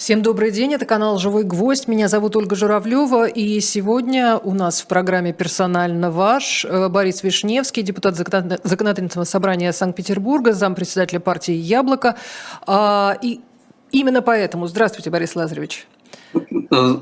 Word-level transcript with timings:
Всем 0.00 0.22
добрый 0.22 0.50
день, 0.50 0.72
это 0.72 0.86
канал 0.86 1.18
«Живой 1.18 1.44
гвоздь», 1.44 1.86
меня 1.86 2.08
зовут 2.08 2.34
Ольга 2.34 2.56
Журавлева, 2.56 3.28
и 3.28 3.60
сегодня 3.60 4.38
у 4.38 4.54
нас 4.54 4.80
в 4.80 4.86
программе 4.86 5.34
«Персонально 5.34 6.10
ваш» 6.10 6.64
э, 6.64 6.88
Борис 6.88 7.22
Вишневский, 7.22 7.82
депутат 7.82 8.16
Законодательного 8.16 9.24
собрания 9.24 9.74
Санкт-Петербурга, 9.74 10.54
зампредседателя 10.54 11.20
партии 11.20 11.52
«Яблоко». 11.52 12.16
А, 12.66 13.18
и 13.20 13.40
именно 13.92 14.22
поэтому, 14.22 14.68
здравствуйте, 14.68 15.10
Борис 15.10 15.36
Лазаревич. 15.36 15.86
Э, 16.70 16.96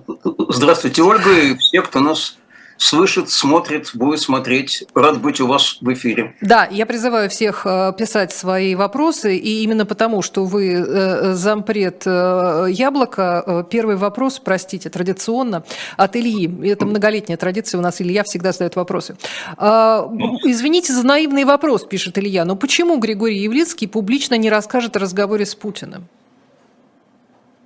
здравствуйте, 0.49 1.03
Ольга, 1.03 1.31
и 1.31 1.57
все, 1.57 1.83
кто 1.83 2.01
нас 2.01 2.37
слышит, 2.79 3.31
смотрит, 3.31 3.91
будет 3.95 4.21
смотреть. 4.21 4.85
Рад 4.95 5.21
быть 5.21 5.41
у 5.41 5.47
вас 5.47 5.79
в 5.81 5.93
эфире. 5.93 6.35
Да, 6.41 6.67
я 6.71 6.87
призываю 6.87 7.29
всех 7.29 7.67
э, 7.67 7.93
писать 7.99 8.33
свои 8.33 8.75
вопросы, 8.75 9.37
и 9.37 9.63
именно 9.63 9.85
потому, 9.85 10.23
что 10.23 10.45
вы 10.45 10.73
э, 10.73 11.35
зампред 11.35 12.05
э, 12.07 12.67
«Яблоко», 12.71 13.67
первый 13.71 13.97
вопрос, 13.97 14.39
простите, 14.39 14.89
традиционно, 14.89 15.65
от 15.97 16.17
Ильи. 16.17 16.71
Это 16.71 16.87
многолетняя 16.87 17.37
традиция, 17.37 17.79
у 17.79 17.83
нас 17.83 18.01
Илья 18.01 18.23
всегда 18.23 18.53
задает 18.53 18.77
вопросы. 18.77 19.17
А, 19.57 20.09
извините 20.45 20.93
за 20.93 21.05
наивный 21.05 21.45
вопрос, 21.45 21.85
пишет 21.85 22.17
Илья, 22.19 22.45
но 22.45 22.57
почему 22.57 22.99
Григорий 22.99 23.39
Явлицкий 23.39 23.89
публично 23.89 24.37
не 24.37 24.51
расскажет 24.51 24.97
о 24.97 25.01
разговоре 25.01 25.45
с 25.45 25.55
Путиным? 25.55 26.09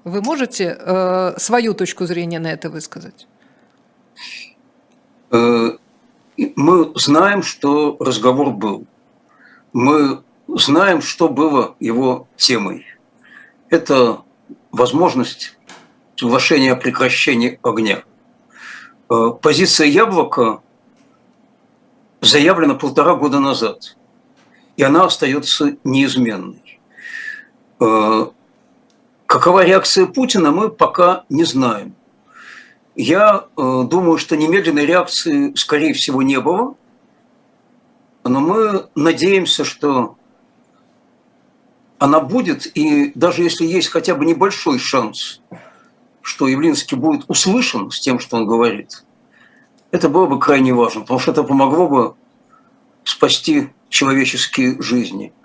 Вы 0.04 0.20
можете 0.22 0.76
э, 0.78 1.34
свою 1.36 1.74
точку 1.74 2.06
зрения 2.06 2.40
на 2.40 2.48
это 2.48 2.70
высказать? 2.70 3.26
Э, 5.32 5.70
мы 6.36 6.92
знаем, 6.94 7.42
что 7.42 7.96
разговор 7.98 8.50
был. 8.50 8.86
Мы 9.72 10.22
знаем, 10.46 11.00
что 11.00 11.28
было 11.28 11.74
его 11.80 12.28
темой. 12.36 12.86
Это 13.70 14.22
возможность 14.70 15.56
соглашения 16.16 16.72
о 16.72 16.76
прекращении 16.76 17.58
огня. 17.62 18.04
Э, 19.08 19.30
позиция 19.40 19.86
Яблока 19.86 20.60
заявлена 22.20 22.74
полтора 22.74 23.14
года 23.14 23.40
назад, 23.40 23.96
и 24.76 24.82
она 24.82 25.04
остается 25.04 25.76
неизменной. 25.82 26.78
Э, 27.80 28.26
какова 29.26 29.64
реакция 29.64 30.04
Путина, 30.04 30.50
мы 30.50 30.68
пока 30.68 31.24
не 31.30 31.44
знаем. 31.44 31.94
Я 32.94 33.46
э, 33.56 33.84
думаю, 33.88 34.18
что 34.18 34.36
немедленной 34.36 34.84
реакции, 34.84 35.54
скорее 35.54 35.94
всего, 35.94 36.22
не 36.22 36.40
было. 36.40 36.74
Но 38.24 38.40
мы 38.40 38.86
надеемся, 38.94 39.64
что 39.64 40.16
она 41.98 42.20
будет, 42.20 42.66
и 42.76 43.12
даже 43.14 43.42
если 43.42 43.64
есть 43.64 43.88
хотя 43.88 44.14
бы 44.14 44.24
небольшой 44.26 44.78
шанс, 44.78 45.40
что 46.20 46.46
Явлинский 46.46 46.96
будет 46.96 47.24
услышан 47.28 47.90
с 47.90 48.00
тем, 48.00 48.18
что 48.18 48.36
он 48.36 48.46
говорит, 48.46 49.04
это 49.90 50.08
было 50.08 50.26
бы 50.26 50.38
крайне 50.38 50.74
важно, 50.74 51.02
потому 51.02 51.18
что 51.20 51.32
это 51.32 51.42
помогло 51.42 51.88
бы 51.88 52.14
спасти 53.04 53.70
человеческие 53.88 54.80
жизни– 54.82 55.32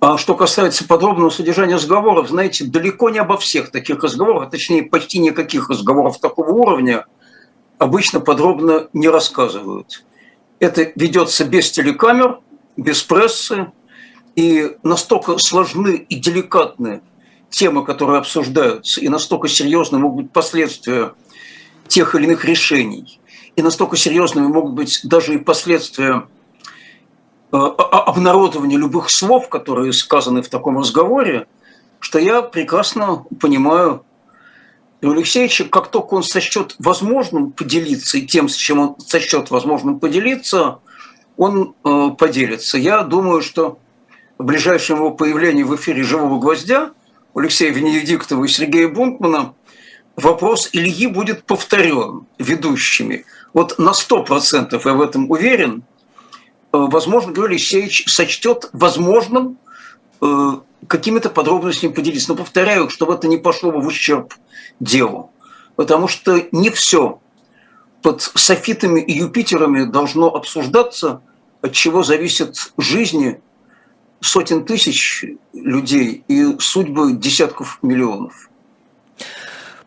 а 0.00 0.16
что 0.16 0.34
касается 0.34 0.86
подробного 0.86 1.28
содержания 1.28 1.74
разговоров, 1.74 2.30
знаете, 2.30 2.64
далеко 2.64 3.10
не 3.10 3.18
обо 3.18 3.36
всех 3.36 3.70
таких 3.70 4.02
разговорах, 4.02 4.48
а 4.48 4.50
точнее 4.50 4.82
почти 4.82 5.18
никаких 5.18 5.68
разговоров 5.68 6.18
такого 6.18 6.50
уровня 6.50 7.04
обычно 7.78 8.20
подробно 8.20 8.88
не 8.94 9.08
рассказывают. 9.08 10.04
Это 10.58 10.90
ведется 10.96 11.44
без 11.44 11.70
телекамер, 11.70 12.40
без 12.78 13.02
прессы, 13.02 13.70
и 14.36 14.76
настолько 14.82 15.36
сложны 15.38 15.96
и 15.96 16.14
деликатны 16.14 17.02
темы, 17.50 17.84
которые 17.84 18.20
обсуждаются, 18.20 19.00
и 19.00 19.08
настолько 19.08 19.48
серьезны 19.48 19.98
могут 19.98 20.24
быть 20.24 20.32
последствия 20.32 21.12
тех 21.88 22.14
или 22.14 22.24
иных 22.24 22.44
решений, 22.46 23.20
и 23.56 23.60
настолько 23.60 23.96
серьезными 23.96 24.46
могут 24.46 24.72
быть 24.74 25.00
даже 25.04 25.34
и 25.34 25.38
последствия 25.38 26.26
Э, 27.52 27.56
обнародования 27.56 28.78
любых 28.78 29.10
слов, 29.10 29.48
которые 29.48 29.92
сказаны 29.92 30.40
в 30.40 30.48
таком 30.48 30.78
разговоре, 30.78 31.48
что 31.98 32.20
я 32.20 32.42
прекрасно 32.42 33.24
понимаю 33.40 34.04
Алексеевича, 35.02 35.64
как 35.64 35.88
только 35.88 36.14
он 36.14 36.22
сочтет 36.22 36.76
возможным 36.78 37.50
поделиться 37.50 38.18
и 38.18 38.26
тем, 38.26 38.48
с 38.48 38.54
чем 38.54 38.78
он 38.78 38.96
сочтет 39.00 39.50
возможным 39.50 39.98
поделиться, 39.98 40.78
он 41.36 41.74
э, 41.84 42.10
поделится. 42.16 42.78
Я 42.78 43.02
думаю, 43.02 43.42
что 43.42 43.80
в 44.38 44.44
ближайшем 44.44 44.98
его 44.98 45.10
появлении 45.10 45.64
в 45.64 45.74
эфире 45.74 46.04
«Живого 46.04 46.38
гвоздя» 46.38 46.92
у 47.34 47.40
Алексея 47.40 47.72
Венедиктова 47.72 48.44
и 48.44 48.48
Сергея 48.48 48.86
Бунтмана 48.86 49.54
вопрос 50.14 50.68
Ильи 50.72 51.08
будет 51.08 51.42
повторен 51.44 52.26
ведущими. 52.38 53.24
Вот 53.52 53.78
на 53.80 53.90
100% 53.90 54.80
я 54.84 54.92
в 54.92 55.00
этом 55.00 55.28
уверен– 55.28 55.82
возможно, 56.72 57.30
Григорий 57.30 57.56
Алексеевич 57.56 58.04
сочтет 58.06 58.68
возможным 58.72 59.58
э, 60.20 60.50
какими-то 60.86 61.30
подробностями 61.30 61.92
поделиться. 61.92 62.30
Но 62.30 62.36
повторяю, 62.36 62.88
чтобы 62.90 63.14
это 63.14 63.28
не 63.28 63.38
пошло 63.38 63.72
бы 63.72 63.80
в 63.80 63.86
ущерб 63.86 64.34
делу. 64.78 65.32
Потому 65.76 66.08
что 66.08 66.42
не 66.52 66.70
все 66.70 67.20
под 68.02 68.22
софитами 68.22 69.00
и 69.00 69.12
Юпитерами 69.12 69.84
должно 69.84 70.28
обсуждаться, 70.28 71.22
от 71.62 71.72
чего 71.72 72.02
зависят 72.02 72.72
жизни 72.78 73.40
сотен 74.20 74.64
тысяч 74.64 75.24
людей 75.52 76.24
и 76.28 76.58
судьбы 76.58 77.12
десятков 77.12 77.78
миллионов. 77.82 78.49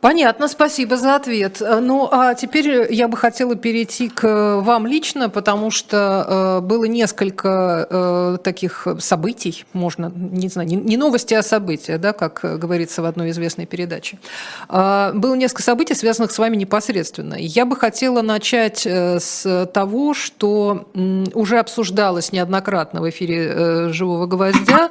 Понятно, 0.04 0.50
спасибо 0.50 0.98
за 0.98 1.16
ответ. 1.16 1.62
Э, 1.62 1.80
ну, 1.80 2.10
а 2.12 2.34
теперь 2.34 2.94
я 2.94 3.08
бы 3.08 3.16
хотела 3.16 3.56
перейти 3.56 4.10
к 4.10 4.60
вам 4.60 4.86
лично, 4.86 5.30
потому 5.30 5.72
что 5.72 6.58
э, 6.60 6.60
было 6.60 6.84
несколько 6.84 7.88
э, 7.90 8.38
таких 8.44 8.86
событий, 9.00 9.64
можно, 9.72 10.12
не 10.14 10.50
знаю, 10.50 10.68
не, 10.68 10.76
не 10.76 10.98
новости, 10.98 11.34
а 11.34 11.42
события, 11.42 11.98
да, 11.98 12.12
как 12.12 12.42
говорится 12.60 13.02
в 13.02 13.06
одной 13.06 13.30
известной 13.30 13.66
передаче. 13.66 14.20
Э, 14.68 15.14
было 15.14 15.36
несколько 15.36 15.64
событий, 15.64 15.94
связанных 15.96 16.34
с 16.34 16.38
вами 16.38 16.58
непосредственно. 16.58 17.36
Я 17.36 17.66
бы 17.66 17.78
хотела 17.78 18.22
начать 18.22 18.86
э, 18.86 19.22
с 19.22 19.66
того, 19.74 20.14
что 20.14 20.90
э, 20.94 21.24
уже 21.34 21.60
обсуждалось 21.60 22.34
неоднократно 22.34 23.00
в 23.00 23.10
эфире 23.10 23.48
э, 23.48 23.90
«Живого 23.94 24.26
гвоздя», 24.26 24.90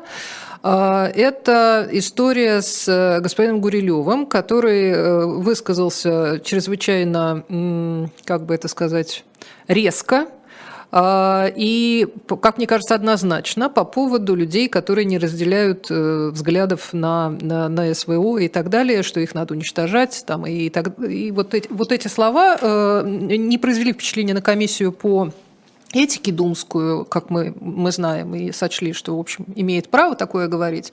это 0.68 1.88
история 1.90 2.62
с 2.62 2.86
э, 2.86 3.20
господином 3.20 3.60
Гурилевым, 3.60 4.26
который 4.26 4.90
э, 4.90 5.26
высказался 5.26 6.40
чрезвычайно, 6.44 8.10
как 8.24 8.46
бы 8.46 8.54
это 8.54 8.68
сказать, 8.68 9.24
резко, 9.66 10.28
а, 10.94 11.50
и, 11.56 12.06
как 12.42 12.58
мне 12.58 12.66
кажется, 12.66 12.94
однозначно 12.94 13.70
по 13.70 13.84
поводу 13.84 14.34
людей, 14.34 14.68
которые 14.68 15.06
не 15.06 15.16
разделяют 15.16 15.86
э, 15.90 16.30
взглядов 16.30 16.92
на, 16.92 17.30
на, 17.30 17.70
на 17.70 17.94
СВО 17.94 18.36
и 18.36 18.48
так 18.48 18.68
далее, 18.68 19.02
что 19.02 19.18
их 19.18 19.34
надо 19.34 19.54
уничтожать. 19.54 20.22
Там, 20.26 20.46
и, 20.46 20.68
так, 20.68 20.92
и 21.00 21.30
вот, 21.30 21.54
эти, 21.54 21.66
вот 21.72 21.92
эти 21.92 22.08
слова 22.08 23.02
не 23.04 23.56
произвели 23.56 23.94
впечатления 23.94 24.34
на 24.34 24.42
комиссию 24.42 24.92
по 24.92 25.32
этики 25.92 26.30
думскую, 26.30 27.04
как 27.04 27.30
мы, 27.30 27.54
мы 27.60 27.92
знаем, 27.92 28.34
и 28.34 28.53
сочли, 28.53 28.92
что, 28.92 29.16
в 29.16 29.20
общем, 29.20 29.47
имеет 29.54 29.88
право 29.88 30.14
такое 30.14 30.48
говорить. 30.48 30.92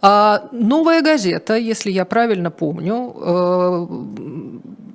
А 0.00 0.48
новая 0.52 1.02
газета, 1.02 1.56
если 1.56 1.90
я 1.90 2.04
правильно 2.04 2.50
помню, 2.50 3.14
э, 3.16 3.86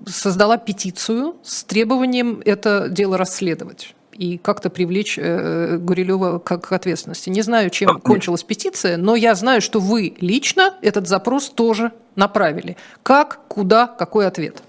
создала 0.07 0.57
петицию 0.57 1.35
с 1.43 1.63
требованием 1.63 2.41
это 2.45 2.87
дело 2.89 3.17
расследовать 3.17 3.95
и 4.13 4.37
как-то 4.37 4.69
привлечь 4.69 5.17
э, 5.19 5.77
Гурилева 5.77 6.39
к 6.39 6.71
ответственности. 6.71 7.29
Не 7.29 7.41
знаю, 7.41 7.69
чем 7.69 7.99
кончилась 7.99 8.43
петиция, 8.43 8.97
но 8.97 9.15
я 9.15 9.35
знаю, 9.35 9.61
что 9.61 9.79
вы 9.79 10.15
лично 10.19 10.75
этот 10.81 11.07
запрос 11.07 11.49
тоже 11.49 11.91
направили. 12.15 12.77
Как, 13.01 13.39
куда, 13.47 13.87
какой 13.87 14.27
ответ? 14.27 14.61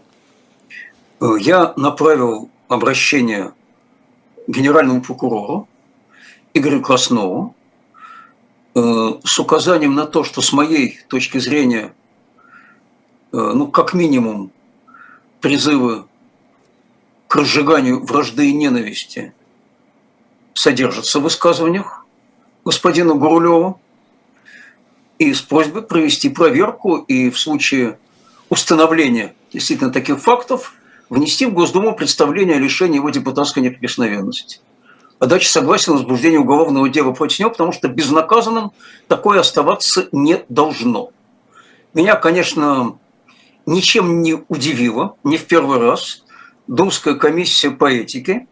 Я 1.21 1.75
направил 1.77 2.51
обращение 2.69 3.53
генеральному 4.47 5.01
прокурору 5.01 5.69
Игорю 6.53 6.83
Краснову 6.83 7.55
э, 8.75 8.81
с 9.25 9.39
указанием 9.39 9.95
на 9.95 10.07
то, 10.07 10.25
что 10.25 10.41
с 10.41 10.53
моей 10.53 11.01
точки 11.09 11.39
зрения, 11.39 11.95
э, 13.33 13.37
ну, 13.37 13.69
как 13.69 13.95
минимум, 13.95 14.51
призывы 15.41 16.05
к 17.27 17.37
разжиганию 17.37 18.05
вражды 18.05 18.51
и 18.51 18.55
ненависти 18.55 19.35
содержатся 20.55 21.19
в 21.19 21.25
высказываниях 21.25 22.07
господина 22.65 23.15
Гурулева, 23.15 23.79
и 25.19 25.33
с 25.33 25.41
просьбой 25.43 25.83
провести 25.83 26.29
проверку 26.29 26.97
и 26.97 27.31
в 27.31 27.39
случае 27.39 27.99
установления 28.49 29.35
действительно 29.53 29.93
таких 29.93 30.21
фактов– 30.21 30.75
внести 31.11 31.47
в 31.47 31.53
Госдуму 31.53 31.95
представление 31.95 32.57
о 32.57 32.61
лишении 32.61 32.97
его 32.97 33.11
депутатской 33.11 33.63
неприкосновенности. 33.63 34.61
А 35.19 35.27
дальше 35.27 35.49
согласен 35.49 35.93
на 35.93 35.99
возбуждение 35.99 36.41
уголовного 36.41 36.89
дела 36.89 37.13
против 37.13 37.39
него, 37.39 37.51
потому 37.51 37.73
что 37.73 37.89
безнаказанным 37.89 38.73
такое 39.09 39.41
оставаться 39.41 40.09
не 40.13 40.45
должно. 40.49 41.11
Меня, 41.95 42.17
конечно, 42.17 42.99
ничем 43.67 44.23
не 44.23 44.45
удивила, 44.49 45.17
не 45.23 45.37
в 45.37 45.45
первый 45.47 45.79
раз, 45.79 46.25
Думская 46.67 47.15
комиссия 47.15 47.71
по 47.71 47.93
этике, 47.93 48.47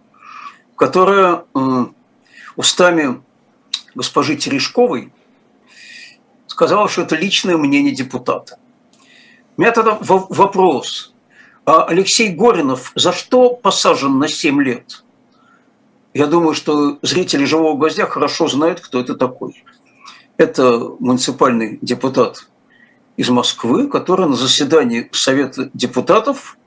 которая 0.76 1.44
устами 2.56 3.22
госпожи 3.94 4.36
Терешковой 4.36 5.12
сказала, 6.46 6.88
что 6.88 7.02
это 7.02 7.16
личное 7.16 7.56
мнение 7.56 7.94
депутата. 7.94 8.58
У 9.56 9.62
меня 9.62 9.72
тогда 9.72 9.96
вопрос. 10.00 11.11
А 11.64 11.84
Алексей 11.84 12.30
Горинов 12.30 12.92
за 12.96 13.12
что 13.12 13.50
посажен 13.50 14.18
на 14.18 14.28
7 14.28 14.60
лет? 14.62 15.04
Я 16.12 16.26
думаю, 16.26 16.54
что 16.54 16.98
зрители 17.02 17.44
«Живого 17.44 17.76
гвоздя» 17.76 18.06
хорошо 18.06 18.48
знают, 18.48 18.80
кто 18.80 19.00
это 19.00 19.14
такой. 19.14 19.64
Это 20.36 20.78
муниципальный 20.98 21.78
депутат 21.80 22.48
из 23.16 23.30
Москвы, 23.30 23.86
который 23.86 24.26
на 24.26 24.36
заседании 24.36 25.08
Совета 25.12 25.70
депутатов 25.72 26.58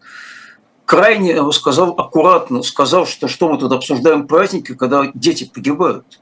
крайне, 0.85 1.51
сказал, 1.51 1.91
аккуратно 1.97 2.63
сказал, 2.63 3.05
что 3.05 3.27
что 3.27 3.49
мы 3.49 3.57
тут 3.57 3.71
обсуждаем 3.71 4.27
праздники, 4.27 4.73
когда 4.73 5.11
дети 5.13 5.49
погибают. 5.51 6.21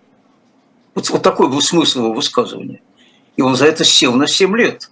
Вот, 0.95 1.09
вот 1.09 1.21
такой 1.21 1.47
был 1.47 1.61
смысл 1.61 1.99
его 1.99 2.13
высказывания. 2.13 2.81
И 3.37 3.41
он 3.41 3.55
за 3.55 3.65
это 3.65 3.83
сел 3.83 4.13
на 4.13 4.27
7 4.27 4.55
лет. 4.57 4.89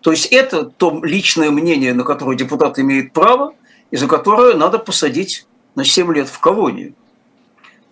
То 0.00 0.10
есть 0.10 0.26
это 0.26 0.64
то 0.64 1.00
личное 1.02 1.50
мнение, 1.50 1.94
на 1.94 2.04
которое 2.04 2.36
депутат 2.36 2.78
имеет 2.78 3.12
право, 3.12 3.54
и 3.90 3.96
за 3.96 4.06
которое 4.06 4.54
надо 4.54 4.78
посадить 4.78 5.46
на 5.74 5.84
7 5.84 6.12
лет 6.14 6.28
в 6.28 6.38
колонию. 6.38 6.94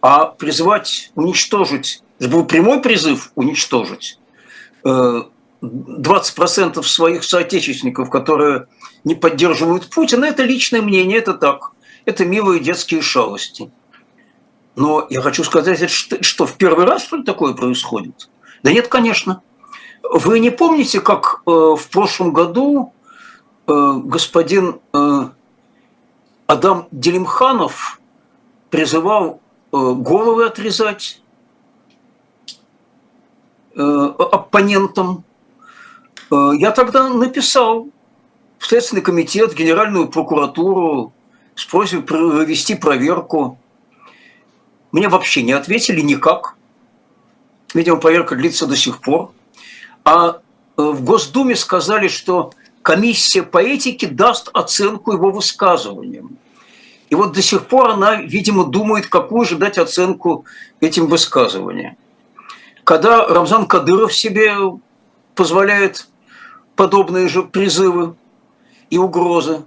А 0.01 0.27
призвать 0.27 1.11
уничтожить, 1.15 2.03
был 2.21 2.45
прямой 2.45 2.81
призыв 2.81 3.33
уничтожить 3.35 4.19
20% 4.85 6.79
э, 6.79 6.83
своих 6.83 7.25
соотечественников, 7.25 8.11
которые 8.11 8.67
не 9.05 9.15
поддерживают 9.15 9.89
Путина, 9.91 10.27
это 10.27 10.43
личное 10.43 10.83
мнение, 10.83 11.19
это 11.19 11.35
так. 11.35 11.73
Это 12.05 12.25
милые 12.25 12.61
детские 12.61 13.01
шалости. 13.01 13.71
Но 14.77 15.07
я 15.09 15.23
хочу 15.23 15.45
сказать, 15.45 15.89
что 15.89 16.47
в 16.47 16.57
первый 16.57 16.85
раз 16.85 17.05
что 17.05 17.17
ли 17.17 17.23
такое 17.23 17.55
происходит? 17.55 18.29
Да 18.63 18.73
нет, 18.73 18.89
конечно. 18.89 19.43
Вы 20.11 20.39
не 20.39 20.51
помните, 20.51 21.01
как 21.01 21.43
э, 21.47 21.51
в 21.51 21.89
прошлом 21.91 22.33
году 22.33 22.93
э, 23.67 24.01
господин 24.05 24.81
э, 24.93 25.29
Адам 26.47 26.89
Делимханов 26.91 28.01
призывал 28.71 29.41
головы 29.73 30.47
отрезать 30.47 31.21
оппонентам? 33.75 35.25
Я 36.31 36.71
тогда 36.71 37.09
написал 37.09 37.89
в 38.59 38.67
Следственный 38.67 39.03
комитет, 39.03 39.55
Генеральную 39.55 40.09
прокуратуру 40.09 41.13
с 41.57 41.65
просьбой 41.65 42.03
провести 42.03 42.77
проверку. 42.77 43.59
Мне 44.93 45.09
вообще 45.09 45.43
не 45.43 45.53
ответили 45.53 46.03
никак. 46.03 46.55
Видимо, 47.73 47.97
проверка 47.97 48.37
длится 48.37 48.67
до 48.67 48.77
сих 48.77 49.01
пор. 49.01 49.33
А 50.05 50.41
э, 50.77 50.83
в 50.83 51.03
Госдуме 51.03 51.57
сказали, 51.57 52.09
что 52.09 52.53
комиссия 52.83 53.43
по 53.43 53.59
этике 53.59 54.07
даст 54.07 54.51
оценку 54.53 55.13
его 55.13 55.31
высказываниям. 55.31 56.37
И 57.09 57.15
вот 57.15 57.33
до 57.33 57.43
сих 57.43 57.67
пор 57.67 57.91
она, 57.91 58.17
видимо, 58.17 58.65
думает, 58.65 59.07
какую 59.07 59.45
же 59.45 59.57
дать 59.57 59.79
оценку 59.79 60.45
этим 60.81 61.07
высказываниям. 61.07 61.97
Когда 62.85 63.27
Рамзан 63.27 63.67
Кадыров 63.67 64.13
себе 64.13 64.55
позволяет 65.35 66.07
подобные 66.77 67.29
же 67.29 67.43
призывы 67.43 68.15
и 68.91 68.99
угрозы, 68.99 69.65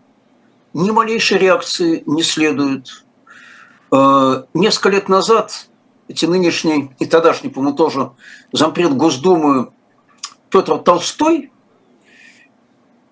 ни 0.74 0.92
малейшей 0.92 1.40
реакции 1.40 2.04
не 2.06 2.22
следует. 2.22 3.04
Э, 3.92 4.44
несколько 4.54 4.90
лет 4.90 5.10
назад 5.10 5.68
эти 6.08 6.26
нынешний 6.26 6.92
и 7.00 7.06
тогдашний, 7.06 7.50
по-моему, 7.50 7.76
тоже 7.76 8.12
зампред 8.52 8.96
Госдумы 8.96 9.72
Петр 10.50 10.78
Толстой 10.80 11.52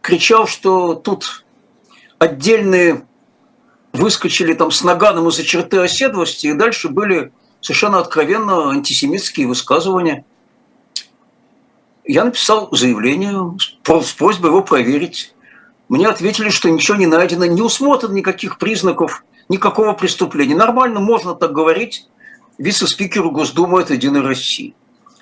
кричал, 0.01 0.47
что 0.47 0.95
тут 0.95 1.45
отдельные 2.19 3.05
выскочили 3.93 4.53
там 4.53 4.71
с 4.71 4.83
наганом 4.83 5.27
из-за 5.29 5.43
черты 5.43 5.79
оседлости, 5.79 6.47
и 6.47 6.53
дальше 6.53 6.89
были 6.89 7.31
совершенно 7.61 7.99
откровенно 7.99 8.69
антисемитские 8.69 9.47
высказывания. 9.47 10.25
Я 12.03 12.23
написал 12.23 12.69
заявление 12.71 13.57
с 13.59 14.13
просьбой 14.13 14.51
его 14.51 14.61
проверить. 14.61 15.33
Мне 15.89 16.07
ответили, 16.07 16.49
что 16.49 16.69
ничего 16.69 16.97
не 16.97 17.07
найдено, 17.07 17.45
не 17.45 17.61
усмотрено 17.61 18.13
никаких 18.13 18.57
признаков 18.59 19.23
никакого 19.49 19.93
преступления. 19.93 20.55
Нормально 20.55 20.99
можно 20.99 21.33
так 21.33 21.51
говорить 21.51 22.07
вице-спикеру 22.57 23.31
Госдумы 23.31 23.81
от 23.81 23.89
«Единой 23.91 24.21
России». 24.21 24.75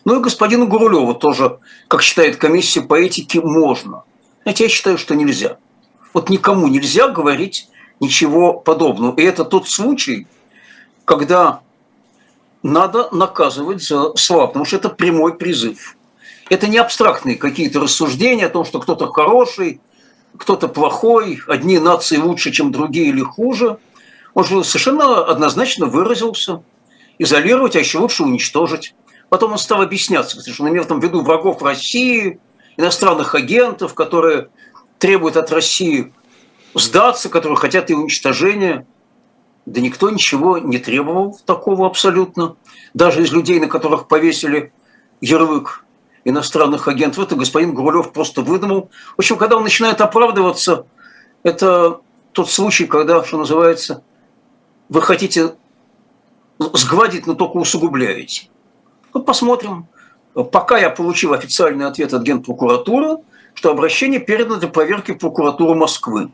Ну 0.06 0.20
и 0.20 0.24
господину 0.24 0.68
Гурулеву 0.68 1.14
тоже, 1.14 1.60
как 1.88 2.02
считает 2.02 2.36
комиссия 2.36 2.82
по 2.82 3.00
этике, 3.00 3.42
можно. 3.42 4.04
Знаете, 4.44 4.66
я 4.66 4.70
считаю, 4.70 4.98
что 4.98 5.16
нельзя. 5.16 5.58
Вот 6.14 6.30
никому 6.30 6.68
нельзя 6.68 7.08
говорить 7.08 7.70
ничего 8.00 8.54
подобного. 8.54 9.16
И 9.20 9.24
это 9.24 9.46
тот 9.46 9.70
случай, 9.70 10.28
когда 11.06 11.62
надо 12.62 13.10
наказывать 13.12 13.82
за 13.82 14.16
слаб, 14.16 14.50
потому 14.50 14.66
что 14.66 14.78
это 14.78 14.90
прямой 14.90 15.36
призыв. 15.38 15.98
Это 16.50 16.68
не 16.68 16.78
абстрактные 16.78 17.38
какие-то 17.38 17.80
рассуждения 17.80 18.48
о 18.48 18.50
том, 18.50 18.66
что 18.66 18.80
кто-то 18.80 19.12
хороший, 19.12 19.80
кто-то 20.38 20.68
плохой, 20.68 21.40
одни 21.48 21.80
нации 21.80 22.18
лучше, 22.18 22.52
чем 22.52 22.72
другие 22.72 23.08
или 23.08 23.22
хуже. 23.22 23.78
Он 24.34 24.44
же 24.44 24.64
совершенно 24.64 25.24
однозначно 25.26 25.86
выразился. 25.86 26.64
Изолировать, 27.20 27.76
а 27.76 27.80
еще 27.80 28.00
лучше 28.00 28.24
уничтожить. 28.24 28.96
Потом 29.34 29.54
он 29.54 29.58
стал 29.58 29.82
объясняться, 29.82 30.40
что 30.48 30.62
он 30.62 30.70
имел 30.70 30.86
там 30.86 31.00
в 31.00 31.04
виду 31.04 31.24
врагов 31.24 31.64
России, 31.64 32.40
иностранных 32.78 33.34
агентов, 33.34 33.96
которые 33.96 34.50
требуют 35.00 35.38
от 35.38 35.52
России 35.52 36.14
сдаться, 36.76 37.30
которые 37.30 37.58
хотят 37.58 37.90
ее 37.90 37.98
уничтожения. 37.98 38.86
Да 39.66 39.82
никто 39.82 40.12
ничего 40.12 40.60
не 40.60 40.78
требовал 40.78 41.40
такого 41.48 41.88
абсолютно. 41.88 42.58
Даже 42.94 43.24
из 43.24 43.32
людей, 43.32 43.60
на 43.60 43.68
которых 43.68 44.08
повесили 44.08 44.72
ярлык 45.20 45.84
иностранных 46.26 46.88
агентов, 46.88 47.26
это 47.26 47.36
господин 47.36 47.74
Гурулев 47.74 48.14
просто 48.14 48.44
выдумал. 48.44 48.92
В 49.16 49.22
общем, 49.22 49.38
когда 49.38 49.58
он 49.58 49.64
начинает 49.64 50.00
оправдываться, 50.00 50.86
это 51.42 52.02
тот 52.34 52.52
случай, 52.52 52.86
когда, 52.86 53.24
что 53.24 53.40
называется, 53.40 54.04
вы 54.90 55.02
хотите 55.02 55.56
сгладить, 56.60 57.26
но 57.26 57.34
только 57.34 57.58
усугубляете. 57.58 58.50
Ну, 59.14 59.22
посмотрим. 59.22 59.88
Пока 60.52 60.78
я 60.78 60.90
получил 60.90 61.34
официальный 61.34 61.86
ответ 61.86 62.14
от 62.14 62.24
Генпрокуратуры, 62.24 63.18
что 63.54 63.70
обращение 63.70 64.20
передано 64.20 64.56
для 64.56 64.68
проверки 64.68 65.14
прокуратуры 65.14 65.76
Москвы. 65.76 66.32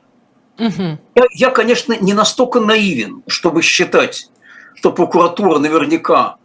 Угу. 0.58 0.98
Я, 1.16 1.24
я, 1.32 1.50
конечно, 1.52 1.96
не 2.00 2.14
настолько 2.14 2.62
наивен, 2.62 3.24
чтобы 3.28 3.62
считать, 3.62 4.30
что 4.76 4.92
прокуратура 4.92 5.60
наверняка 5.60 6.38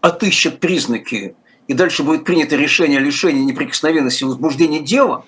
отыщет 0.00 0.60
признаки, 0.60 1.34
и 1.66 1.74
дальше 1.74 2.02
будет 2.04 2.24
принято 2.24 2.54
решение 2.54 2.98
о 2.98 3.02
лишении 3.02 3.42
неприкосновенности 3.42 4.24
возбуждения 4.24 4.80
дела, 4.80 5.24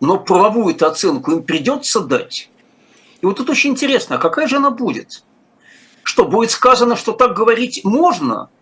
но 0.00 0.18
правовую 0.18 0.76
оценку 0.86 1.32
им 1.32 1.42
придется 1.42 2.00
дать. 2.00 2.50
И 3.22 3.26
вот 3.26 3.36
тут 3.36 3.48
очень 3.48 3.70
интересно, 3.70 4.16
а 4.16 4.18
какая 4.18 4.46
же 4.46 4.56
она 4.56 4.70
будет? 4.70 5.24
Что, 6.02 6.26
будет 6.26 6.50
сказано, 6.50 6.96
что 6.96 7.12
так 7.12 7.34
говорить 7.34 7.80
можно– 7.82 8.50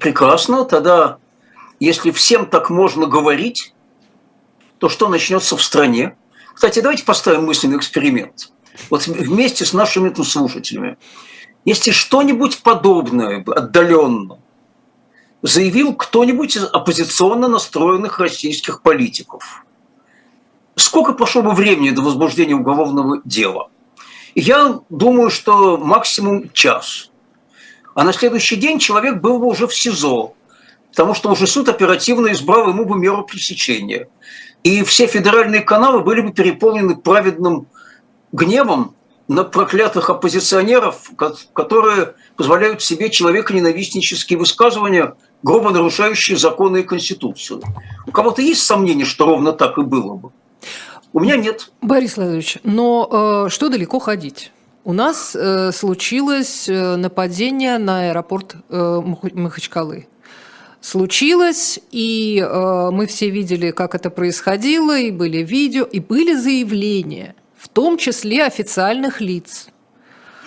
прекрасно, 0.00 0.64
тогда, 0.64 1.18
если 1.80 2.10
всем 2.10 2.46
так 2.46 2.70
можно 2.70 3.06
говорить, 3.06 3.74
то 4.78 4.88
что 4.88 5.08
начнется 5.08 5.56
в 5.56 5.62
стране? 5.62 6.16
Кстати, 6.54 6.80
давайте 6.80 7.04
поставим 7.04 7.46
мысленный 7.46 7.76
эксперимент. 7.76 8.52
Вот 8.90 9.06
вместе 9.06 9.64
с 9.64 9.72
нашими 9.72 10.12
слушателями. 10.22 10.96
Если 11.64 11.90
что-нибудь 11.90 12.62
подобное, 12.62 13.44
отдаленно, 13.44 14.38
заявил 15.42 15.94
кто-нибудь 15.94 16.56
из 16.56 16.64
оппозиционно 16.64 17.48
настроенных 17.48 18.18
российских 18.18 18.82
политиков, 18.82 19.64
сколько 20.76 21.12
прошло 21.12 21.42
бы 21.42 21.52
времени 21.52 21.90
до 21.90 22.02
возбуждения 22.02 22.54
уголовного 22.54 23.20
дела? 23.24 23.70
Я 24.34 24.80
думаю, 24.88 25.30
что 25.30 25.76
максимум 25.76 26.50
час– 26.52 27.10
а 27.98 28.04
на 28.04 28.12
следующий 28.12 28.54
день 28.54 28.78
человек 28.78 29.16
был 29.16 29.40
бы 29.40 29.46
уже 29.46 29.66
в 29.66 29.74
СИЗО, 29.74 30.34
потому 30.90 31.14
что 31.14 31.32
уже 31.32 31.48
суд 31.48 31.68
оперативно 31.68 32.30
избрал 32.30 32.68
ему 32.68 32.84
бы 32.84 32.96
меру 32.96 33.24
пресечения. 33.24 34.08
И 34.62 34.84
все 34.84 35.08
федеральные 35.08 35.62
каналы 35.62 36.02
были 36.02 36.20
бы 36.20 36.32
переполнены 36.32 36.94
праведным 36.94 37.66
гневом 38.30 38.94
на 39.26 39.42
проклятых 39.42 40.10
оппозиционеров, 40.10 41.10
которые 41.52 42.14
позволяют 42.36 42.82
себе 42.82 43.10
человеконенавистнические 43.10 44.38
высказывания, 44.38 45.16
грубо 45.42 45.70
нарушающие 45.70 46.36
законы 46.36 46.82
и 46.82 46.82
Конституцию. 46.84 47.62
У 48.06 48.12
кого-то 48.12 48.42
есть 48.42 48.62
сомнение, 48.62 49.06
что 49.06 49.26
ровно 49.26 49.52
так 49.52 49.76
и 49.76 49.82
было 49.82 50.14
бы? 50.14 50.30
У 51.12 51.18
меня 51.18 51.36
нет. 51.36 51.72
Борис 51.82 52.16
Владимирович, 52.16 52.58
но 52.62 53.46
э, 53.46 53.50
что 53.50 53.68
далеко 53.68 53.98
ходить? 53.98 54.52
У 54.84 54.92
нас 54.92 55.36
э, 55.36 55.72
случилось 55.72 56.68
э, 56.68 56.96
нападение 56.96 57.78
на 57.78 58.08
аэропорт 58.08 58.56
э, 58.68 59.02
Махачкалы. 59.34 60.06
Случилось, 60.80 61.80
и 61.90 62.38
э, 62.40 62.90
мы 62.92 63.06
все 63.06 63.30
видели, 63.30 63.70
как 63.72 63.94
это 63.94 64.10
происходило, 64.10 64.98
и 64.98 65.10
были 65.10 65.38
видео, 65.38 65.84
и 65.84 66.00
были 66.00 66.34
заявления, 66.34 67.34
в 67.56 67.68
том 67.68 67.98
числе 67.98 68.44
официальных 68.44 69.20
лиц– 69.20 69.68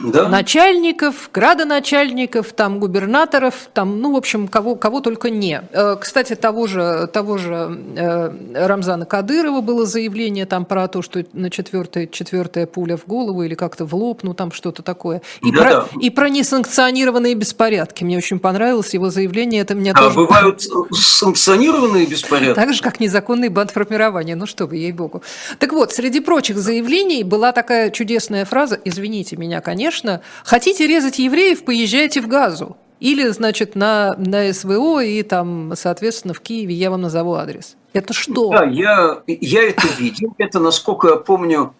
да. 0.03 0.27
начальников, 0.27 1.29
градоначальников, 1.33 2.53
там 2.53 2.79
губернаторов, 2.79 3.69
там, 3.73 3.99
ну, 3.99 4.13
в 4.13 4.15
общем, 4.15 4.47
кого, 4.47 4.75
кого 4.75 5.01
только 5.01 5.29
не. 5.29 5.61
Э, 5.71 5.95
кстати, 5.99 6.35
того 6.35 6.67
же, 6.67 7.07
того 7.11 7.37
же 7.37 7.79
э, 7.95 8.65
Рамзана 8.67 9.05
Кадырова 9.05 9.61
было 9.61 9.85
заявление 9.85 10.45
там 10.45 10.65
про 10.65 10.87
то, 10.87 11.01
что 11.01 11.23
на 11.33 11.49
четвертая, 11.49 12.07
четвертая 12.07 12.65
пуля 12.65 12.97
в 12.97 13.05
голову 13.05 13.43
или 13.43 13.55
как-то 13.55 13.85
в 13.85 13.93
лоб, 13.93 14.23
ну, 14.23 14.33
там 14.33 14.51
что-то 14.51 14.81
такое. 14.81 15.21
И, 15.43 15.51
да, 15.51 15.61
про, 15.61 15.71
да. 15.71 15.87
и 15.99 16.09
про 16.09 16.29
несанкционированные 16.29 17.35
беспорядки. 17.35 18.03
Мне 18.03 18.17
очень 18.17 18.39
понравилось 18.39 18.93
его 18.93 19.09
заявление. 19.09 19.61
Это 19.61 19.75
меня 19.75 19.93
а 19.93 19.99
тоже... 19.99 20.15
бывают 20.15 20.63
санкционированные 20.91 22.05
беспорядки? 22.05 22.55
Так 22.55 22.73
же, 22.73 22.81
как 22.81 22.99
незаконный 22.99 23.49
бандформирование. 23.49 24.35
Ну, 24.35 24.45
что 24.45 24.65
вы, 24.65 24.77
ей-богу. 24.77 25.21
Так 25.59 25.73
вот, 25.73 25.93
среди 25.93 26.19
прочих 26.19 26.57
заявлений 26.57 27.23
была 27.23 27.51
такая 27.51 27.91
чудесная 27.91 28.45
фраза, 28.45 28.79
извините 28.83 29.37
меня, 29.37 29.61
конечно, 29.61 29.90
конечно, 29.91 30.21
хотите 30.45 30.87
резать 30.87 31.19
евреев, 31.19 31.65
поезжайте 31.65 32.21
в 32.21 32.27
Газу. 32.27 32.77
Или, 32.99 33.29
значит, 33.29 33.75
на, 33.75 34.13
на 34.17 34.53
СВО 34.53 35.03
и 35.03 35.23
там, 35.23 35.73
соответственно, 35.75 36.33
в 36.33 36.39
Киеве 36.39 36.75
я 36.75 36.91
вам 36.91 37.01
назову 37.01 37.33
адрес. 37.33 37.75
Это 37.93 38.13
что? 38.13 38.51
Да, 38.51 38.63
я, 38.63 39.21
я 39.27 39.63
это 39.63 39.87
видел. 39.97 40.33
Это, 40.37 40.59
насколько 40.59 41.09
я 41.09 41.15
помню, 41.15 41.73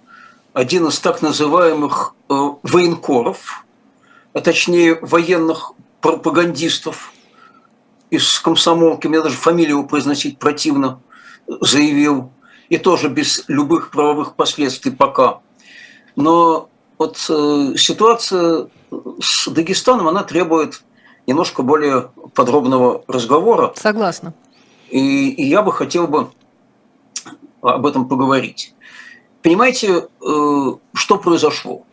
один 0.53 0.87
из 0.87 0.99
так 0.99 1.21
называемых 1.21 2.15
э, 2.27 2.33
военкоров, 2.63 3.65
а 4.33 4.41
точнее 4.41 4.95
военных 5.01 5.73
пропагандистов 6.01 7.13
из 8.09 8.39
комсомолки, 8.39 9.07
мне 9.07 9.21
даже 9.21 9.35
фамилию 9.35 9.85
произносить 9.85 10.39
противно, 10.39 10.99
заявил, 11.47 12.31
и 12.67 12.77
тоже 12.77 13.09
без 13.09 13.45
любых 13.47 13.91
правовых 13.91 14.35
последствий 14.35 14.91
пока. 14.91 15.39
Но 16.15 16.70
вот 17.01 17.17
э, 17.29 17.77
ситуация 17.77 18.67
с 19.19 19.47
Дагестаном, 19.47 20.07
она 20.07 20.23
требует 20.23 20.83
немножко 21.25 21.63
более 21.63 22.11
подробного 22.35 23.03
разговора. 23.07 23.73
Согласна. 23.75 24.35
И, 24.91 25.31
и 25.31 25.43
я 25.49 25.63
бы 25.63 25.73
хотел 25.73 26.07
бы 26.07 26.29
об 27.63 27.87
этом 27.87 28.07
поговорить. 28.07 28.75
Понимаете, 29.41 29.87
э, 29.87 30.05
что 30.93 31.17
произошло? 31.17 31.85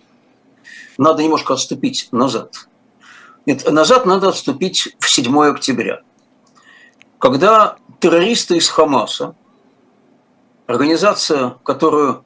Надо 0.98 1.22
немножко 1.22 1.54
отступить 1.54 2.08
назад. 2.12 2.68
Нет, 3.46 3.66
назад 3.70 4.04
надо 4.04 4.28
отступить 4.28 4.94
в 4.98 5.08
7 5.08 5.38
октября, 5.46 6.02
когда 7.18 7.76
террористы 7.98 8.58
из 8.58 8.68
Хамаса, 8.68 9.34
организация, 10.66 11.56
которую 11.64 12.24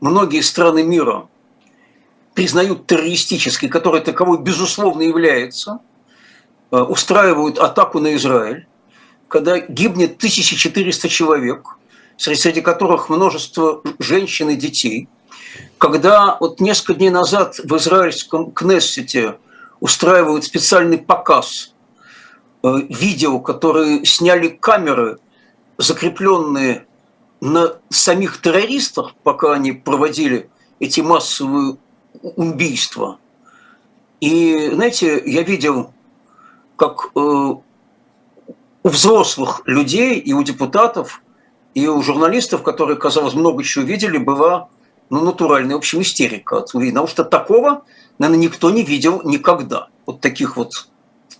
многие 0.00 0.42
страны 0.42 0.84
мира 0.84 1.28
признают 2.34 2.86
террористической, 2.86 3.68
которая 3.68 4.02
таковой 4.02 4.38
безусловно 4.38 5.02
является, 5.02 5.78
э, 6.70 6.76
устраивают 6.76 7.58
атаку 7.58 8.00
на 8.00 8.14
Израиль, 8.16 8.66
когда 9.28 9.58
гибнет 9.58 10.18
1400 10.18 11.08
человек, 11.08 11.76
среди 12.16 12.60
которых 12.60 13.08
множество 13.08 13.82
женщин 13.98 14.50
и 14.50 14.56
детей, 14.56 15.08
когда 15.78 16.36
вот 16.40 16.60
несколько 16.60 16.94
дней 16.94 17.10
назад 17.10 17.58
в 17.62 17.76
израильском 17.76 18.50
Кнессете 18.50 19.38
устраивают 19.80 20.44
специальный 20.44 20.98
показ 20.98 21.72
э, 22.62 22.68
видео, 22.88 23.38
которые 23.38 24.04
сняли 24.04 24.48
камеры, 24.48 25.18
закрепленные 25.78 26.86
на 27.40 27.76
самих 27.90 28.40
террористах, 28.40 29.14
пока 29.22 29.52
они 29.52 29.72
проводили 29.72 30.48
эти 30.80 31.00
массовые 31.00 31.76
убийства. 32.24 33.18
И, 34.20 34.70
знаете, 34.72 35.22
я 35.26 35.42
видел, 35.42 35.92
как 36.76 37.10
э, 37.14 37.18
у 37.18 37.62
взрослых 38.82 39.62
людей 39.66 40.18
и 40.18 40.32
у 40.32 40.42
депутатов, 40.42 41.22
и 41.74 41.86
у 41.86 42.02
журналистов, 42.02 42.62
которые, 42.62 42.96
казалось, 42.96 43.34
много 43.34 43.62
чего 43.62 43.84
видели, 43.84 44.16
была 44.16 44.68
ну, 45.10 45.22
натуральная, 45.22 45.74
в 45.76 45.78
общем, 45.78 46.00
истерика 46.00 46.58
от 46.58 46.72
Потому 46.72 47.06
что 47.06 47.24
такого, 47.24 47.84
наверное, 48.18 48.44
никто 48.44 48.70
не 48.70 48.82
видел 48.82 49.20
никогда. 49.24 49.88
Вот 50.06 50.20
таких 50.20 50.56
вот 50.56 50.88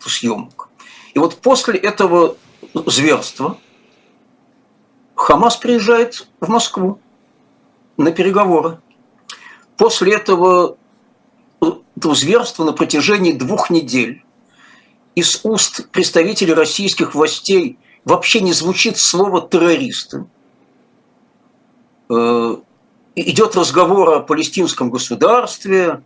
съемок. 0.01 0.69
И 1.15 1.19
вот 1.19 1.37
после 1.37 1.79
этого 1.79 2.37
зверства 2.75 3.57
Хамас 5.15 5.57
приезжает 5.57 6.29
в 6.41 6.49
Москву 6.49 6.99
на 7.97 8.11
переговоры. 8.11 8.81
После 9.77 10.15
этого, 10.15 10.77
этого 11.97 12.15
зверства 12.15 12.65
на 12.65 12.73
протяжении 12.73 13.33
двух 13.33 13.71
недель 13.71 14.25
из 15.15 15.41
уст 15.45 15.89
представителей 15.91 16.55
российских 16.55 17.15
властей 17.15 17.79
вообще 18.05 18.41
не 18.41 18.53
звучит 18.53 18.99
слово 18.99 19.49
«террористы». 19.49 20.27
Э, 22.09 22.57
идет 23.15 23.57
разговор 23.57 24.11
о 24.11 24.21
палестинском 24.21 24.91
государстве, 24.91 26.03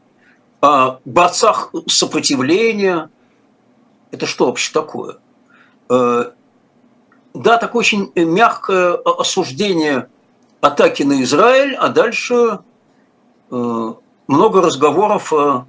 о 0.60 0.98
борцах 1.04 1.72
сопротивления. 1.88 3.10
Это 4.10 4.26
что 4.26 4.46
вообще 4.46 4.72
такое? 4.72 5.16
Э, 5.90 6.32
да, 7.34 7.58
такое 7.58 7.80
очень 7.80 8.12
мягкое 8.14 8.94
осуждение 8.94 10.08
атаки 10.60 11.02
на 11.02 11.22
Израиль, 11.22 11.74
а 11.74 11.88
дальше 11.88 12.60
много 13.50 14.60
разговоров 14.60 15.32
о 15.32 15.66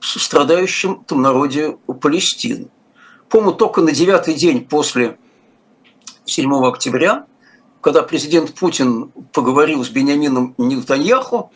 страдающем 0.00 1.04
там 1.04 1.22
народе 1.22 1.76
Палестины. 2.00 2.68
Помню, 3.28 3.52
только 3.52 3.80
на 3.80 3.92
девятый 3.92 4.34
день 4.34 4.64
после 4.64 5.18
7 6.24 6.66
октября, 6.66 7.26
когда 7.80 8.02
президент 8.02 8.54
Путин 8.54 9.10
поговорил 9.32 9.84
с 9.84 9.88
Бениамином 9.88 10.54
Нетаньяху, 10.58 11.52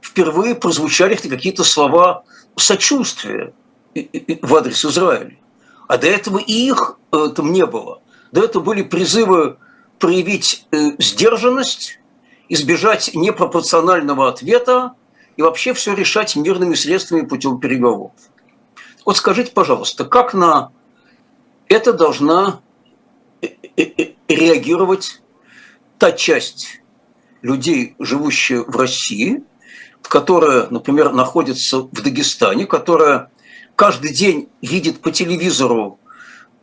впервые 0.00 0.54
прозвучали 0.54 1.14
какие-то 1.14 1.64
слова 1.64 2.24
сочувствия 2.56 3.52
в 3.94 4.56
адрес 4.56 4.84
Израиля. 4.84 5.36
А 5.88 5.98
до 5.98 6.06
этого 6.06 6.38
и 6.38 6.52
их 6.52 6.98
э, 7.12 7.28
там 7.34 7.52
не 7.52 7.66
было. 7.66 8.00
До 8.32 8.42
этого 8.42 8.62
были 8.62 8.82
призывы 8.82 9.58
проявить 9.98 10.66
э, 10.70 10.92
сдержанность, 10.98 11.99
избежать 12.50 13.12
непропорционального 13.14 14.28
ответа 14.28 14.92
и 15.36 15.42
вообще 15.42 15.72
все 15.72 15.94
решать 15.94 16.36
мирными 16.36 16.74
средствами 16.74 17.22
путем 17.22 17.58
переговоров. 17.60 18.12
Вот 19.06 19.16
скажите, 19.16 19.52
пожалуйста, 19.52 20.04
как 20.04 20.34
на 20.34 20.72
это 21.68 21.92
должна 21.92 22.60
э, 23.40 23.46
э, 23.76 23.82
э, 23.96 24.12
реагировать 24.28 25.22
та 25.96 26.12
часть 26.12 26.82
людей, 27.40 27.94
живущая 27.98 28.62
в 28.62 28.76
России, 28.76 29.44
которая, 30.02 30.66
например, 30.70 31.12
находится 31.12 31.78
в 31.78 32.02
Дагестане, 32.02 32.66
которая 32.66 33.30
каждый 33.76 34.12
день 34.12 34.48
видит 34.60 35.00
по 35.00 35.12
телевизору 35.12 36.00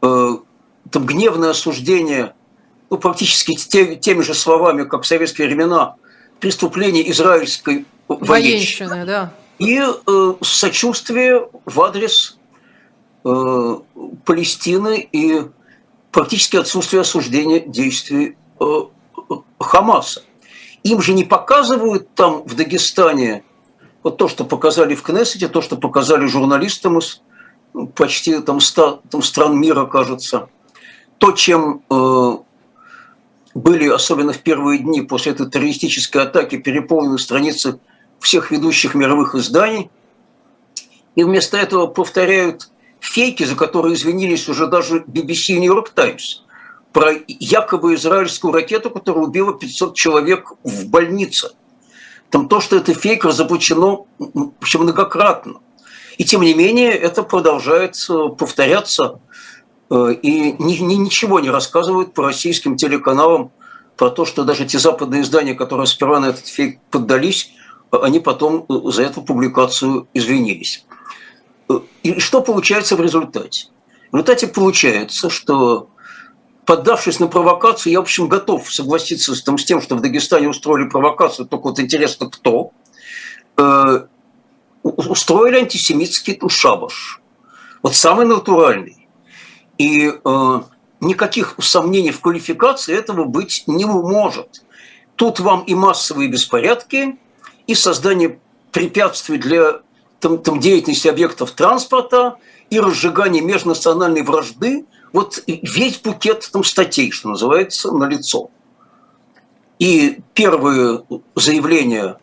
э, 0.01 0.37
там 0.91 1.05
гневное 1.05 1.51
осуждение 1.51 2.35
ну, 2.89 2.97
практически 2.97 3.55
те, 3.55 3.95
теми 3.95 4.21
же 4.21 4.33
словами, 4.33 4.83
как 4.83 5.03
в 5.03 5.07
советские 5.07 5.47
времена, 5.47 5.95
преступление 6.39 7.09
израильской 7.11 7.85
военщины. 8.07 9.05
да. 9.05 9.33
И 9.59 9.79
э, 9.79 10.33
сочувствие 10.41 11.49
в 11.65 11.81
адрес 11.81 12.37
э, 13.25 13.77
Палестины 14.23 15.07
и 15.11 15.41
практически 16.11 16.57
отсутствие 16.57 17.01
осуждения 17.01 17.59
действий 17.59 18.37
э, 18.59 18.65
Хамаса. 19.59 20.23
Им 20.83 21.01
же 21.01 21.13
не 21.13 21.23
показывают 21.23 22.13
там 22.13 22.43
в 22.43 22.55
Дагестане 22.55 23.43
вот 24.03 24.17
то, 24.17 24.27
что 24.27 24.45
показали 24.45 24.95
в 24.95 25.01
Кнессете, 25.01 25.47
то, 25.47 25.61
что 25.61 25.75
показали 25.75 26.27
журналистам 26.27 26.99
из 26.99 27.21
почти 27.95 28.39
там 28.39 28.59
100 28.59 29.03
там, 29.09 29.21
стран 29.21 29.59
мира, 29.59 29.85
кажется, 29.85 30.49
то, 31.17 31.31
чем 31.31 31.83
э, 31.89 32.37
были, 33.57 33.89
особенно 33.89 34.33
в 34.33 34.39
первые 34.39 34.79
дни 34.79 35.01
после 35.01 35.31
этой 35.31 35.49
террористической 35.49 36.23
атаки, 36.23 36.57
переполнены 36.57 37.17
страницы 37.17 37.79
всех 38.19 38.51
ведущих 38.51 38.93
мировых 38.93 39.35
изданий. 39.35 39.89
И 41.15 41.23
вместо 41.23 41.57
этого 41.57 41.87
повторяют 41.87 42.69
фейки, 42.99 43.43
за 43.43 43.55
которые 43.55 43.95
извинились 43.95 44.47
уже 44.47 44.67
даже 44.67 44.99
BBC 44.99 45.55
и 45.55 45.59
New 45.59 45.73
York 45.73 45.89
Times. 45.93 46.43
про 46.97 47.13
якобы 47.27 47.93
израильскую 47.93 48.51
ракету, 48.51 48.89
которая 48.89 49.25
убила 49.25 49.53
500 49.53 49.95
человек 49.95 50.53
в 50.63 50.87
больнице. 50.87 51.51
Там 52.31 52.49
то, 52.49 52.59
что 52.59 52.75
это 52.75 52.95
фейк, 52.95 53.23
разоблачено 53.23 54.05
многократно. 54.73 55.59
И 56.17 56.25
тем 56.25 56.41
не 56.41 56.55
менее 56.55 56.91
это 56.91 57.21
продолжает 57.21 57.95
повторяться. 58.39 59.19
Э, 59.89 60.13
и 60.21 60.53
ничего 60.61 61.39
не 61.39 61.49
рассказывают 61.49 62.13
по 62.13 62.23
российским 62.23 62.75
телеканалам 62.75 63.51
про 63.95 64.09
то, 64.09 64.25
что 64.25 64.43
даже 64.43 64.65
те 64.65 64.79
западные 64.79 65.21
издания, 65.21 65.55
которые 65.55 65.87
сперва 65.87 66.19
на 66.19 66.27
этот 66.27 66.47
фейк 66.47 66.79
поддались, 66.91 67.51
они 67.91 68.19
потом 68.19 68.65
э, 68.67 68.91
за 68.91 69.03
эту 69.03 69.21
публикацию 69.21 70.07
извинились. 70.13 70.85
Э, 71.69 71.79
и 72.03 72.19
что 72.19 72.41
получается 72.41 72.95
в 72.95 73.01
результате? 73.01 73.67
В 74.11 74.15
результате 74.15 74.47
получается, 74.47 75.29
что 75.29 75.89
поддавшись 76.65 77.19
на 77.19 77.27
провокацию, 77.27 77.93
я, 77.93 77.99
в 77.99 78.03
общем, 78.03 78.27
готов 78.27 78.71
согласиться 78.73 79.35
с, 79.35 79.41
там, 79.41 79.57
с 79.57 79.63
тем, 79.63 79.81
что 79.81 79.95
в 79.95 80.01
Дагестане 80.01 80.49
устроили 80.49 80.89
провокацию, 80.89 81.47
только 81.47 81.69
вот 81.69 81.79
интересно, 81.79 82.29
кто. 82.29 82.71
Э, 83.55 84.05
устроили 84.83 85.59
антисемитский 85.59 86.37
шабаш. 86.49 87.21
Вот 87.81 87.95
самый 87.95 88.25
натуральный. 88.25 88.96
И 89.77 90.11
э, 90.11 90.61
никаких 91.01 91.55
сомнений 91.59 92.11
в 92.11 92.21
квалификации 92.21 92.95
этого 92.95 93.25
быть 93.25 93.63
не 93.67 93.85
может. 93.85 94.63
Тут 95.15 95.39
вам 95.39 95.61
и 95.63 95.75
массовые 95.75 96.29
беспорядки, 96.29 97.17
и 97.67 97.75
создание 97.75 98.39
препятствий 98.71 99.37
для 99.37 99.81
там, 100.19 100.39
там, 100.39 100.59
деятельности 100.59 101.07
объектов 101.07 101.51
транспорта, 101.51 102.37
и 102.69 102.79
разжигание 102.79 103.41
межнациональной 103.41 104.23
вражды– 104.23 104.85
вот 105.13 105.43
весь 105.47 105.99
букет 105.99 106.49
там 106.51 106.63
статей, 106.63 107.11
что 107.11 107.29
называется, 107.29 107.91
на 107.91 108.05
лицо. 108.05 108.49
И 109.79 110.19
первые 110.33 111.03
заявления 111.35 112.17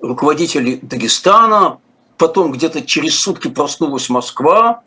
руководителей 0.00 0.78
Дагестана, 0.82 1.78
потом 2.18 2.52
где-то 2.52 2.82
через 2.82 3.18
сутки 3.18 3.48
проснулась 3.48 4.08
Москва, 4.08 4.82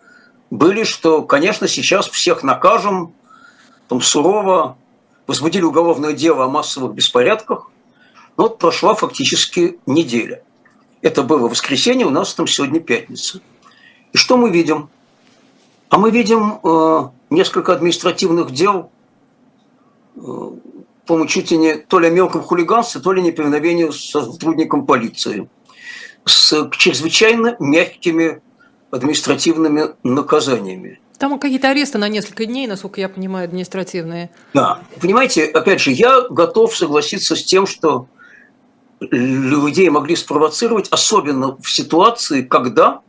были, 0.49 0.83
что, 0.83 1.21
конечно, 1.21 1.67
сейчас 1.67 2.07
всех 2.07 2.43
накажем, 2.43 3.13
там 3.87 4.01
сурово, 4.01 4.77
возбудили 5.27 5.63
уголовное 5.63 6.13
дело 6.13 6.45
о 6.45 6.49
массовых 6.49 6.93
беспорядках. 6.93 7.69
Но 8.37 8.43
вот 8.43 8.57
прошла 8.57 8.95
фактически 8.95 9.79
неделя. 9.85 10.43
Это 11.01 11.23
было 11.23 11.47
воскресенье, 11.47 12.05
у 12.05 12.09
нас 12.09 12.33
там 12.33 12.47
сегодня 12.47 12.79
пятница. 12.79 13.41
И 14.11 14.17
что 14.17 14.37
мы 14.37 14.49
видим? 14.49 14.89
А 15.89 15.97
мы 15.97 16.11
видим 16.11 16.59
э, 16.63 17.09
несколько 17.29 17.73
административных 17.73 18.51
дел, 18.51 18.91
э, 20.15 20.19
по-моему, 21.05 21.81
то 21.87 21.99
ли 21.99 22.07
о 22.07 22.11
мелком 22.11 22.43
хулиганстве, 22.43 23.01
то 23.01 23.11
ли 23.11 23.21
неповиновении 23.21 23.89
с 23.89 24.11
сотрудником 24.11 24.85
полиции, 24.85 25.49
с 26.25 26.69
чрезвычайно 26.71 27.55
мягкими 27.59 28.41
административными 28.91 29.91
наказаниями. 30.03 30.99
Там 31.17 31.37
какие-то 31.37 31.69
аресты 31.69 31.97
на 31.97 32.07
несколько 32.07 32.45
дней, 32.45 32.65
насколько 32.65 33.01
я 33.01 33.09
понимаю, 33.09 33.45
административные. 33.45 34.29
Да. 34.53 34.79
Понимаете, 35.01 35.45
опять 35.45 35.81
же, 35.81 35.91
я 35.91 36.21
готов 36.29 36.75
согласиться 36.75 37.35
с 37.35 37.43
тем, 37.43 37.67
что 37.67 38.07
людей 39.01 39.89
могли 39.89 40.15
спровоцировать, 40.15 40.87
особенно 40.89 41.57
в 41.57 41.69
ситуации, 41.69 42.41
когда 42.41 43.01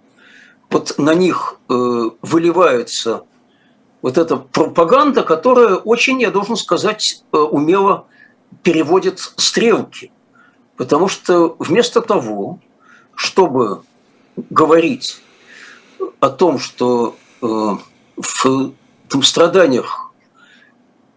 вот 0.71 0.95
на 0.99 1.15
них 1.15 1.61
э, 1.69 2.11
выливается 2.23 3.25
вот 4.03 4.19
эта 4.19 4.37
пропаганда, 4.37 5.23
которая 5.23 5.77
очень, 5.77 6.21
я 6.21 6.31
должен 6.31 6.57
сказать, 6.57 7.25
э, 7.33 7.37
умело 7.37 8.07
переводит 8.63 9.19
стрелки. 9.37 10.11
Потому 10.77 11.09
что 11.09 11.57
вместо 11.59 12.01
того, 12.01 12.59
чтобы 13.15 13.83
говорить 14.49 15.21
о 16.21 16.29
том, 16.29 16.59
что 16.59 17.17
э, 17.43 17.47
в 18.17 19.23
страданиях 19.23 20.13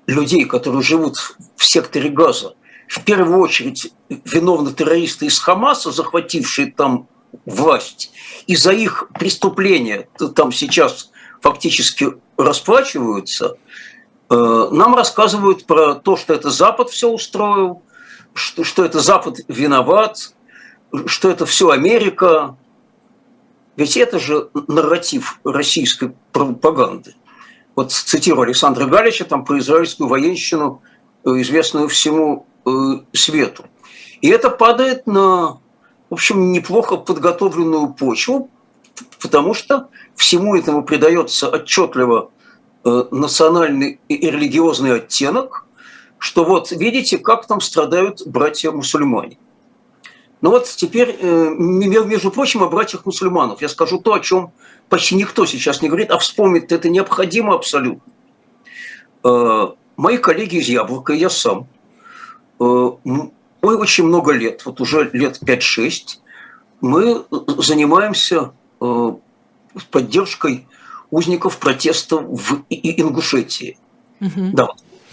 людей, 0.07 0.45
которые 0.45 0.81
живут 0.81 1.35
в 1.55 1.65
секторе 1.65 2.09
Газа, 2.09 2.55
в 2.87 3.03
первую 3.03 3.39
очередь 3.39 3.93
виновны 4.09 4.73
террористы 4.73 5.25
из 5.25 5.39
Хамаса, 5.39 5.91
захватившие 5.91 6.71
там 6.71 7.07
власть, 7.45 8.11
и 8.47 8.55
за 8.55 8.71
их 8.71 9.09
преступления 9.19 10.07
там 10.35 10.51
сейчас 10.51 11.11
фактически 11.41 12.13
расплачиваются, 12.37 13.57
э, 14.29 14.67
нам 14.71 14.95
рассказывают 14.95 15.65
про 15.65 15.95
то, 15.95 16.15
что 16.15 16.33
это 16.33 16.49
Запад 16.49 16.89
все 16.89 17.09
устроил, 17.09 17.81
что, 18.33 18.63
что 18.63 18.85
это 18.85 18.99
Запад 18.99 19.39
виноват, 19.47 20.33
что 21.05 21.29
это 21.29 21.45
все 21.45 21.69
Америка. 21.69 22.55
Ведь 23.75 23.97
это 23.97 24.19
же 24.19 24.49
нарратив 24.67 25.39
российской 25.43 26.13
пропаганды. 26.31 27.15
Вот 27.75 27.91
цитирую 27.91 28.43
Александра 28.43 28.85
Галича 28.85 29.25
там 29.25 29.45
про 29.45 29.57
израильскую 29.59 30.07
военщину, 30.07 30.81
э, 31.25 31.29
известную 31.41 31.87
всему 31.87 32.45
э, 32.65 32.69
свету. 33.13 33.65
И 34.21 34.29
это 34.29 34.49
падает 34.49 35.07
на 35.07 35.57
в 36.13 36.15
общем, 36.15 36.51
неплохо 36.51 36.97
подготовленную 36.97 37.91
почву, 37.91 38.51
потому 39.19 39.55
что 39.55 39.89
всему 40.15 40.55
этому 40.55 40.83
придается 40.83 41.49
отчетливо 41.49 42.29
э, 42.85 43.05
национальный 43.09 43.99
и 44.07 44.29
религиозный 44.29 44.97
оттенок, 44.97 45.65
что 46.19 46.45
вот 46.45 46.69
видите, 46.69 47.17
как 47.17 47.47
там 47.47 47.61
страдают 47.61 48.27
братья-мусульмане. 48.27 49.39
Ну 50.43 50.49
вот 50.49 50.65
теперь, 50.65 51.15
э, 51.21 51.55
между 51.57 52.29
прочим, 52.29 52.63
о 52.63 52.69
братьях-мусульманов 52.69 53.61
я 53.61 53.69
скажу 53.69 53.97
то, 53.97 54.13
о 54.13 54.19
чем 54.19 54.51
почти 54.89 55.15
никто 55.15 55.45
сейчас 55.45 55.81
не 55.81 55.87
говорит, 55.87 56.11
а 56.11 56.17
вспомнить 56.17 56.69
это 56.73 56.89
необходимо 56.89 57.55
абсолютно. 57.55 58.11
Э, 59.23 59.67
мои 59.95 60.17
коллеги 60.17 60.57
из 60.57 60.67
Яблока, 60.67 61.13
я 61.13 61.29
сам, 61.29 61.67
мы 62.59 63.31
очень 63.61 64.03
много 64.03 64.33
лет, 64.33 64.65
вот 64.65 64.81
уже 64.81 65.09
лет 65.13 65.39
5-6, 65.41 66.19
мы 66.81 67.23
занимаемся 67.57 68.51
э, 68.81 69.13
поддержкой 69.91 70.67
узников 71.09 71.57
протеста 71.57 72.17
в 72.17 72.65
Ингушетии. 72.69 73.77
Угу. 74.19 74.51
Да, 74.51 74.67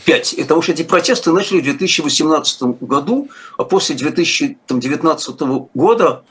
пять. 0.05 0.35
Потому 0.37 0.63
что 0.63 0.73
эти 0.73 0.83
протесты 0.83 1.33
начали 1.33 1.61
в 1.61 1.65
2018 1.65 2.63
году, 2.81 3.29
а 3.59 3.65
после 3.65 3.97
2019 3.97 5.41
года 5.75 6.25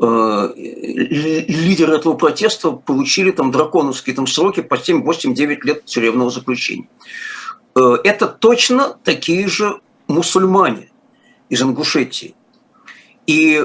э, 0.00 0.52
лидеры 0.56 1.96
этого 1.96 2.14
протеста 2.14 2.72
получили 2.72 3.30
там 3.30 3.50
драконовские 3.50 4.14
там 4.14 4.26
сроки 4.26 4.60
по 4.60 4.78
7, 4.78 5.02
8, 5.02 5.34
9 5.34 5.64
лет 5.64 5.84
тюремного 5.84 6.30
заключения. 6.30 6.88
Э, 7.74 7.96
это 8.04 8.26
точно 8.26 8.96
такие 9.04 9.48
же 9.48 9.80
мусульмане 10.08 10.90
из 11.48 11.62
Ингушетии. 11.62 12.34
И 13.26 13.64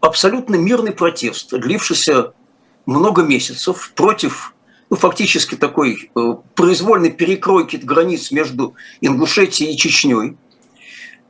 абсолютно 0.00 0.56
мирный 0.56 0.92
протест, 0.92 1.50
длившийся 1.50 2.32
много 2.86 3.22
месяцев 3.22 3.92
против 3.94 4.51
ну, 4.92 4.98
фактически 4.98 5.54
такой 5.54 6.10
э, 6.14 6.34
произвольной 6.54 7.10
перекройки 7.10 7.76
границ 7.76 8.30
между 8.30 8.74
Ингушетией 9.00 9.72
и 9.72 9.76
Чечней, 9.78 10.36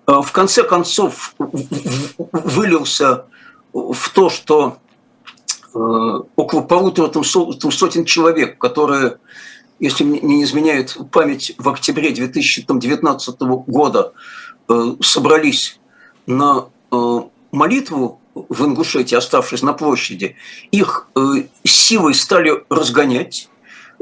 э, 0.09 0.13
в 0.21 0.33
конце 0.33 0.65
концов 0.65 1.37
вылился 1.39 3.27
в 3.73 4.11
то, 4.13 4.31
что 4.31 4.79
э, 5.73 5.79
около 5.79 6.63
полутора 6.63 7.07
там, 7.07 7.23
сотен 7.23 8.05
человек, 8.05 8.59
которые, 8.59 9.19
если 9.79 10.03
мне 10.03 10.19
не 10.19 10.43
изменяет 10.43 10.99
память, 11.13 11.55
в 11.57 11.69
октябре 11.69 12.11
2019 12.11 13.41
года 13.43 14.13
собрались 15.01 15.79
на 16.27 16.67
э, 16.91 17.21
молитву 17.53 18.21
в 18.35 18.65
Ингушетии, 18.65 19.15
оставшись 19.15 19.63
на 19.63 19.73
площади, 19.73 20.35
их 20.73 21.07
э, 21.15 21.45
силой 21.65 22.15
стали 22.15 22.65
разгонять, 22.69 23.49
э, 23.49 23.52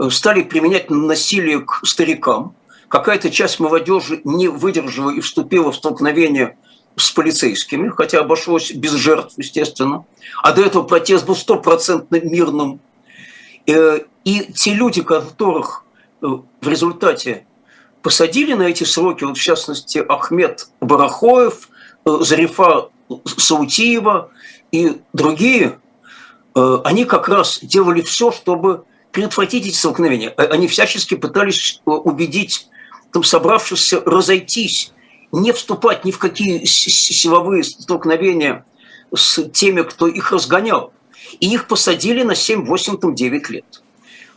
стали 0.08 0.42
применять 0.42 0.90
насилие 0.90 1.60
к 1.60 1.80
старикам. 1.84 2.54
Какая-то 2.88 3.30
часть 3.30 3.60
молодежи 3.60 4.20
не 4.24 4.48
выдержала 4.48 5.10
и 5.10 5.20
вступила 5.20 5.70
в 5.70 5.76
столкновение 5.76 6.56
с 6.96 7.10
полицейскими, 7.10 7.88
хотя 7.88 8.20
обошлось 8.20 8.72
без 8.72 8.92
жертв, 8.92 9.34
естественно. 9.36 10.04
А 10.42 10.52
до 10.52 10.62
этого 10.62 10.82
протест 10.82 11.26
был 11.26 11.36
стопроцентно 11.36 12.20
мирным. 12.20 12.80
И 13.66 14.52
те 14.54 14.74
люди, 14.74 15.02
которых 15.02 15.84
в 16.20 16.68
результате 16.68 17.46
посадили 18.02 18.54
на 18.54 18.62
эти 18.62 18.84
сроки, 18.84 19.24
вот 19.24 19.36
в 19.36 19.42
частности 19.42 19.98
Ахмед 19.98 20.68
Барахоев– 20.80 21.68
Зарифа 22.04 22.88
Саутиева 23.24 24.30
и 24.72 25.00
другие, 25.12 25.78
э, 26.54 26.78
они 26.84 27.04
как 27.04 27.28
раз 27.28 27.60
делали 27.62 28.00
все, 28.02 28.30
чтобы 28.30 28.84
предотвратить 29.12 29.66
эти 29.66 29.74
столкновения. 29.74 30.32
Э, 30.36 30.46
они 30.46 30.68
всячески 30.68 31.14
пытались 31.14 31.80
э, 31.86 31.90
убедить 31.90 32.68
там 33.12 33.24
собравшихся 33.24 34.02
разойтись, 34.04 34.92
не 35.32 35.52
вступать 35.52 36.04
ни 36.04 36.10
в 36.10 36.18
какие 36.18 36.64
силовые 36.64 37.64
столкновения 37.64 38.64
с 39.14 39.42
теми, 39.50 39.82
кто 39.82 40.06
их 40.06 40.32
разгонял. 40.32 40.92
И 41.38 41.52
их 41.52 41.66
посадили 41.66 42.22
на 42.22 42.34
7, 42.34 42.64
8, 42.64 42.98
там, 42.98 43.14
9 43.14 43.50
лет. 43.50 43.82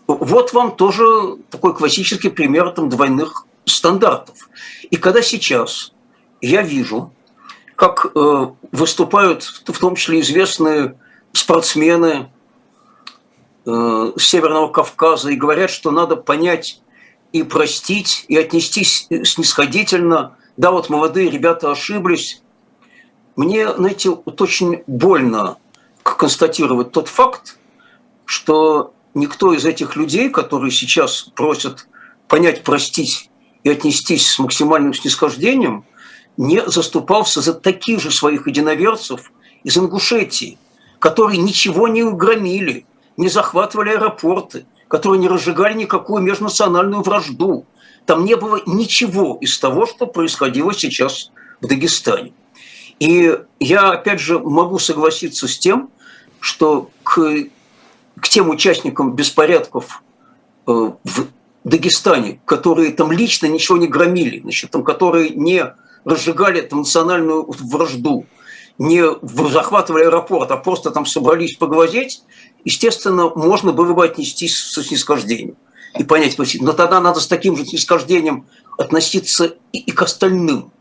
Вот 0.08 0.54
вам 0.54 0.76
тоже 0.76 1.38
такой 1.50 1.76
классический 1.76 2.30
пример 2.30 2.72
там, 2.72 2.90
двойных 2.90 3.46
стандартов. 3.66 4.50
И 4.92 4.98
когда 4.98 5.22
сейчас 5.22 5.94
я 6.42 6.62
вижу, 6.62 7.14
как 7.76 8.12
э, 8.14 8.48
выступают 8.72 9.44
в 9.44 9.80
том 9.80 9.96
числе 9.96 10.20
известные 10.20 10.96
спортсмены 11.32 12.30
э, 13.66 14.12
Северного 14.18 14.70
Кавказа 14.70 15.30
и 15.30 15.36
говорят, 15.36 15.70
что 15.70 15.92
надо 15.92 16.16
понять 16.16 16.82
и 17.32 17.44
простить, 17.44 18.26
и 18.28 18.38
отнестись 18.38 19.08
снисходительно. 19.24 20.38
Да, 20.58 20.72
вот 20.72 20.90
молодые 20.90 21.30
ребята 21.30 21.72
ошиблись. 21.72 22.42
Мне, 23.36 23.74
знаете, 23.74 24.12
вот 24.12 24.40
очень 24.42 24.84
больно 24.86 25.58
констатировать 26.04 26.92
тот 26.92 27.08
факт, 27.08 27.58
что 28.26 28.94
никто 29.14 29.54
из 29.54 29.66
этих 29.66 29.96
людей, 29.96 30.30
которые 30.30 30.72
сейчас 30.72 31.24
просят 31.36 31.88
понять, 32.28 32.64
простить 32.64 33.30
и 33.64 33.70
отнестись 33.70 34.28
с 34.28 34.40
максимальным 34.40 34.94
снисхождением, 34.94 35.86
не 36.38 36.66
заступался 36.68 37.42
за 37.42 37.54
таких 37.54 38.00
же 38.00 38.12
своих 38.12 38.48
единоверцев 38.48 39.32
из 39.64 39.78
Ингушетии, 39.78 40.58
которые 41.00 41.40
ничего 41.40 41.88
не 41.88 42.04
угромили, 42.04 42.86
не 43.18 43.30
захватывали 43.30 43.92
аэропорты, 43.92 44.66
которые 44.88 45.20
не 45.20 45.28
разжигали 45.28 45.74
никакую 45.74 46.22
межнациональную 46.22 47.02
вражду. 47.02 47.66
Там 48.06 48.26
не 48.26 48.36
было 48.36 48.62
ничего 48.66 49.38
из 49.40 49.58
того, 49.60 49.86
что 49.86 50.06
происходило 50.06 50.74
сейчас 50.74 51.32
в 51.62 51.68
Дагестане. 51.68 52.34
И 53.00 53.38
я, 53.60 53.92
опять 53.92 54.20
же, 54.20 54.40
могу 54.40 54.80
согласиться 54.80 55.48
с 55.48 55.58
тем, 55.58 55.90
что 56.40 56.90
к, 57.04 57.22
к 58.20 58.30
тем 58.30 58.50
участникам 58.50 59.14
беспорядков 59.16 60.04
э, 60.68 60.72
в 60.72 61.28
Дагестане, 61.64 62.42
которые 62.46 62.92
там 62.92 63.12
лично 63.12 63.48
ничего 63.48 63.78
не 63.78 63.88
громили, 63.88 64.42
значит, 64.42 64.72
там, 64.72 64.84
которые 64.84 65.30
не 65.30 65.74
разжигали 66.04 66.62
там, 66.62 66.80
национальную 66.80 67.46
вражду, 67.48 68.26
не 68.78 69.04
захватывали 69.50 70.04
аэропорт, 70.04 70.52
а 70.52 70.58
просто 70.58 70.92
там 70.92 71.06
собрались 71.06 71.56
поглазеть, 71.56 72.24
естественно, 72.66 73.30
можно 73.30 73.72
было 73.74 73.94
бы 73.94 74.06
отнестись 74.06 74.58
со 74.58 74.84
снисхождением 74.84 75.56
и 75.98 76.04
понять, 76.04 76.38
но 76.62 76.74
тогда 76.74 77.00
надо 77.00 77.20
с 77.20 77.28
таким 77.28 77.56
же 77.56 77.66
снисхождением 77.66 78.48
относиться 78.78 79.56
и, 79.72 79.80
и 79.80 79.92
к 79.92 80.02
остальным. 80.02 80.72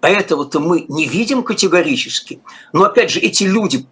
А 0.00 0.08
этого-то 0.08 0.60
мы 0.60 0.84
не 0.88 1.06
видим 1.06 1.42
категорически. 1.42 2.40
Но 2.72 2.84
опять 2.84 3.10
же, 3.10 3.20
эти 3.20 3.44
люди, 3.44 3.86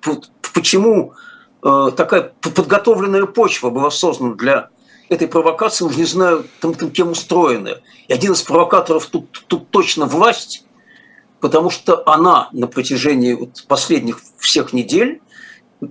почему 0.52 1.14
э, 1.62 1.90
такая 1.96 2.32
подготовленная 2.40 3.26
почва 3.26 3.70
была 3.70 3.90
создана 3.90 4.34
для 4.34 4.70
этой 5.08 5.28
провокации, 5.28 5.84
уже 5.84 5.98
не 5.98 6.04
знаю, 6.04 6.46
там, 6.60 6.74
там, 6.74 6.90
кем 6.90 7.10
устроена. 7.10 7.80
И 8.08 8.12
один 8.12 8.32
из 8.32 8.42
провокаторов 8.42 9.06
тут, 9.06 9.44
тут 9.46 9.70
точно 9.70 10.06
власть, 10.06 10.64
потому 11.40 11.70
что 11.70 12.02
она 12.08 12.48
на 12.52 12.66
протяжении 12.66 13.34
вот 13.34 13.64
последних 13.68 14.20
всех 14.38 14.72
недель 14.72 15.20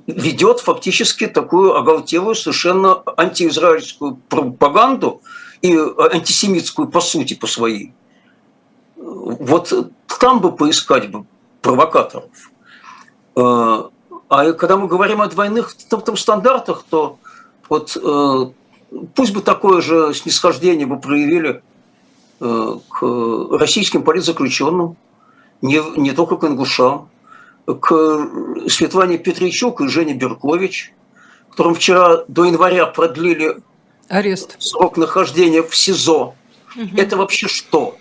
ведет 0.08 0.60
фактически 0.60 1.28
такую 1.28 1.76
оголтелую, 1.76 2.36
совершенно 2.36 3.02
антиизраильскую 3.18 4.16
пропаганду 4.30 5.22
и 5.62 5.76
антисемитскую 5.76 6.88
по 6.88 7.02
сути, 7.02 7.34
по 7.34 7.48
своей. 7.48 7.94
Вот 8.96 9.74
там 10.20 10.40
бы 10.42 10.52
поискать 10.52 11.10
бы 11.10 11.26
провокаторов. 11.62 12.30
А, 13.36 13.90
а 14.28 14.54
когда 14.54 14.78
мы 14.78 14.88
говорим 14.88 15.22
о 15.22 15.28
двойных 15.28 15.76
там, 15.90 16.02
там 16.02 16.18
стандартах, 16.18 16.84
то 16.90 17.18
вот 17.68 17.98
э, 18.02 18.46
пусть 19.16 19.34
бы 19.34 19.42
такое 19.42 19.82
же 19.82 20.14
снисхождение 20.14 20.86
бы 20.86 21.00
проявили 21.00 21.64
э, 22.40 22.76
к 22.90 23.58
российским 23.58 24.04
политзаключенным, 24.04 24.98
не, 25.62 25.82
не 25.98 26.12
только 26.12 26.38
к 26.38 26.44
ингушам, 26.44 27.10
к 27.66 28.68
Светлане 28.68 29.18
Петричук 29.18 29.82
и 29.82 29.88
Жене 29.88 30.14
Беркович, 30.14 30.94
которым 31.50 31.76
вчера 31.76 32.24
до 32.28 32.46
января 32.46 32.86
продлили 32.88 33.58
Арест. 34.08 34.56
срок 34.60 34.98
нахождения 34.98 35.62
в 35.62 35.76
СИЗО. 35.76 36.36
Угу. 36.76 36.98
Это 36.98 37.18
вообще 37.18 37.48
что? 37.48 37.98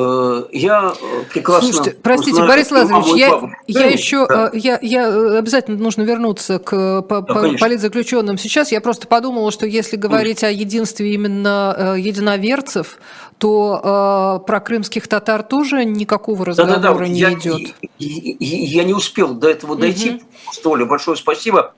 Э, 0.00 0.44
я 0.52 0.92
э, 1.00 1.24
прекрасно... 1.32 1.72
Слушайте, 1.72 1.98
простите, 2.02 2.36
знаю, 2.36 2.48
Борис 2.48 2.70
Лазаревич, 2.70 3.16
я, 3.16 3.40
я 3.66 3.86
еще... 3.86 4.26
Да. 4.26 4.50
Э, 4.52 4.56
я, 4.56 4.78
я 4.80 5.38
обязательно 5.38 5.76
нужно 5.78 6.02
вернуться 6.02 6.58
к 6.58 7.02
по, 7.02 7.20
да, 7.20 7.34
политзаключенным 7.60 8.38
сейчас. 8.38 8.72
Я 8.72 8.80
просто 8.80 9.06
подумала, 9.06 9.50
что 9.50 9.66
если 9.66 9.96
говорить 9.96 10.40
конечно. 10.40 10.58
о 10.58 10.60
единстве 10.60 11.14
именно 11.14 11.94
единоверцев, 11.98 12.98
то 13.38 14.40
э, 14.42 14.46
про 14.46 14.60
крымских 14.60 15.08
татар 15.08 15.42
тоже 15.42 15.84
никакого 15.84 16.44
разговора 16.44 16.76
да, 16.76 16.92
да, 16.92 16.98
да. 16.98 17.08
не 17.08 17.20
я, 17.20 17.32
идет. 17.32 17.74
Я, 17.98 18.80
я 18.80 18.84
не 18.84 18.92
успел 18.92 19.34
до 19.34 19.48
этого 19.48 19.72
угу. 19.72 19.80
дойти. 19.80 20.22
Столя, 20.52 20.84
большое 20.84 21.16
спасибо. 21.16 21.74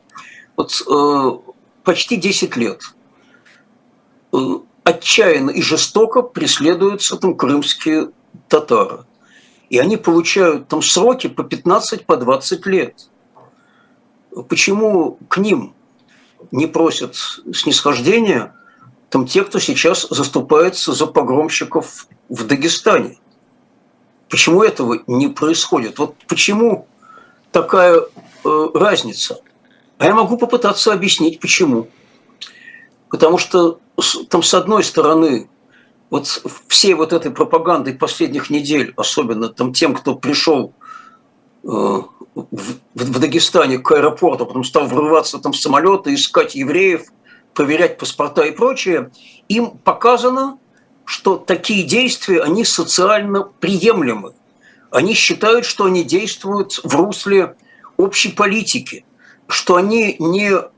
Вот 0.57 0.73
э, 0.89 1.53
почти 1.85 2.17
10 2.17 2.57
лет 2.57 2.81
отчаянно 4.85 5.51
и 5.51 5.63
жестоко 5.63 6.23
преследуются 6.23 7.17
там 7.17 7.37
крымские 7.37 8.11
татары. 8.49 9.05
И 9.71 9.79
они 9.79 9.97
получают 9.97 10.69
там 10.69 10.83
сроки 10.83 11.29
по 11.29 11.45
15, 11.45 12.05
по 12.05 12.17
20 12.17 12.67
лет. 12.67 13.09
Почему 14.49 15.19
к 15.29 15.39
ним 15.39 15.75
не 16.51 16.67
просят 16.67 17.17
снисхождения 17.55 18.55
там 19.09 19.27
те, 19.27 19.45
кто 19.45 19.59
сейчас 19.59 20.07
заступается 20.09 20.93
за 20.93 21.07
погромщиков 21.07 22.07
в 22.29 22.47
Дагестане? 22.47 23.19
Почему 24.29 24.63
этого 24.63 25.03
не 25.07 25.29
происходит? 25.29 25.99
Вот 25.99 26.17
почему 26.27 26.87
такая 27.51 28.01
э, 28.01 28.69
разница? 28.75 29.41
А 29.99 30.07
я 30.07 30.15
могу 30.15 30.39
попытаться 30.39 30.93
объяснить, 30.93 31.39
почему. 31.39 31.89
Потому 33.13 33.37
что 33.37 33.79
там 34.31 34.43
с 34.43 34.55
одной 34.55 34.83
стороны 34.83 35.51
вот 36.09 36.43
всей 36.67 36.95
вот 36.95 37.13
этой 37.13 37.31
пропагандой 37.31 37.93
последних 37.93 38.49
недель, 38.49 38.95
особенно 38.97 39.51
там 39.51 39.75
тем, 39.75 39.95
кто 39.95 40.15
пришел 40.15 40.73
э, 41.63 41.67
в, 41.67 42.09
в 42.95 43.19
Дагестане 43.21 43.79
к 43.79 43.93
аэропорту, 43.93 44.47
потом 44.47 44.65
стал 44.65 44.87
врываться 44.87 45.39
там 45.39 45.53
в 45.53 45.59
самолеты, 45.59 46.15
искать 46.15 46.55
евреев, 46.55 47.03
проверять 47.53 47.99
паспорта 47.99 48.45
и 48.45 48.51
прочее, 48.51 49.11
им 49.49 49.73
показано, 49.73 50.59
что 51.05 51.37
такие 51.37 51.85
действия, 51.85 52.41
они 52.41 52.65
социально 52.65 53.43
приемлемы. 53.43 54.33
Они 54.91 55.13
считают, 55.13 55.67
что 55.67 55.85
они 55.85 56.03
действуют 56.03 56.81
в 56.83 56.97
русле 56.97 57.57
общей 57.99 58.33
политики, 58.33 59.05
что 59.49 59.77
они 59.77 60.17
не 60.19 60.72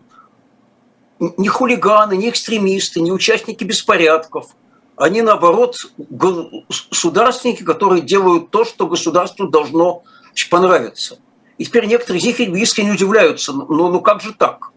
не 1.36 1.48
хулиганы, 1.48 2.16
не 2.16 2.30
экстремисты, 2.30 3.00
не 3.00 3.12
участники 3.12 3.64
беспорядков. 3.64 4.48
Они, 4.96 5.22
наоборот, 5.22 5.76
государственники, 5.98 7.62
которые 7.62 8.02
делают 8.02 8.50
то, 8.50 8.64
что 8.64 8.86
государству 8.86 9.48
должно 9.48 10.02
понравиться. 10.50 11.18
И 11.58 11.64
теперь 11.64 11.86
некоторые 11.86 12.20
из 12.20 12.26
них 12.26 12.40
искренне 12.40 12.92
удивляются, 12.92 13.52
ну, 13.52 13.66
ну 13.66 14.00
как 14.00 14.20
же 14.20 14.32
так? 14.32 14.70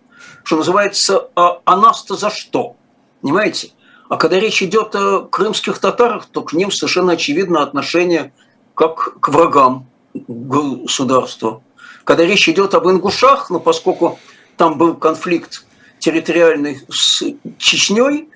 Что 0.43 0.57
называется, 0.57 1.29
а, 1.35 1.59
а 1.65 1.75
нас-то 1.75 2.15
за 2.15 2.29
что? 2.29 2.75
Понимаете? 3.21 3.71
А 4.09 4.17
когда 4.17 4.39
речь 4.39 4.63
идет 4.63 4.95
о 4.95 5.21
крымских 5.21 5.79
татарах, 5.79 6.27
то 6.27 6.41
к 6.41 6.53
ним 6.53 6.71
совершенно 6.71 7.13
очевидно 7.13 7.61
отношение 7.61 8.33
как 8.73 9.19
к 9.19 9.29
врагам 9.29 9.87
государства. 10.13 11.61
Когда 12.03 12.23
речь 12.23 12.47
идет 12.47 12.73
об 12.73 12.87
ингушах, 12.87 13.49
ну, 13.49 13.59
поскольку 13.59 14.19
там 14.55 14.77
был 14.77 14.95
конфликт 14.95 15.65
территориальный 16.07 16.79
с 16.89 17.21
Чечней, 17.57 18.29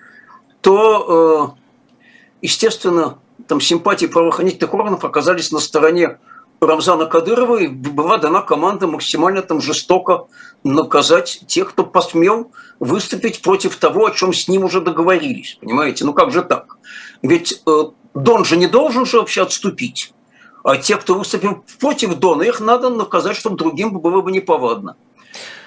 то, 0.60 1.56
э, 1.56 2.42
естественно, 2.42 3.18
там 3.48 3.62
симпатии 3.62 4.08
правоохранительных 4.08 4.74
органов 4.74 5.06
оказались 5.06 5.54
на 5.54 5.60
стороне 5.60 6.18
Рамзана 6.60 7.06
Кадырова, 7.06 7.56
и 7.62 7.68
была 7.68 8.18
дана 8.18 8.42
команда 8.42 8.88
максимально 8.88 9.42
там 9.42 9.62
жестоко 9.62 10.28
наказать 10.66 11.44
тех, 11.48 11.70
кто 11.70 11.86
посмел 11.86 12.52
выступить 12.82 13.42
против 13.42 13.78
того, 13.78 14.08
о 14.08 14.12
чем 14.12 14.34
с 14.34 14.50
ним 14.50 14.66
уже 14.66 14.82
договорились. 14.82 15.58
Понимаете? 15.62 16.04
Ну 16.04 16.12
как 16.12 16.34
же 16.34 16.42
так? 16.42 16.78
Ведь 17.22 17.64
э, 17.66 17.84
Дон 18.14 18.44
же 18.44 18.58
не 18.58 18.68
должен 18.68 19.06
же 19.06 19.18
вообще 19.18 19.44
отступить. 19.44 20.14
А 20.66 20.76
те, 20.76 20.98
кто 20.98 21.16
выступил 21.16 21.64
против 21.80 22.16
Дона, 22.16 22.44
их 22.44 22.60
надо 22.60 22.90
наказать, 22.90 23.38
чтобы 23.38 23.56
другим 23.56 23.98
было 23.98 24.22
бы 24.22 24.30
неповадно. 24.34 24.98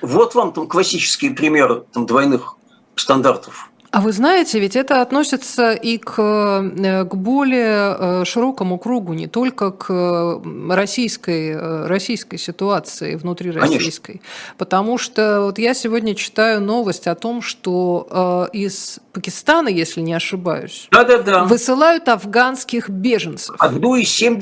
Вот 0.00 0.35
вам 0.35 0.53
там 0.53 0.66
классические 0.66 1.33
примеры 1.33 1.85
там, 1.92 2.07
двойных 2.07 2.57
стандартов. 2.96 3.70
А 3.94 4.00
вы 4.00 4.11
знаете, 4.11 4.59
ведь 4.59 4.74
это 4.74 5.03
относится 5.03 5.72
и 5.72 5.98
к, 5.98 6.18
э, 6.18 7.05
к 7.05 7.14
более 7.14 7.96
э, 7.96 8.24
широкому 8.24 8.77
кругу, 8.77 9.12
не 9.12 9.29
только 9.29 9.70
к 9.70 10.42
российской, 10.68 11.87
российской 11.87 12.37
ситуации, 12.37 13.14
внутри 13.14 13.53
российской. 13.53 14.20
Потому 14.59 14.98
что 14.98 15.42
вот 15.42 15.61
я 15.61 15.74
сегодня 15.74 16.16
читаю 16.16 16.61
новость 16.61 17.07
о 17.07 17.14
том, 17.14 17.40
что 17.40 18.48
из 18.53 18.98
Пакистана, 19.12 19.68
если 19.68 20.00
не 20.00 20.14
ошибаюсь, 20.14 20.88
да, 20.90 21.05
да, 21.05 21.18
да. 21.18 21.44
высылают 21.44 22.09
афганских 22.09 22.90
беженцев. 22.90 23.55
Одну 23.61 23.94
из 23.94 24.09
7 24.09 24.40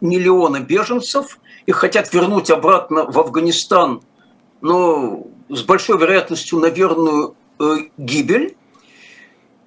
миллиона 0.00 0.58
беженцев 0.58 1.38
их 1.66 1.76
хотят 1.76 2.12
вернуть 2.12 2.50
обратно 2.50 3.04
в 3.04 3.16
Афганистан, 3.16 4.00
но 4.62 5.26
с 5.50 5.62
большой 5.62 5.98
вероятностью 5.98 6.58
на 6.58 6.66
верную 6.66 7.36
э, 7.58 7.74
гибель. 7.98 8.56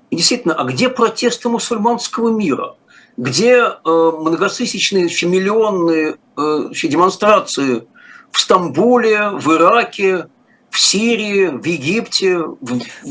И 0.09 0.15
действительно, 0.15 0.55
а 0.55 0.63
где 0.63 0.89
протесты 0.89 1.49
мусульманского 1.49 2.29
мира? 2.29 2.75
Где 3.17 3.57
э, 3.57 3.77
многотысячные, 3.83 5.03
миллионные 5.05 6.15
э, 6.37 6.69
демонстрации 6.71 7.85
в 8.31 8.39
Стамбуле, 8.39 9.29
в 9.31 9.53
Ираке, 9.53 10.27
в 10.75 10.79
Сирии, 10.81 11.47
в 11.47 11.65
Египте. 11.65 12.43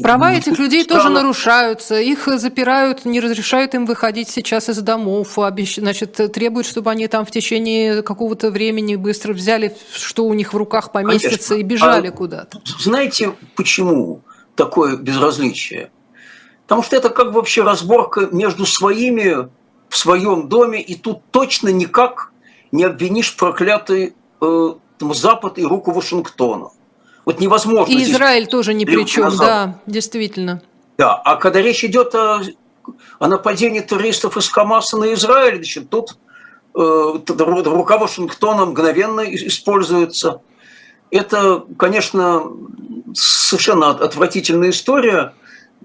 Права 0.02 0.30
в, 0.30 0.36
этих 0.36 0.58
людей 0.58 0.84
странах. 0.84 1.04
тоже 1.04 1.14
нарушаются, 1.14 1.98
их 1.98 2.28
запирают, 2.38 3.06
не 3.06 3.20
разрешают 3.20 3.74
им 3.74 3.86
выходить 3.86 4.28
сейчас 4.28 4.68
из 4.68 4.78
домов, 4.80 5.38
значит, 5.78 6.12
требуют, 6.32 6.66
чтобы 6.66 6.90
они 6.90 7.08
там 7.08 7.24
в 7.24 7.30
течение 7.30 8.02
какого-то 8.02 8.50
времени 8.50 8.96
быстро 8.96 9.32
взяли, 9.32 9.74
что 9.94 10.26
у 10.26 10.34
них 10.34 10.52
в 10.52 10.56
руках 10.58 10.92
поместится, 10.92 11.54
Конечно. 11.54 11.54
и 11.54 11.62
бежали 11.62 12.08
а 12.08 12.12
куда-то. 12.12 12.60
Знаете, 12.78 13.32
почему 13.56 14.20
такое 14.56 14.98
безразличие? 14.98 15.90
Потому 16.66 16.82
что 16.82 16.96
это 16.96 17.08
как 17.08 17.32
вообще 17.32 17.62
разборка 17.62 18.28
между 18.30 18.66
своими 18.66 19.48
в 19.88 19.96
своем 19.96 20.48
доме, 20.48 20.82
и 20.82 20.96
тут 20.96 21.22
точно 21.30 21.70
никак 21.70 22.30
не 22.72 22.84
обвинишь 22.84 23.34
проклятый 23.36 24.14
э, 24.42 24.74
Запад 25.00 25.58
и 25.58 25.64
руку 25.64 25.92
Вашингтона. 25.92 26.68
Вот 27.24 27.40
невозможно. 27.40 27.92
И 27.92 28.02
Израиль 28.02 28.46
тоже 28.46 28.74
ни 28.74 28.84
при 28.84 29.04
чем, 29.04 29.36
да, 29.36 29.80
действительно. 29.86 30.62
Да, 30.98 31.14
а 31.14 31.36
когда 31.36 31.60
речь 31.60 31.84
идет 31.84 32.14
о, 32.14 32.40
о 33.18 33.28
нападении 33.28 33.80
террористов 33.80 34.36
из 34.36 34.48
Хамаса 34.48 34.96
на 34.96 35.12
Израиль, 35.14 35.56
значит, 35.56 35.90
тут 35.90 36.16
э, 36.74 36.78
рука 36.78 37.98
Вашингтона 37.98 38.66
мгновенно 38.66 39.22
используется. 39.22 40.40
Это, 41.10 41.64
конечно, 41.78 42.44
совершенно 43.14 43.90
отвратительная 43.90 44.70
история, 44.70 45.32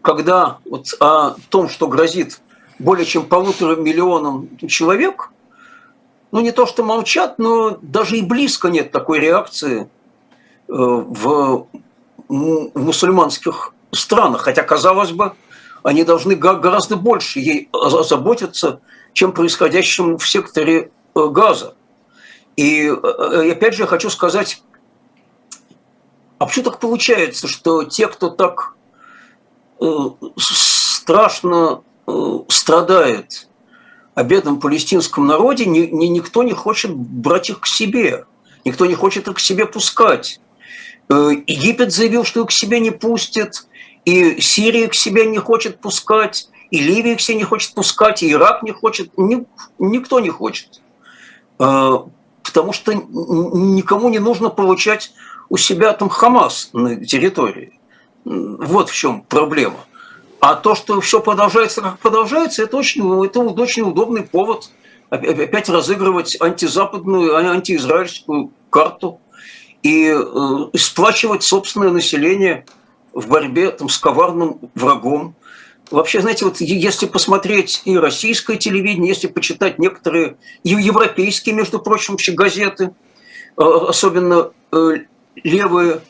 когда 0.01 0.57
вот 0.65 0.93
о 0.99 1.35
том, 1.49 1.69
что 1.69 1.87
грозит 1.87 2.39
более 2.79 3.05
чем 3.05 3.25
полутора 3.25 3.75
миллионам 3.75 4.49
человек, 4.67 5.31
ну 6.31 6.41
не 6.41 6.51
то 6.51 6.65
что 6.65 6.83
молчат, 6.83 7.39
но 7.39 7.77
даже 7.81 8.17
и 8.17 8.21
близко 8.21 8.69
нет 8.69 8.91
такой 8.91 9.19
реакции 9.19 9.89
в 10.69 11.67
мусульманских 12.29 13.73
странах, 13.91 14.41
хотя, 14.41 14.63
казалось 14.63 15.11
бы, 15.11 15.33
они 15.83 16.03
должны 16.03 16.35
гораздо 16.35 16.95
больше 16.95 17.39
ей 17.39 17.69
озаботиться, 17.71 18.81
чем 19.13 19.31
происходящим 19.31 20.17
в 20.17 20.27
секторе 20.27 20.91
э, 21.15 21.27
Газа. 21.29 21.73
И 22.55 22.85
э, 22.87 23.51
опять 23.51 23.73
же 23.73 23.83
я 23.83 23.87
хочу 23.87 24.09
сказать, 24.09 24.61
а 26.37 26.45
почему 26.45 26.65
так 26.65 26.79
получается, 26.79 27.47
что 27.47 27.83
те, 27.83 28.07
кто 28.07 28.29
так 28.29 28.75
страшно 30.37 31.81
страдает 32.49 33.47
о 34.13 34.23
бедном 34.23 34.59
палестинском 34.59 35.25
народе, 35.25 35.65
ни, 35.65 35.79
никто 36.07 36.43
не 36.43 36.53
хочет 36.53 36.93
брать 36.93 37.49
их 37.49 37.61
к 37.61 37.65
себе, 37.65 38.25
никто 38.65 38.85
не 38.85 38.95
хочет 38.95 39.27
их 39.27 39.35
к 39.35 39.39
себе 39.39 39.65
пускать. 39.65 40.41
Э, 41.09 41.31
Египет 41.47 41.91
заявил, 41.91 42.23
что 42.23 42.41
их 42.41 42.47
к 42.47 42.51
себе 42.51 42.79
не 42.79 42.91
пустит, 42.91 43.67
и 44.05 44.39
Сирия 44.39 44.87
к 44.87 44.93
себе 44.93 45.25
не 45.25 45.39
хочет 45.39 45.79
пускать, 45.79 46.49
и 46.71 46.79
Ливия 46.79 47.15
к 47.15 47.21
себе 47.21 47.37
не 47.37 47.43
хочет 47.43 47.73
пускать, 47.73 48.21
и 48.21 48.31
Ирак 48.31 48.63
не 48.63 48.71
хочет, 48.71 49.17
ни, 49.17 49.45
никто 49.79 50.19
не 50.19 50.29
хочет. 50.29 50.81
Э, 51.59 51.97
потому 52.43 52.73
что 52.73 52.93
никому 52.93 54.09
не 54.09 54.19
нужно 54.19 54.49
получать 54.49 55.11
у 55.49 55.57
себя 55.57 55.93
там 55.93 56.09
Хамас 56.09 56.69
на 56.73 57.03
территории. 57.03 57.79
Вот 58.23 58.89
в 58.89 58.95
чем 58.95 59.21
проблема. 59.21 59.85
А 60.39 60.55
то, 60.55 60.75
что 60.75 61.01
все 61.01 61.19
продолжается, 61.21 61.81
как 61.81 61.99
продолжается, 61.99 62.63
это 62.63 62.77
очень, 62.77 63.25
это 63.25 63.39
очень 63.39 63.83
удобный 63.83 64.23
повод 64.23 64.69
опять 65.09 65.69
разыгрывать 65.69 66.39
антизападную, 66.39 67.35
антиизраильскую 67.35 68.51
карту 68.69 69.19
и 69.83 70.13
э, 70.13 70.77
сплачивать 70.77 71.43
собственное 71.43 71.91
население 71.91 72.65
в 73.13 73.27
борьбе 73.27 73.71
там, 73.71 73.89
с 73.89 73.97
коварным 73.97 74.59
врагом. 74.75 75.35
Вообще, 75.91 76.21
знаете, 76.21 76.45
вот 76.45 76.61
если 76.61 77.07
посмотреть 77.07 77.81
и 77.85 77.97
российское 77.97 78.57
телевидение, 78.57 79.09
если 79.09 79.27
почитать 79.27 79.79
некоторые 79.79 80.37
европейские, 80.63 81.55
между 81.55 81.79
прочим, 81.79 82.13
вообще 82.13 82.33
газеты, 82.33 82.91
э, 83.57 83.61
особенно 83.61 84.51
э, 84.71 84.91
левые, 85.43 86.01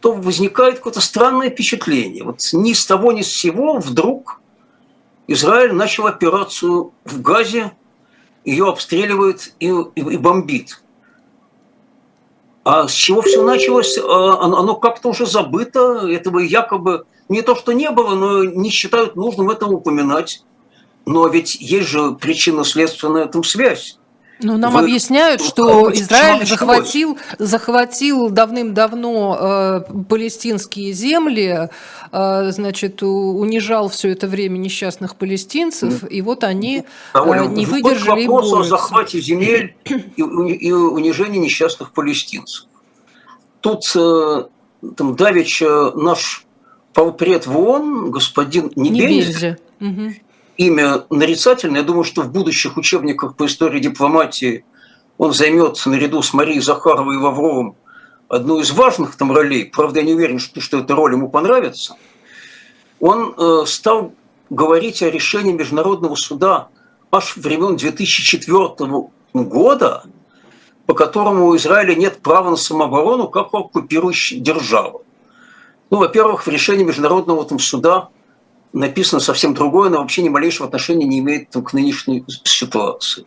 то 0.00 0.12
возникает 0.12 0.76
какое-то 0.76 1.00
странное 1.00 1.50
впечатление. 1.50 2.24
Вот 2.24 2.40
ни 2.52 2.72
с 2.72 2.86
того, 2.86 3.12
ни 3.12 3.22
с 3.22 3.34
сего 3.34 3.78
вдруг 3.78 4.40
Израиль 5.26 5.72
начал 5.72 6.06
операцию 6.06 6.92
в 7.04 7.22
Газе, 7.22 7.72
ее 8.44 8.68
обстреливает 8.68 9.54
и, 9.58 9.68
и, 9.68 10.00
и 10.00 10.16
бомбит. 10.18 10.82
А 12.64 12.88
с 12.88 12.92
чего 12.92 13.20
все 13.20 13.42
началось, 13.42 13.98
а, 13.98 14.40
оно 14.40 14.74
как-то 14.74 15.10
уже 15.10 15.26
забыто, 15.26 16.08
этого 16.08 16.38
якобы 16.38 17.04
не 17.28 17.42
то, 17.42 17.54
что 17.54 17.72
не 17.72 17.90
было, 17.90 18.14
но 18.14 18.42
не 18.42 18.70
считают 18.70 19.16
нужным 19.16 19.50
это 19.50 19.66
упоминать. 19.66 20.42
Но 21.06 21.28
ведь 21.28 21.56
есть 21.60 21.88
же 21.88 22.12
причинно-следственная 22.12 23.26
там 23.26 23.44
связь. 23.44 23.98
Ну, 24.44 24.58
нам 24.58 24.74
Вы... 24.74 24.80
объясняют, 24.80 25.40
что 25.40 25.90
Израиль 25.92 26.46
захватил, 26.46 27.18
захватил 27.38 28.28
давным-давно 28.28 29.38
э, 29.40 30.02
палестинские 30.08 30.92
земли, 30.92 31.70
э, 32.12 32.50
значит, 32.50 33.02
у, 33.02 33.38
унижал 33.38 33.88
все 33.88 34.10
это 34.10 34.28
время 34.28 34.58
несчастных 34.58 35.16
палестинцев, 35.16 36.04
и 36.08 36.20
вот 36.20 36.44
они 36.44 36.84
э, 37.14 37.46
не 37.46 37.64
выдержали 37.64 38.26
вопрос 38.26 38.52
о 38.52 38.62
захвате 38.64 39.20
земель 39.20 39.76
и, 39.86 40.22
и 40.22 40.72
унижении 40.72 41.38
несчастных 41.38 41.92
палестинцев. 41.92 42.66
Тут 43.62 43.90
э, 43.96 44.44
там 44.94 45.16
давеча 45.16 45.92
наш 45.92 46.44
полпред 46.92 47.46
в 47.46 47.58
ООН, 47.58 48.10
господин 48.10 48.70
Небензи, 48.76 49.56
Небензи 49.80 50.23
имя 50.56 51.04
нарицательное. 51.10 51.80
Я 51.80 51.86
думаю, 51.86 52.04
что 52.04 52.22
в 52.22 52.30
будущих 52.30 52.76
учебниках 52.76 53.36
по 53.36 53.46
истории 53.46 53.80
дипломатии 53.80 54.64
он 55.18 55.32
займет 55.32 55.80
наряду 55.86 56.22
с 56.22 56.32
Марией 56.32 56.60
Захаровой 56.60 57.16
и 57.16 57.18
Лавровым 57.18 57.76
одну 58.28 58.60
из 58.60 58.70
важных 58.72 59.16
там 59.16 59.32
ролей. 59.32 59.66
Правда, 59.66 60.00
я 60.00 60.06
не 60.06 60.14
уверен, 60.14 60.38
что, 60.38 60.60
что 60.60 60.78
эта 60.78 60.94
роль 60.94 61.12
ему 61.12 61.28
понравится. 61.28 61.96
Он 63.00 63.34
э, 63.36 63.64
стал 63.66 64.12
говорить 64.50 65.02
о 65.02 65.10
решении 65.10 65.52
Международного 65.52 66.14
суда 66.14 66.68
аж 67.10 67.36
времен 67.36 67.76
2004 67.76 68.74
года, 69.34 70.04
по 70.86 70.94
которому 70.94 71.46
у 71.46 71.56
Израиля 71.56 71.94
нет 71.94 72.20
права 72.20 72.50
на 72.50 72.56
самооборону 72.56 73.28
как 73.28 73.54
у 73.54 73.58
оккупирующей 73.58 74.38
державы. 74.38 75.00
Ну, 75.90 75.98
во-первых, 75.98 76.46
в 76.46 76.48
решении 76.48 76.84
Международного 76.84 77.44
там, 77.44 77.58
суда 77.58 78.08
написано 78.74 79.20
совсем 79.20 79.54
другое, 79.54 79.88
но 79.88 79.98
вообще 79.98 80.22
ни 80.22 80.28
малейшего 80.28 80.66
отношения 80.66 81.06
не 81.06 81.20
имеет 81.20 81.50
к 81.52 81.72
нынешней 81.72 82.24
ситуации. 82.42 83.24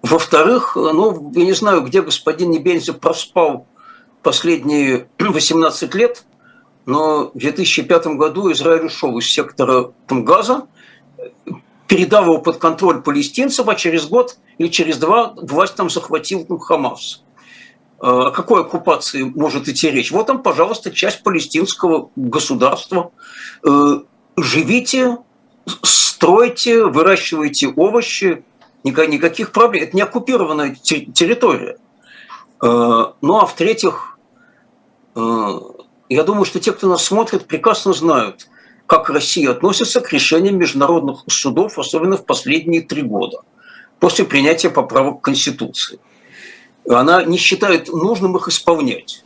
Во-вторых, 0.00 0.76
ну, 0.76 1.32
я 1.34 1.44
не 1.44 1.52
знаю, 1.52 1.82
где 1.82 2.00
господин 2.00 2.50
Небензи 2.50 2.92
проспал 2.92 3.66
последние 4.22 5.08
18 5.18 5.94
лет, 5.94 6.24
но 6.86 7.32
в 7.34 7.38
2005 7.38 8.06
году 8.08 8.52
Израиль 8.52 8.86
ушел 8.86 9.18
из 9.18 9.26
сектора 9.26 9.92
там, 10.06 10.24
Газа, 10.24 10.68
передав 11.88 12.26
его 12.26 12.38
под 12.38 12.58
контроль 12.58 13.02
палестинцев, 13.02 13.66
а 13.68 13.74
через 13.74 14.06
год 14.06 14.38
или 14.58 14.68
через 14.68 14.98
два 14.98 15.34
власть 15.36 15.74
там 15.74 15.90
захватил 15.90 16.44
там, 16.44 16.60
Хамас. 16.60 17.24
О 17.98 18.30
какой 18.30 18.60
оккупации 18.60 19.22
может 19.22 19.68
идти 19.68 19.90
речь? 19.90 20.12
Вот 20.12 20.26
там, 20.26 20.42
пожалуйста, 20.42 20.92
часть 20.92 21.24
палестинского 21.24 22.10
государства. 22.14 23.10
Живите, 24.36 25.18
стройте, 25.82 26.84
выращивайте 26.84 27.68
овощи, 27.68 28.44
никаких 28.84 29.52
проблем. 29.52 29.84
Это 29.84 29.96
не 29.96 30.02
оккупированная 30.02 30.74
территория. 30.74 31.78
Э, 32.62 33.12
ну 33.20 33.38
а 33.38 33.46
в-третьих, 33.46 34.18
э, 35.14 35.60
я 36.08 36.22
думаю, 36.22 36.44
что 36.44 36.60
те, 36.60 36.72
кто 36.72 36.88
нас 36.88 37.04
смотрит, 37.04 37.46
прекрасно 37.46 37.92
знают, 37.92 38.48
как 38.86 39.10
Россия 39.10 39.50
относится 39.50 40.00
к 40.00 40.12
решениям 40.12 40.56
международных 40.58 41.24
судов, 41.28 41.78
особенно 41.78 42.16
в 42.16 42.24
последние 42.24 42.82
три 42.82 43.02
года, 43.02 43.40
после 43.98 44.24
принятия 44.24 44.70
поправок 44.70 45.20
Конституции. 45.22 45.98
Она 46.88 47.24
не 47.24 47.36
считает 47.36 47.88
нужным 47.88 48.36
их 48.36 48.48
исполнять. 48.48 49.24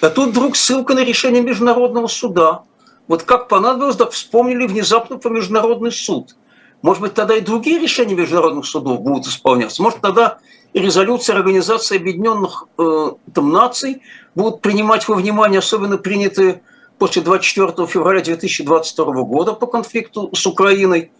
А 0.00 0.08
тут 0.08 0.30
вдруг 0.30 0.56
ссылка 0.56 0.94
на 0.94 1.04
решение 1.04 1.42
Международного 1.42 2.06
суда. 2.06 2.62
Вот 3.08 3.22
как 3.22 3.48
понадобилось, 3.48 3.96
так 3.96 4.10
вспомнили 4.10 4.66
внезапно 4.66 5.18
про 5.18 5.30
Международный 5.30 5.92
суд. 5.92 6.36
Может 6.82 7.02
быть, 7.02 7.14
тогда 7.14 7.36
и 7.36 7.40
другие 7.40 7.78
решения 7.78 8.14
международных 8.14 8.66
судов 8.66 9.00
будут 9.00 9.26
исполняться. 9.26 9.82
Может, 9.82 10.00
тогда 10.00 10.38
и 10.72 10.78
резолюции 10.78 11.32
Организации 11.32 11.96
Объединенных 11.96 12.64
э, 12.78 13.12
там, 13.34 13.50
Наций 13.50 14.02
будут 14.34 14.60
принимать 14.60 15.08
во 15.08 15.14
внимание, 15.14 15.60
особенно 15.60 15.96
принятые 15.96 16.62
после 16.98 17.22
24 17.22 17.86
февраля 17.86 18.20
2022 18.20 19.04
года 19.22 19.52
по 19.54 19.66
конфликту 19.66 20.30
с 20.34 20.46
Украиной. 20.46 21.12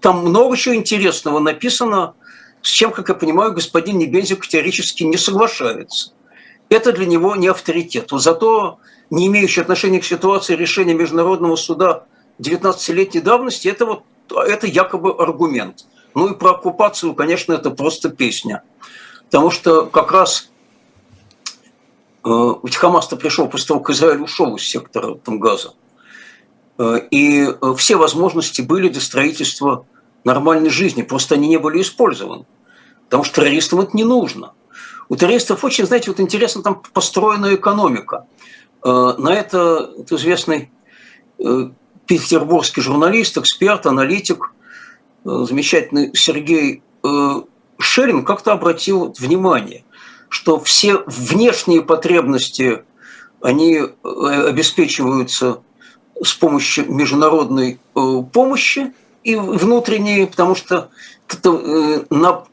Там 0.00 0.24
много 0.24 0.56
чего 0.56 0.74
интересного 0.74 1.40
написано, 1.40 2.14
с 2.62 2.68
чем, 2.70 2.90
как 2.92 3.08
я 3.08 3.14
понимаю, 3.14 3.52
господин 3.52 3.98
Небензик 3.98 4.40
категорически 4.40 5.02
не 5.02 5.16
соглашается. 5.16 6.12
Это 6.68 6.92
для 6.92 7.06
него 7.06 7.36
не 7.36 7.48
авторитет. 7.48 8.08
Зато 8.12 8.78
не 9.12 9.26
имеющий 9.26 9.60
отношения 9.60 10.00
к 10.00 10.06
ситуации 10.06 10.56
решения 10.56 10.94
Международного 10.94 11.54
суда 11.56 12.04
19-летней 12.40 13.20
давности, 13.20 13.68
это, 13.68 13.84
вот, 13.84 14.04
это 14.30 14.66
якобы 14.66 15.12
аргумент. 15.12 15.84
Ну 16.14 16.32
и 16.32 16.34
про 16.34 16.52
оккупацию, 16.52 17.14
конечно, 17.14 17.52
это 17.52 17.70
просто 17.70 18.08
песня. 18.08 18.62
Потому 19.26 19.50
что 19.50 19.84
как 19.84 20.12
раз 20.12 20.50
э, 22.24 22.54
ведь 22.62 22.76
Хамас-то 22.76 23.16
пришел 23.16 23.48
после 23.48 23.68
того, 23.68 23.80
как 23.80 23.94
Израиль 23.94 24.22
ушел 24.22 24.56
из 24.56 24.62
сектора 24.62 25.16
там, 25.16 25.38
газа. 25.38 25.74
Э, 26.78 26.98
и 27.10 27.42
э, 27.42 27.74
все 27.76 27.96
возможности 27.96 28.62
были 28.62 28.88
для 28.88 29.02
строительства 29.02 29.84
нормальной 30.24 30.70
жизни, 30.70 31.02
просто 31.02 31.34
они 31.34 31.48
не 31.48 31.58
были 31.58 31.82
использованы. 31.82 32.46
Потому 33.04 33.24
что 33.24 33.42
террористам 33.42 33.80
это 33.80 33.94
не 33.94 34.04
нужно. 34.04 34.54
У 35.10 35.16
террористов 35.16 35.64
очень, 35.64 35.84
знаете, 35.84 36.10
вот 36.10 36.18
интересно 36.18 36.62
там 36.62 36.82
построена 36.94 37.54
экономика. 37.54 38.26
На 38.84 39.32
это, 39.32 39.90
известный 40.10 40.70
петербургский 42.06 42.80
журналист, 42.80 43.38
эксперт, 43.38 43.86
аналитик, 43.86 44.52
замечательный 45.24 46.10
Сергей 46.14 46.82
Шерин 47.82 48.24
как-то 48.24 48.52
обратил 48.52 49.14
внимание, 49.18 49.84
что 50.28 50.58
все 50.60 51.02
внешние 51.06 51.82
потребности, 51.82 52.84
они 53.42 53.76
э, 53.76 54.48
обеспечиваются 54.48 55.62
с 56.22 56.32
помощью 56.32 56.90
международной 56.90 57.80
э, 57.94 58.22
помощи 58.32 58.92
и 59.24 59.34
внутренние, 59.34 60.26
потому 60.26 60.54
что 60.54 60.90
э, 61.28 62.04
на 62.08 62.44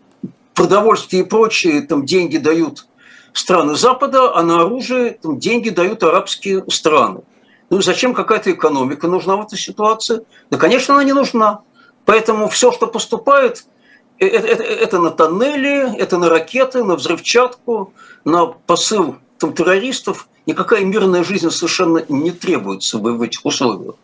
продовольствие 0.56 1.24
и 1.24 1.26
прочие 1.26 1.82
там 1.82 2.06
деньги 2.06 2.38
дают 2.38 2.88
страны 3.34 3.76
Запада, 3.76 4.36
а 4.36 4.44
на 4.44 4.62
оружие 4.62 5.20
там, 5.22 5.40
деньги 5.40 5.70
дают 5.70 6.04
арабские 6.04 6.64
страны. 6.70 7.22
Ну 7.70 7.80
и 7.80 7.82
зачем 7.82 8.14
какая-то 8.14 8.52
экономика 8.52 9.08
нужна 9.08 9.36
в 9.36 9.42
этой 9.42 9.58
ситуации? 9.58 10.22
Да, 10.50 10.58
конечно, 10.58 10.96
она 10.96 11.04
не 11.04 11.14
нужна. 11.14 11.62
Поэтому 12.06 12.48
все, 12.50 12.72
что 12.72 12.88
поступает– 12.88 13.66
это, 14.20 14.48
это, 14.48 14.64
это 14.64 15.00
на 15.00 15.12
тоннели, 15.12 15.96
это 15.98 16.18
на 16.18 16.30
ракеты, 16.30 16.84
на 16.84 16.96
взрывчатку, 16.96 17.94
на 18.26 18.48
посыл 18.48 19.16
там, 19.38 19.54
террористов. 19.54 20.28
Никакая 20.46 20.84
мирная 20.84 21.24
жизнь 21.24 21.50
совершенно 21.50 22.04
не 22.10 22.32
требуется 22.32 22.98
в 22.98 23.22
этих 23.22 23.46
условиях. 23.46 23.96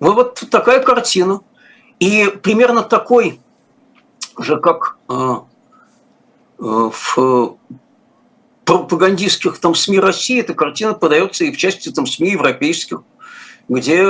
Ну, 0.00 0.12
вот 0.12 0.44
такая 0.50 0.80
картина. 0.80 1.40
И 1.98 2.26
примерно 2.42 2.82
такой 2.82 3.40
же, 4.38 4.58
как 4.58 4.96
э, 5.08 5.14
э, 6.58 6.90
в 6.92 7.56
пропагандистских 8.68 9.58
там 9.58 9.74
СМИ 9.74 9.98
России, 9.98 10.40
эта 10.40 10.52
картина 10.52 10.92
подается 10.92 11.44
и 11.44 11.50
в 11.50 11.56
части 11.56 11.88
там 11.88 12.06
СМИ 12.06 12.32
европейских, 12.32 13.00
где 13.66 14.06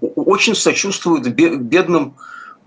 очень 0.00 0.54
сочувствуют 0.54 1.26
бедным 1.26 2.16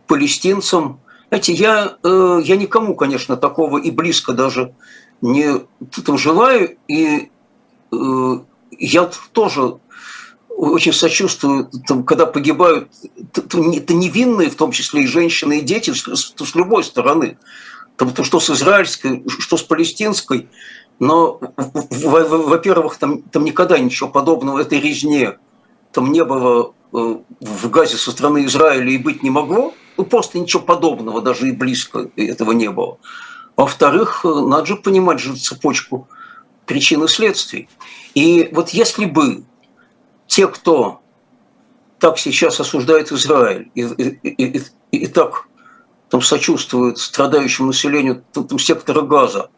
палестинцам, 0.05 0.99
знаете, 1.29 1.53
я, 1.53 1.97
э, 2.03 2.41
я 2.43 2.55
никому, 2.55 2.93
конечно, 2.93 3.35
такого 3.35 3.79
и 3.79 3.89
близко 3.89 4.33
даже 4.33 4.75
не 5.21 5.55
там, 6.05 6.19
желаю, 6.19 6.77
и 6.87 7.31
э, 7.91 8.39
я 8.77 9.09
тоже 9.31 9.79
очень 10.49 10.93
сочувствую, 10.93 11.71
там, 11.87 12.03
когда 12.03 12.27
погибают 12.27 12.89
это 13.35 13.57
невинные, 13.95 14.51
в 14.51 14.55
том 14.55 14.71
числе 14.71 15.05
и 15.05 15.07
женщины, 15.07 15.57
и 15.57 15.61
дети, 15.61 15.91
с, 15.91 16.03
с 16.37 16.55
любой 16.55 16.83
стороны. 16.83 17.39
Там, 17.97 18.13
то, 18.13 18.23
что 18.23 18.39
с 18.39 18.49
израильской, 18.49 19.23
что 19.27 19.57
с 19.57 19.63
палестинской. 19.63 20.49
Но, 20.99 21.39
во-первых, 21.57 22.97
там, 22.97 23.21
там 23.23 23.43
никогда 23.43 23.77
ничего 23.77 24.09
подобного 24.09 24.59
этой 24.59 24.79
резне 24.79 25.37
там 25.91 26.11
не 26.11 26.23
было 26.23 26.73
э, 26.93 27.17
в 27.39 27.69
Газе 27.69 27.97
со 27.97 28.11
стороны 28.11 28.45
Израиля 28.45 28.89
и 28.89 28.97
быть 28.97 29.23
не 29.23 29.29
могло– 29.29 29.73
ну, 29.97 30.05
просто 30.05 30.39
ничего 30.39 30.61
подобного, 30.61 31.21
даже 31.21 31.47
и 31.47 31.51
близко 31.51 32.09
этого 32.15 32.51
не 32.51 32.69
было. 32.69 32.97
Во-вторых, 33.55 34.23
надо 34.25 34.65
же 34.65 34.75
понимать 34.75 35.19
же 35.19 35.35
цепочку 35.35 36.07
причин 36.65 37.03
и 37.03 37.07
следствий. 37.07 37.69
И 38.13 38.49
вот 38.51 38.69
если 38.69 39.05
бы 39.05 39.43
те, 40.27 40.47
кто 40.47 41.01
так 41.99 42.17
сейчас 42.19 42.59
осуждает 42.59 43.11
Израиль 43.11 43.71
и, 43.75 43.81
и, 43.81 44.19
и, 44.21 44.57
и, 44.57 44.63
и 44.91 45.07
так 45.07 45.47
там, 46.15 46.21
сочувствует 46.21 46.97
страдающему 46.97 47.67
населению 47.67 48.23
там, 48.31 48.47
там, 48.47 48.57
сектора 48.57 49.01
газа, 49.01 49.49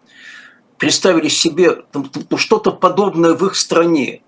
представили 0.77 1.27
себе 1.27 1.83
там, 1.91 2.09
что-то 2.37 2.71
подобное 2.71 3.35
в 3.35 3.45
их 3.45 3.55
стране, 3.55 4.21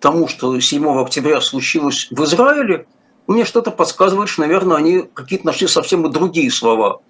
тому, 0.00 0.28
что 0.28 0.58
7 0.58 0.86
октября 1.00 1.40
случилось 1.40 2.08
в 2.10 2.24
Израиле– 2.24 2.86
мне 3.28 3.44
что-то 3.44 3.70
подсказывает, 3.70 4.30
что, 4.30 4.40
наверное, 4.40 4.78
они 4.78 5.02
какие-то 5.02 5.46
нашли 5.46 5.68
совсем 5.68 6.10
другие 6.10 6.50
слова 6.50 7.02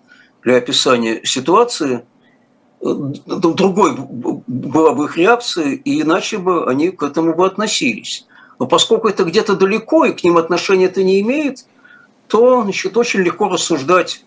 для 0.42 0.56
описания 0.56 1.20
ситуации. 1.24 2.04
Э, 2.80 2.86
другой 3.24 3.94
была 3.96 4.94
бы 4.94 5.04
их 5.04 5.16
реакция, 5.16 5.74
и 5.74 6.02
иначе 6.02 6.38
бы 6.38 6.68
они 6.68 6.90
к 6.90 7.04
этому 7.04 7.34
бы 7.34 7.46
относились. 7.46 8.26
Но 8.58 8.66
поскольку 8.66 9.06
это 9.06 9.22
где-то 9.22 9.54
далеко, 9.54 10.06
и 10.06 10.12
к 10.12 10.24
ним 10.24 10.36
отношения 10.38 10.86
это 10.86 11.04
не 11.04 11.20
имеет, 11.20 11.66
то 12.28 12.62
значит, 12.62 12.96
очень 12.96 13.20
легко 13.20 13.48
рассуждать 13.48 14.24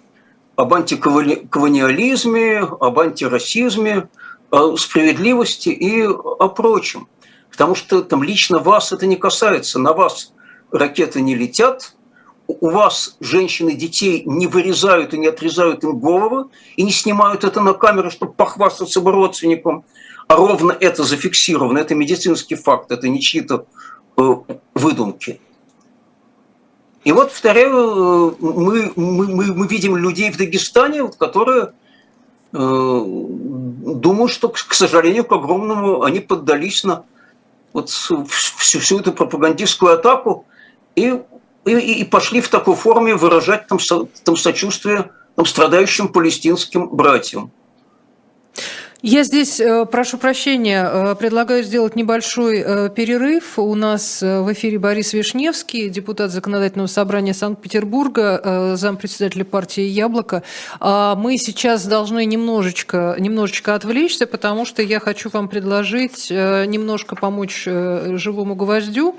об 0.56 0.74
антиколониализме, 0.74 2.60
об 2.60 3.00
антирасизме, 3.00 4.10
о 4.50 4.76
справедливости 4.76 5.70
и 5.70 6.04
о 6.04 6.50
прочем. 6.50 7.08
Потому 7.50 7.76
что 7.76 8.02
там 8.02 8.24
лично 8.24 8.60
вас 8.60 8.92
это 8.92 9.06
не 9.06 9.16
касается, 9.16 9.80
на 9.80 9.94
вас 9.94 10.34
ракеты 10.72 11.22
не 11.22 11.36
летят, 11.36 11.96
у 12.48 12.70
вас 12.70 13.16
женщины 13.20 13.74
детей 13.74 14.24
не 14.26 14.48
вырезают 14.48 15.14
и 15.14 15.18
не 15.18 15.28
отрезают 15.28 15.84
им 15.84 16.00
головы, 16.00 16.50
и 16.76 16.84
не 16.84 16.92
снимают 16.92 17.44
это 17.44 17.62
на 17.62 17.74
камеру, 17.74 18.12
чтобы 18.12 18.34
похвастаться 18.34 19.00
бы 19.00 19.12
родственникам, 19.12 19.86
а 20.28 20.36
ровно 20.36 20.76
это 20.78 21.04
зафиксировано, 21.04 21.78
это 21.80 21.96
медицинский 21.96 22.56
факт, 22.56 22.92
это 22.92 23.08
не 23.08 23.22
чьи-то 23.22 23.66
э, 24.18 24.36
выдумки. 24.74 25.40
И 27.04 27.12
вот, 27.12 27.30
повторяю, 27.30 28.36
мы, 28.40 28.94
мы, 28.96 29.28
мы, 29.28 29.54
мы 29.54 29.68
видим 29.68 29.98
людей 29.98 30.32
в 30.32 30.38
Дагестане, 30.38 31.08
которые 31.08 31.74
э, 32.54 33.04
думают, 33.06 34.32
что, 34.32 34.50
к 34.50 34.74
сожалению, 34.74 35.26
к 35.26 35.32
огромному, 35.32 36.04
они 36.04 36.20
поддались 36.20 36.84
на 36.84 37.04
вот 37.74 37.90
всю, 37.90 38.26
всю 38.26 39.00
эту 39.00 39.14
пропагандистскую 39.14 39.94
атаку, 39.94 40.46
и, 40.96 41.20
и, 41.66 41.72
и 41.72 42.04
пошли 42.04 42.42
в 42.42 42.50
такой 42.50 42.76
форме 42.76 43.16
выражать 43.16 43.68
там, 43.68 43.80
там 44.24 44.36
сочувствие 44.36 45.12
там, 45.36 45.46
страдающим 45.46 46.10
палестинским 46.10 46.88
братьям. 46.90 47.52
Я 49.04 49.24
здесь, 49.24 49.60
э, 49.60 49.86
прошу 49.86 50.20
прощения, 50.20 50.88
э, 50.88 51.16
предлагаю 51.16 51.64
сделать 51.64 51.96
небольшой 51.96 52.60
э, 52.64 52.90
перерыв. 52.90 53.58
У 53.58 53.74
нас 53.74 54.22
в 54.22 54.54
эфире 54.54 54.78
Борис 54.78 55.14
Вишневский, 55.14 55.90
депутат 55.90 56.30
Законодательного 56.30 56.86
собрания 56.86 57.34
Санкт-Петербурга, 57.34 58.76
зампредседателя 58.76 59.44
партии 59.44 59.82
«Яблоко». 59.82 60.44
А 60.80 61.16
мы 61.16 61.40
сейчас 61.40 61.88
должны 61.88 62.26
немножечко, 62.26 63.16
немножечко 63.18 63.74
отвлечься, 63.74 64.28
потому 64.28 64.66
что 64.66 64.84
я 64.84 65.00
хочу 65.00 65.32
вам 65.32 65.48
предложить 65.48 66.30
немножко 66.30 67.16
помочь 67.16 67.64
живому 67.66 68.54
гвоздю 68.56 69.16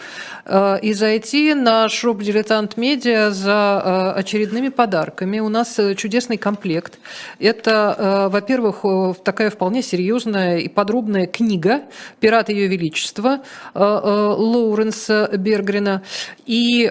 и 0.82 0.92
зайти 0.92 1.54
на 1.54 1.88
шоп 1.88 2.22
«Дилетант 2.22 2.76
Медиа» 2.76 3.32
за 3.32 4.12
очередными 4.14 4.68
подарками. 4.68 5.40
У 5.40 5.48
нас 5.48 5.80
чудесный 5.96 6.36
комплект. 6.36 6.98
Это, 7.40 8.28
во-первых, 8.30 8.84
такая 9.24 9.50
вполне 9.50 9.71
вполне 9.72 9.82
серьезная 9.82 10.58
и 10.58 10.68
подробная 10.68 11.26
книга 11.26 11.84
«Пират 12.20 12.50
Ее 12.50 12.66
Величества» 12.66 13.40
Лоуренса 13.72 15.30
Бергрена. 15.32 16.02
И 16.44 16.90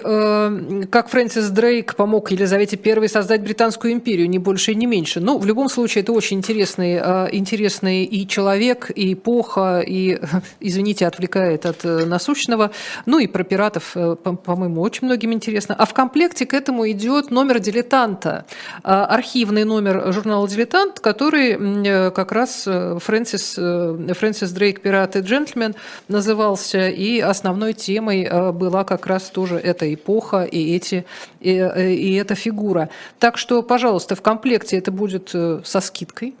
как 0.90 1.08
Фрэнсис 1.08 1.48
Дрейк 1.50 1.94
помог 1.94 2.32
Елизавете 2.32 2.76
I 2.84 3.08
создать 3.08 3.42
Британскую 3.42 3.92
империю, 3.92 4.28
не 4.28 4.40
больше 4.40 4.72
и 4.72 4.74
не 4.74 4.86
меньше. 4.86 5.20
Ну, 5.20 5.38
в 5.38 5.46
любом 5.46 5.68
случае, 5.68 6.02
это 6.02 6.12
очень 6.12 6.38
интересный, 6.38 6.96
интересный 7.30 8.02
и 8.04 8.26
человек, 8.26 8.90
и 8.92 9.12
эпоха, 9.12 9.80
и, 9.86 10.18
извините, 10.60 11.06
отвлекает 11.06 11.66
от 11.66 11.84
насущного. 11.84 12.72
Ну 13.06 13.20
и 13.20 13.28
про 13.28 13.44
пиратов, 13.44 13.94
по-моему, 13.94 14.80
очень 14.80 15.06
многим 15.06 15.32
интересно. 15.32 15.76
А 15.78 15.86
в 15.86 15.94
комплекте 15.94 16.46
к 16.46 16.54
этому 16.54 16.90
идет 16.90 17.30
номер 17.30 17.60
дилетанта, 17.60 18.44
архивный 18.82 19.62
номер 19.62 20.12
журнала 20.12 20.48
«Дилетант», 20.48 20.98
который 20.98 21.52
э, 21.52 22.10
как 22.10 22.32
раз 22.32 22.66
э, 22.66 22.71
Фрэнсис, 23.00 23.54
э, 23.58 24.14
Фрэнсис 24.14 24.50
Дрейк 24.52 24.80
«Пират 24.80 25.16
и 25.16 25.20
джентльмен» 25.20 25.74
назывался, 26.08 26.88
и 26.88 27.20
основной 27.20 27.72
темой 27.72 28.28
была 28.52 28.84
как 28.84 29.06
раз 29.06 29.30
тоже 29.30 29.56
эта 29.56 29.92
эпоха 29.92 30.44
и, 30.44 30.74
эти, 30.76 31.04
и, 31.40 31.50
и 31.50 32.14
эта 32.14 32.34
фигура. 32.34 32.88
Так 33.18 33.38
что, 33.38 33.62
пожалуйста, 33.62 34.14
в 34.14 34.22
комплекте 34.22 34.78
это 34.78 34.90
будет 34.90 35.28
со 35.30 35.80
скидкой. 35.80 36.34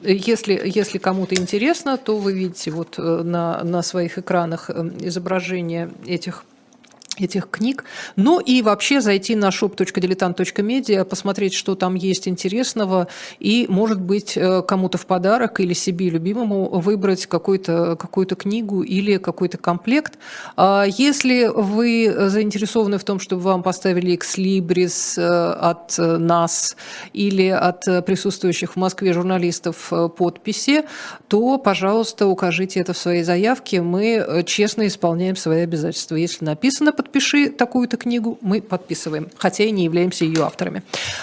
Если, 0.00 0.60
если 0.64 0.98
кому-то 0.98 1.34
интересно, 1.34 1.96
то 1.96 2.16
вы 2.16 2.32
видите 2.32 2.70
вот 2.70 2.98
на, 2.98 3.62
на 3.64 3.82
своих 3.82 4.18
экранах 4.18 4.70
изображение 4.70 5.90
этих 6.06 6.44
этих 7.20 7.50
книг. 7.50 7.84
Ну 8.16 8.40
и 8.40 8.62
вообще 8.62 9.00
зайти 9.00 9.34
на 9.34 9.48
shop.diletant.media, 9.48 11.04
посмотреть, 11.04 11.54
что 11.54 11.74
там 11.74 11.94
есть 11.94 12.28
интересного, 12.28 13.08
и, 13.38 13.66
может 13.68 14.00
быть, 14.00 14.36
э, 14.36 14.62
кому-то 14.62 14.98
в 14.98 15.06
подарок 15.06 15.60
или 15.60 15.72
себе 15.72 16.10
любимому 16.10 16.68
выбрать 16.80 17.26
какую-то 17.26 17.96
какую 17.96 18.26
книгу 18.26 18.82
или 18.82 19.16
какой-то 19.16 19.58
комплект. 19.58 20.18
А 20.56 20.84
если 20.86 21.46
вы 21.46 22.14
заинтересованы 22.28 22.98
в 22.98 23.04
том, 23.04 23.20
чтобы 23.20 23.42
вам 23.42 23.62
поставили 23.62 24.14
экслибрис 24.14 25.16
э, 25.18 25.22
от 25.24 25.96
нас 25.98 26.76
или 27.12 27.48
от 27.48 27.84
присутствующих 28.04 28.72
в 28.72 28.76
Москве 28.76 29.12
журналистов 29.12 29.92
э, 29.92 30.08
подписи, 30.08 30.84
то, 31.28 31.58
пожалуйста, 31.58 32.26
укажите 32.26 32.80
это 32.80 32.92
в 32.92 32.98
своей 32.98 33.22
заявке. 33.22 33.82
Мы 33.82 34.44
честно 34.46 34.86
исполняем 34.86 35.36
свои 35.36 35.62
обязательства. 35.62 36.16
Если 36.16 36.44
написано 36.44 36.92
под 36.92 37.07
подпиши 37.08 37.48
такую-то 37.48 37.96
книгу, 37.96 38.38
мы 38.42 38.60
подписываем, 38.60 39.28
хотя 39.38 39.64
и 39.64 39.70
не 39.70 39.84
являемся 39.84 40.26
ее 40.26 40.44
авторами. 40.44 40.82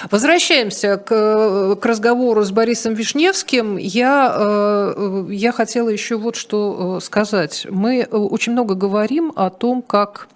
Возвращаемся 0.09 0.97
к, 0.97 1.75
к 1.75 1.85
разговору 1.85 2.43
с 2.43 2.51
Борисом 2.51 2.95
Вишневским. 2.95 3.77
Я, 3.77 4.33
э, 4.35 5.27
я 5.29 5.51
хотела 5.51 5.89
еще 5.89 6.17
вот 6.17 6.35
что 6.35 6.97
э, 6.97 7.03
сказать. 7.03 7.67
Мы 7.69 7.99
э, 7.99 8.17
очень 8.17 8.53
много 8.53 8.73
говорим 8.73 9.31
о 9.35 9.49
том, 9.49 9.81
как 9.81 10.27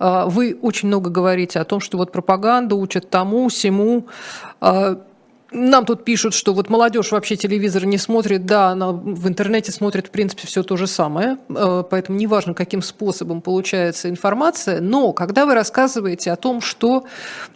вы 0.00 0.58
очень 0.60 0.88
много 0.88 1.10
говорите 1.10 1.60
о 1.60 1.64
том, 1.64 1.78
что 1.78 1.96
вот 1.96 2.10
пропаганда 2.10 2.74
учат 2.74 3.08
тому, 3.08 3.48
всему. 3.48 4.06
Нам 5.52 5.84
тут 5.84 6.04
пишут, 6.04 6.34
что 6.34 6.54
вот 6.54 6.70
молодежь 6.70 7.12
вообще 7.12 7.36
телевизор 7.36 7.84
не 7.84 7.98
смотрит. 7.98 8.46
Да, 8.46 8.68
она 8.68 8.92
в 8.92 9.28
интернете 9.28 9.70
смотрит, 9.70 10.06
в 10.06 10.10
принципе, 10.10 10.46
все 10.46 10.62
то 10.62 10.76
же 10.76 10.86
самое. 10.86 11.36
Э, 11.50 11.84
поэтому 11.88 12.18
неважно, 12.18 12.54
каким 12.54 12.80
способом 12.80 13.42
получается 13.42 14.08
информация. 14.08 14.80
Но 14.80 15.12
когда 15.12 15.44
вы 15.44 15.54
рассказываете 15.54 16.32
о 16.32 16.36
том, 16.36 16.60
что 16.60 17.04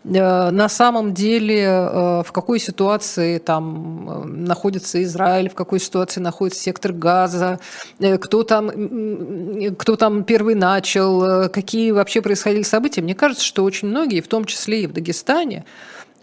э, 0.05 0.51
на 0.51 0.69
самом 0.69 1.15
деле 1.15 1.63
э, 1.63 2.23
в 2.23 2.33
какой 2.33 2.59
ситуации 2.59 3.39
там 3.39 4.45
находится 4.45 5.03
Израиль, 5.03 5.49
в 5.49 5.55
какой 5.55 5.81
ситуации 5.81 6.21
находится 6.21 6.63
сектор 6.63 6.93
газа, 6.93 7.59
кто 8.21 8.43
там, 8.43 8.71
кто 9.79 9.97
там 9.97 10.25
первый 10.25 10.55
начал, 10.55 11.49
какие 11.49 11.93
вообще 11.93 12.21
происходили 12.21 12.63
события, 12.63 13.01
мне 13.01 13.15
кажется, 13.15 13.45
что 13.45 13.65
очень 13.65 13.89
многие, 13.89 14.21
в 14.21 14.29
том 14.29 14.45
числе 14.45 14.83
и 14.83 14.87
в 14.87 14.93
Дагестане, 14.93 15.65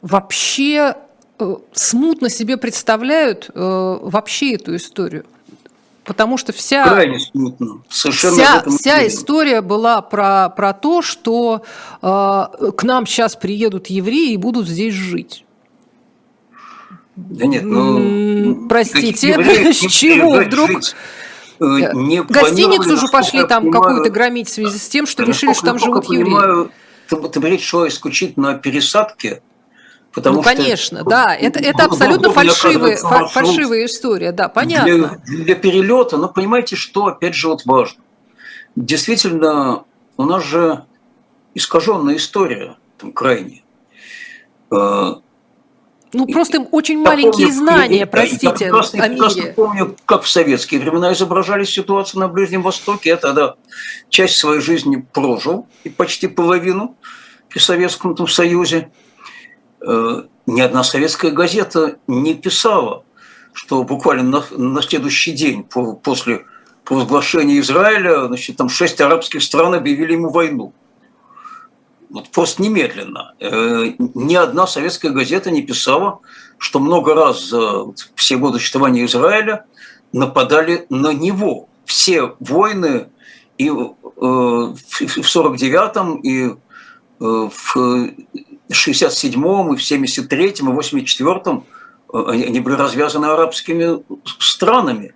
вообще 0.01 0.95
смутно 1.73 2.29
себе 2.29 2.57
представляют 2.57 3.49
э, 3.53 3.97
вообще 4.01 4.55
эту 4.55 4.75
историю. 4.75 5.25
Потому 6.03 6.37
что 6.37 6.51
вся, 6.51 6.83
Крайне 6.83 7.19
смутно. 7.19 7.81
Совершенно 7.89 8.35
вся, 8.35 8.63
вся 8.77 9.07
история 9.07 9.61
была 9.61 10.01
про, 10.01 10.49
про 10.49 10.73
то, 10.73 11.01
что 11.01 11.63
э, 12.01 12.07
к 12.75 12.83
нам 12.83 13.05
сейчас 13.05 13.35
приедут 13.35 13.87
евреи 13.87 14.33
и 14.33 14.37
будут 14.37 14.67
здесь 14.67 14.93
жить. 14.93 15.45
Да 17.15 17.45
нет, 17.45 17.63
ну... 17.63 18.67
Простите, 18.67 19.37
с 19.73 19.77
чего 19.77 20.41
вдруг... 20.41 20.69
Жить? 20.69 20.95
Э, 21.59 21.93
не 21.93 22.21
Гостиницу 22.21 22.97
же 22.97 23.07
пошли 23.07 23.45
там 23.45 23.63
понимаю, 23.63 23.83
какую-то 23.83 24.09
громить 24.09 24.49
в 24.49 24.53
связи 24.53 24.77
с 24.77 24.89
тем, 24.89 25.07
что 25.07 25.23
решили, 25.23 25.53
что 25.53 25.67
там 25.67 25.79
живут 25.79 26.05
евреи. 26.05 26.69
Ты, 27.07 27.15
ты 27.15 27.47
речь 27.47 27.65
шла 27.65 27.87
исключительно 27.87 28.51
о 28.51 28.55
пересадке 28.55 29.41
Потому 30.13 30.37
ну, 30.37 30.43
конечно, 30.43 30.99
что, 30.99 31.09
да, 31.09 31.35
это, 31.35 31.59
это 31.59 31.85
абсолютно 31.85 32.31
фальшивая, 32.31 32.97
фальшивая 33.27 33.85
история, 33.85 34.31
да, 34.31 34.47
понятно. 34.47 35.19
Для, 35.25 35.43
для 35.43 35.55
перелета, 35.55 36.17
но 36.17 36.29
понимаете, 36.29 36.75
что 36.75 37.07
опять 37.07 37.33
же 37.33 37.47
вот 37.47 37.65
важно. 37.65 38.03
Действительно, 38.75 39.85
у 40.17 40.25
нас 40.25 40.43
же 40.43 40.85
искаженная 41.55 42.17
история, 42.17 42.77
там 42.99 43.11
крайне. 43.11 43.63
Э, 44.71 45.15
ну, 46.13 46.27
просто 46.27 46.57
им 46.57 46.67
очень 46.71 46.99
я 46.99 47.05
маленькие 47.05 47.47
помню, 47.47 47.51
знания, 47.51 48.05
простите, 48.05 48.45
я 48.45 48.51
прекрасно, 48.51 49.03
о 49.03 49.09
прекрасно 49.09 49.43
помню, 49.55 49.95
как 50.05 50.23
в 50.23 50.29
советские 50.29 50.79
времена 50.79 51.11
изображали 51.13 51.63
ситуацию 51.63 52.21
на 52.21 52.27
Ближнем 52.27 52.61
Востоке. 52.61 53.09
Я 53.09 53.17
тогда 53.17 53.55
часть 54.09 54.35
своей 54.35 54.61
жизни 54.61 55.05
прожил, 55.11 55.67
и 55.83 55.89
почти 55.89 56.27
половину 56.27 56.95
при 57.49 57.57
Советском 57.57 58.15
Союзе. 58.27 58.91
Э, 59.85 60.23
ни 60.45 60.61
одна 60.61 60.83
советская 60.83 61.31
газета 61.31 61.97
не 62.07 62.33
писала, 62.35 63.03
что 63.51 63.83
буквально 63.83 64.23
на, 64.23 64.57
на 64.57 64.81
следующий 64.81 65.31
день 65.31 65.63
по, 65.63 65.93
после 65.93 66.45
провозглашения 66.85 67.59
Израиля, 67.59 68.27
значит, 68.27 68.57
там 68.57 68.69
шесть 68.69 68.99
арабских 69.01 69.43
стран 69.43 69.73
объявили 69.73 70.13
ему 70.13 70.29
войну. 70.29 70.73
Вот 72.09 72.29
просто 72.29 72.61
немедленно. 72.61 73.33
Э, 73.39 73.93
ни 73.97 74.35
одна 74.35 74.67
советская 74.67 75.11
газета 75.11 75.51
не 75.51 75.61
писала, 75.61 76.19
что 76.57 76.79
много 76.79 77.13
раз 77.13 77.45
за 77.45 77.85
все 78.15 78.37
годы 78.37 78.59
существования 78.59 79.05
Израиля 79.05 79.65
нападали 80.13 80.85
на 80.89 81.13
него. 81.13 81.67
Все 81.85 82.35
войны 82.39 83.09
и 83.57 83.67
э, 83.67 83.71
в 83.71 84.75
49-м, 85.01 86.17
и 86.17 86.55
в 87.19 87.75
67-м, 88.73 89.73
и 89.73 89.77
в 89.77 89.79
73-м, 89.79 90.69
и 90.69 90.73
в 90.73 90.79
84-м 90.79 91.65
э, 92.13 92.23
они 92.29 92.59
были 92.59 92.75
развязаны 92.75 93.27
арабскими 93.27 94.03
странами, 94.39 95.13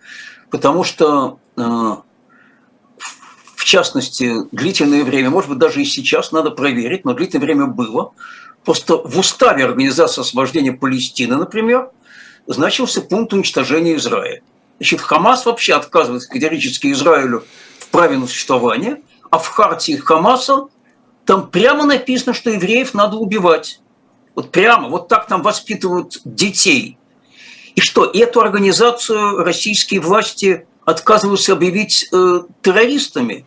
потому 0.49 0.83
что, 0.83 1.39
э, 1.57 1.61
в 1.61 3.63
частности, 3.63 4.33
длительное 4.51 5.03
время, 5.03 5.29
может 5.29 5.49
быть, 5.49 5.59
даже 5.59 5.81
и 5.81 5.85
сейчас 5.85 6.31
надо 6.31 6.51
проверить, 6.51 7.05
но 7.05 7.13
длительное 7.13 7.45
время 7.45 7.65
было, 7.67 8.13
просто 8.63 8.97
в 8.97 9.17
уставе 9.17 9.65
Организации 9.65 10.21
освобождения 10.21 10.71
Палестины, 10.71 11.35
например, 11.35 11.89
значился 12.47 13.01
пункт 13.01 13.33
уничтожения 13.33 13.95
Израиля. 13.95 14.41
Значит, 14.79 15.01
Хамас 15.01 15.45
вообще 15.45 15.73
отказывается 15.73 16.29
категорически 16.29 16.91
Израилю 16.91 17.43
в 17.79 17.87
праве 17.87 18.17
на 18.17 18.27
существование, 18.27 19.01
а 19.29 19.39
в 19.39 19.47
хартии 19.47 19.93
Хамаса 19.93 20.67
там 21.27 21.49
прямо 21.49 21.85
написано, 21.85 22.33
что 22.33 22.49
евреев 22.49 22.93
надо 22.93 23.17
убивать. 23.17 23.81
Вот 24.33 24.49
прямо, 24.49 24.87
вот 24.87 25.09
так 25.09 25.27
там 25.27 25.43
воспитывают 25.43 26.21
детей. 26.23 26.97
И 27.75 27.81
что, 27.81 28.05
эту 28.05 28.39
организацию 28.39 29.43
российские 29.43 29.99
власти 29.99 30.65
отказываются 30.85 31.51
объявить 31.51 32.07
э, 32.13 32.43
террористами. 32.61 33.45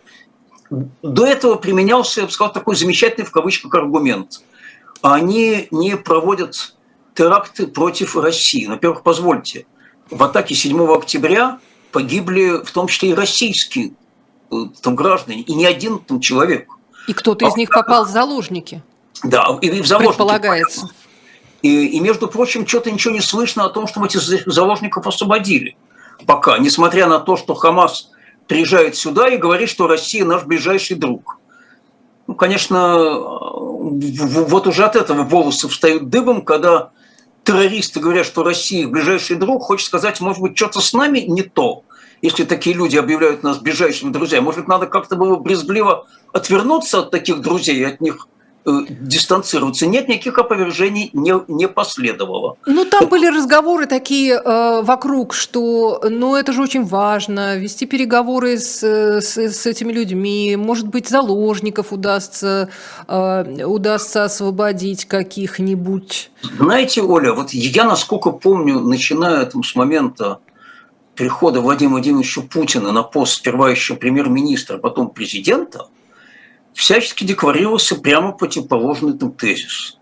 До 0.69 1.25
этого 1.25 1.55
применялся, 1.55 2.21
я 2.21 2.27
бы 2.27 2.33
сказал, 2.33 2.53
такой 2.53 2.77
замечательный 2.77 3.25
в 3.25 3.31
кавычках 3.31 3.75
аргумент. 3.75 4.43
Они 5.01 5.67
не 5.71 5.97
проводят 5.97 6.77
теракты 7.15 7.67
против 7.67 8.15
России. 8.15 8.67
Во-первых, 8.67 9.03
позвольте, 9.03 9.67
в 10.11 10.23
атаке 10.23 10.55
7 10.55 10.79
октября 10.93 11.59
погибли 11.93 12.63
в 12.63 12.71
том 12.73 12.89
числе 12.89 13.11
и 13.11 13.15
российские 13.15 13.95
э, 14.53 14.55
там, 14.83 14.97
граждане, 14.97 15.41
и 15.41 15.55
не 15.55 15.65
один 15.65 15.99
там 15.99 16.21
человек– 16.21 16.69
и 17.11 17.13
кто-то 17.13 17.49
из 17.49 17.57
них 17.57 17.71
попал 17.71 18.05
в 18.05 18.09
заложники. 18.09 18.83
Да, 19.25 19.59
и 19.61 19.83
в 19.83 19.87
заложники. 19.87 20.17
Предполагается. 20.17 20.91
И, 21.61 21.87
и, 21.89 21.99
между 21.99 22.29
прочим, 22.29 22.65
что-то 22.67 22.89
ничего 22.93 23.13
не 23.13 23.21
слышно 23.21 23.65
о 23.65 23.69
том, 23.69 23.89
что 23.89 23.99
мы 23.99 24.07
этих 24.07 24.23
заложников 24.47 25.09
освободили. 25.09 25.77
Пока, 26.25 26.59
несмотря 26.59 27.09
на 27.09 27.19
то, 27.19 27.37
что 27.37 27.55
Хамас 27.55 28.11
приезжает 28.47 28.95
сюда 28.95 29.29
и 29.29 29.39
говорит, 29.39 29.69
что 29.69 29.89
Россия 29.89 30.25
наш 30.25 30.45
ближайший 30.45 30.95
друг. 30.97 31.39
Ну, 32.29 32.35
конечно, 32.35 33.19
вот 33.19 34.69
уже 34.69 34.85
от 34.85 34.95
этого 34.95 35.25
волосы 35.25 35.67
встают 35.67 36.11
дыбом, 36.11 36.43
когда 36.43 36.91
террористы 37.43 37.99
говорят, 37.99 38.25
что 38.25 38.45
Россия 38.45 38.83
их 38.83 38.91
ближайший 38.91 39.35
друг, 39.35 39.65
хочет 39.65 39.89
сказать, 39.89 40.21
может 40.21 40.41
быть, 40.41 40.57
что-то 40.57 40.81
с 40.81 40.93
нами 40.93 41.19
не 41.19 41.43
то. 41.43 41.83
Если 42.23 42.45
такие 42.45 42.77
люди 42.77 42.97
объявляют 42.97 43.43
нас 43.43 43.59
ближайшими 43.59 44.11
друзьями, 44.11 44.45
может 44.45 44.61
быть, 44.61 44.69
надо 44.69 44.87
как-то 44.87 45.17
было 45.17 45.37
брезгливо 45.37 46.07
отвернуться 46.33 47.01
от 47.01 47.11
таких 47.11 47.41
друзей 47.41 47.79
и 47.79 47.85
от 47.85 48.01
них 48.01 48.29
Э, 48.67 48.83
дистанцироваться. 48.89 49.87
Нет, 49.87 50.09
никаких 50.09 50.37
опровержений 50.37 51.09
не, 51.15 51.33
не 51.49 51.67
последовало. 51.67 52.59
Ну, 52.67 52.85
там 52.85 53.09
были 53.09 53.27
разговоры 53.27 53.87
такие 53.87 54.35
э, 54.35 54.83
вокруг, 54.83 55.33
что, 55.33 56.03
ну, 56.11 56.37
это 56.37 56.53
же 56.53 56.61
очень 56.61 56.85
важно, 56.85 57.57
вести 57.57 57.87
переговоры 57.87 58.59
с, 58.59 58.83
с, 58.83 59.39
с 59.39 59.67
этими 59.67 59.93
людьми, 59.93 60.57
может 60.57 60.89
быть, 60.89 61.09
заложников 61.09 61.91
удастся, 61.91 62.69
э, 63.09 63.65
удастся 63.65 64.25
освободить 64.25 65.07
каких-нибудь. 65.07 66.31
Знаете, 66.59 67.01
Оля, 67.01 67.33
вот 67.33 67.53
я, 67.53 67.85
насколько 67.85 68.31
помню, 68.31 68.81
начиная 68.81 69.47
там, 69.47 69.65
с 69.65 69.75
момента 69.75 70.39
прихода 71.21 71.61
Владимира 71.61 71.93
Владимировича 71.93 72.41
Путина 72.41 72.93
на 72.93 73.03
пост 73.03 73.35
сперва 73.35 73.71
еще 73.71 73.95
премьер-министра, 73.95 74.79
потом 74.79 75.11
президента– 75.11 75.87
всячески 76.73 77.25
декларировался 77.25 77.97
прямо 77.97 78.33
противоположный 78.33 79.13
там 79.17 79.33
тезис, 79.33 79.99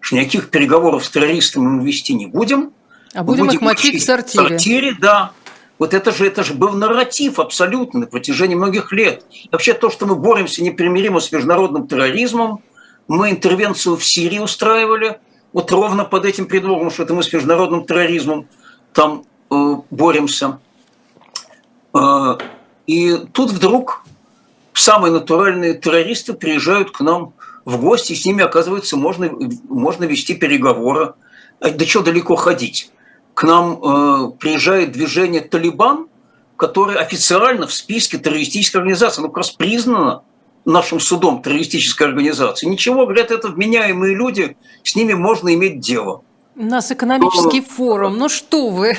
что 0.00 0.16
никаких 0.16 0.50
переговоров 0.50 1.04
с 1.04 1.10
террористами 1.10 1.64
мы 1.64 1.86
вести 1.86 2.14
не 2.14 2.26
будем. 2.26 2.72
А 3.14 3.22
будем, 3.22 3.46
будем 3.46 3.56
их 3.56 3.60
мочить 3.60 4.02
в 4.02 4.04
сортире. 4.04 4.44
В 4.44 4.48
сортире, 4.48 4.96
да. 4.98 5.32
Вот 5.78 5.94
это 5.94 6.12
же, 6.12 6.26
это 6.26 6.44
же 6.44 6.54
был 6.54 6.70
нарратив 6.70 7.38
абсолютно 7.38 8.00
на 8.00 8.06
протяжении 8.06 8.54
многих 8.54 8.92
лет. 8.92 9.24
И 9.30 9.48
вообще 9.50 9.74
то, 9.74 9.90
что 9.90 10.06
мы 10.06 10.16
боремся 10.16 10.62
непримиримо 10.62 11.20
с 11.20 11.32
международным 11.32 11.86
терроризмом, 11.88 12.62
мы 13.08 13.30
интервенцию 13.30 13.96
в 13.96 14.04
Сирии 14.04 14.38
устраивали, 14.38 15.18
вот 15.52 15.70
ровно 15.70 16.04
под 16.04 16.24
этим 16.24 16.46
предлогом, 16.46 16.90
что 16.90 17.02
это 17.02 17.12
мы 17.12 17.22
с 17.22 17.32
международным 17.32 17.84
терроризмом 17.84 18.48
там 18.94 19.24
боремся. 19.90 20.58
Э, 21.94 22.36
и 22.86 23.16
тут 23.32 23.50
вдруг 23.50 24.04
самые 24.72 25.12
натуральные 25.12 25.74
террористы 25.74 26.32
приезжают 26.32 26.90
к 26.90 27.00
нам 27.00 27.34
в 27.64 27.80
гости, 27.80 28.14
с 28.14 28.24
ними, 28.26 28.42
оказывается, 28.42 28.96
можно, 28.96 29.30
можно 29.68 30.04
вести 30.04 30.34
переговоры. 30.34 31.14
А 31.60 31.70
да 31.70 31.86
что 31.86 32.02
далеко 32.02 32.34
ходить? 32.36 32.90
К 33.34 33.44
нам 33.44 33.78
э, 33.82 34.30
приезжает 34.38 34.92
движение 34.92 35.40
«Талибан», 35.40 36.08
которое 36.56 36.98
официально 36.98 37.66
в 37.66 37.72
списке 37.72 38.18
террористической 38.18 38.80
организации, 38.80 39.20
оно 39.20 39.28
как 39.28 39.38
раз 39.38 39.50
признано 39.50 40.22
нашим 40.64 41.00
судом 41.00 41.42
террористической 41.42 42.06
организации. 42.06 42.66
Ничего, 42.66 43.04
говорят, 43.04 43.30
это 43.30 43.48
вменяемые 43.48 44.14
люди, 44.14 44.56
с 44.82 44.94
ними 44.94 45.14
можно 45.14 45.54
иметь 45.54 45.80
дело. 45.80 46.22
У 46.54 46.64
нас 46.64 46.92
экономический 46.92 47.60
Но... 47.60 47.66
форум, 47.66 48.18
ну 48.18 48.28
что 48.28 48.68
вы. 48.70 48.96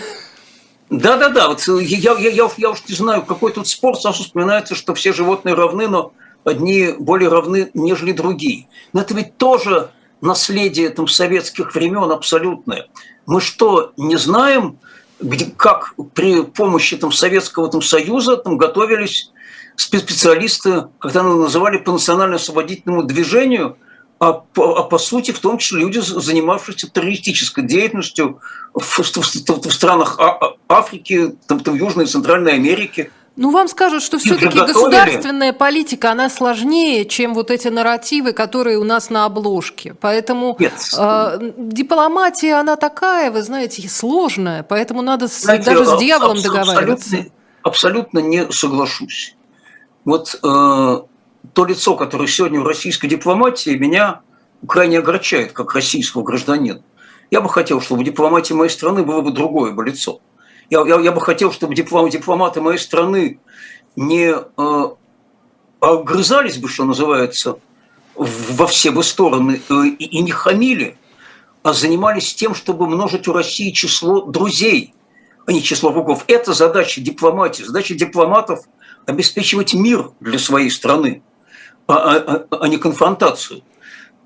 Да-да-да, 0.94 1.48
вот 1.48 1.68
э, 1.68 1.84
я, 1.84 2.14
я, 2.14 2.30
я, 2.30 2.50
я 2.56 2.70
уж 2.70 2.84
не 2.88 2.94
знаю, 2.94 3.24
какой 3.24 3.52
тут 3.52 3.68
спор, 3.68 3.98
сразу 3.98 4.24
вспоминается, 4.24 4.76
что 4.76 4.94
все 4.94 5.12
животные 5.12 5.56
равны, 5.56 5.88
но 5.88 6.14
одни 6.44 6.94
более 7.00 7.30
равны, 7.30 7.72
нежели 7.74 8.12
другие. 8.12 8.68
Но 8.94 9.02
это 9.02 9.16
ведь 9.16 9.38
тоже 9.38 9.90
наследие 10.22 10.90
там, 10.90 11.08
советских 11.08 11.74
времен 11.74 12.12
абсолютное. 12.12 12.90
Мы 13.26 13.42
что, 13.42 13.94
не 13.98 14.18
знаем, 14.18 14.78
где, 15.20 15.46
как 15.46 15.96
при 16.14 16.44
помощи 16.44 16.96
там, 16.96 17.12
Советского 17.12 17.70
там, 17.70 17.82
Союза 17.82 18.38
там, 18.38 18.58
готовились 18.58 19.32
специалисты, 19.76 20.90
когда 21.00 21.24
называли 21.24 21.78
по 21.80 21.92
национально-освободительному 21.92 23.04
движению– 23.04 23.78
а 24.24 24.34
по, 24.54 24.78
а 24.78 24.84
по 24.84 24.98
сути 24.98 25.32
в 25.32 25.40
том 25.40 25.58
числе 25.58 25.82
люди, 25.82 26.00
занимавшиеся 26.00 26.90
террористической 26.90 27.66
деятельностью 27.66 28.40
в, 28.74 28.80
в, 28.80 29.00
в, 29.00 29.68
в 29.68 29.74
странах 29.74 30.16
а, 30.18 30.30
а, 30.30 30.56
Африки, 30.70 31.36
там, 31.48 31.60
там, 31.60 31.76
Южной 31.76 32.06
и 32.06 32.08
Центральной 32.08 32.54
Америки. 32.54 33.12
Ну, 33.36 33.52
вам 33.52 33.68
скажут, 33.68 34.02
что 34.02 34.20
все-таки 34.20 34.58
государственная 34.60 35.52
политика, 35.52 36.12
она 36.12 36.30
сложнее, 36.30 37.06
чем 37.06 37.34
вот 37.34 37.52
эти 37.52 37.68
нарративы, 37.68 38.32
которые 38.32 38.78
у 38.78 38.86
нас 38.86 39.10
на 39.10 39.26
обложке. 39.26 39.96
Поэтому 40.00 40.56
Нет. 40.60 40.74
э, 40.98 41.52
дипломатия, 41.58 42.54
она 42.54 42.78
такая, 42.78 43.30
вы 43.32 43.42
знаете, 43.42 43.90
сложная. 43.90 44.64
Поэтому 44.64 45.02
надо 45.02 45.28
знаете, 45.28 45.66
даже 45.66 45.86
с 45.86 45.98
дьяволом 45.98 46.38
аб- 46.38 46.44
договариваться. 46.44 47.18
Абсолютно, 47.18 47.32
абсолютно 47.64 48.20
не 48.20 48.52
соглашусь. 48.52 49.36
Вот 50.06 50.40
э, 50.42 51.02
то 51.54 51.66
лицо, 51.66 51.96
которое 51.96 52.28
сегодня 52.28 52.60
в 52.60 52.68
российской 52.68 53.08
дипломатии, 53.08 53.78
меня 53.78 54.22
крайне 54.68 55.00
огорчает, 55.00 55.54
как 55.54 55.74
российского 55.74 56.24
гражданина. 56.24 56.82
Я 57.32 57.42
бы 57.42 57.50
хотел, 57.50 57.80
чтобы 57.82 58.02
в 58.02 58.06
дипломатии 58.06 58.54
моей 58.54 58.70
страны 58.70 59.04
было 59.04 59.22
бы 59.22 59.32
другое 59.32 59.72
бы 59.72 59.86
лицо. 59.86 60.20
Я, 60.70 60.82
я, 60.86 61.00
я 61.00 61.12
бы 61.12 61.22
хотел, 61.22 61.52
чтобы 61.52 61.76
диплом, 61.76 62.10
дипломаты 62.10 62.62
моей 62.62 62.80
страны 62.80 63.40
не 63.96 64.34
э, 64.34 64.84
огрызались 65.80 66.58
бы, 66.58 66.68
что 66.68 66.86
называется, 66.86 67.60
во 68.16 68.68
все 68.68 68.92
бы 68.92 69.04
стороны 69.04 69.62
э, 69.70 69.74
и, 70.00 70.06
и 70.06 70.22
не 70.22 70.32
хамили, 70.32 70.98
а 71.62 71.74
занимались 71.74 72.34
тем, 72.34 72.56
чтобы 72.56 72.88
множить 72.88 73.28
у 73.28 73.34
России 73.34 73.72
число 73.72 74.22
друзей, 74.22 74.94
а 75.46 75.52
не 75.52 75.62
число 75.62 75.92
врагов. 75.92 76.24
Это 76.28 76.54
задача 76.54 77.02
дипломатии. 77.02 77.64
Задача 77.64 77.94
дипломатов– 77.94 78.66
обеспечивать 79.06 79.74
мир 79.74 80.12
для 80.20 80.40
своей 80.40 80.72
страны– 80.72 81.22
а, 81.88 81.96
а, 81.96 82.46
а, 82.50 82.58
а 82.62 82.68
не 82.68 82.78
конфронтацию. 82.78 83.62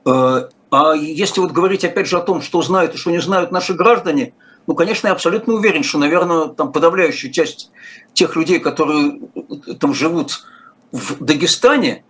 Э, 0.05 0.49
а 0.70 0.93
если 0.93 1.39
вот 1.39 1.51
говорить 1.51 1.86
опять 1.86 2.08
же 2.08 2.18
о 2.18 2.22
том, 2.22 2.41
что 2.41 2.62
знают 2.62 2.93
и 2.93 2.97
что 2.97 3.12
не 3.12 3.22
знают 3.22 3.51
наши 3.51 3.74
граждане, 3.74 4.34
ну, 4.68 4.76
конечно, 4.76 5.08
я 5.08 5.14
абсолютно 5.14 5.53
уверен, 5.53 5.84
что, 5.84 5.97
наверное, 5.97 6.47
там 6.49 6.72
подавляющая 6.72 7.32
часть 7.32 7.72
тех 8.14 8.36
людей, 8.36 8.60
которые 8.60 9.20
э, 9.68 9.74
там 9.80 9.93
живут 9.93 10.45
в 10.91 11.24
Дагестане, 11.24 12.03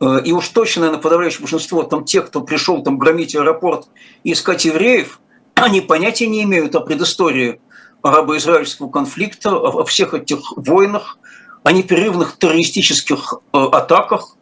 э, 0.00 0.20
и 0.24 0.32
уж 0.32 0.48
точно, 0.48 0.82
наверное, 0.82 1.02
подавляющее 1.02 1.40
большинство 1.40 1.82
там 1.82 2.04
тех, 2.04 2.26
кто 2.28 2.40
пришел 2.40 2.82
там 2.82 2.98
громить 2.98 3.34
аэропорт 3.36 3.88
и 4.24 4.32
искать 4.32 4.64
евреев, 4.64 5.20
они 5.54 5.80
понятия 5.80 6.28
не 6.28 6.44
имеют 6.44 6.74
о 6.76 6.80
предыстории 6.80 7.60
арабо-израильского 8.00 8.88
конфликта, 8.88 9.56
о 9.56 9.84
всех 9.84 10.14
этих 10.14 10.38
войнах, 10.56 11.18
о 11.64 11.72
непрерывных 11.72 12.38
террористических 12.38 13.34
атаках, 13.52 14.37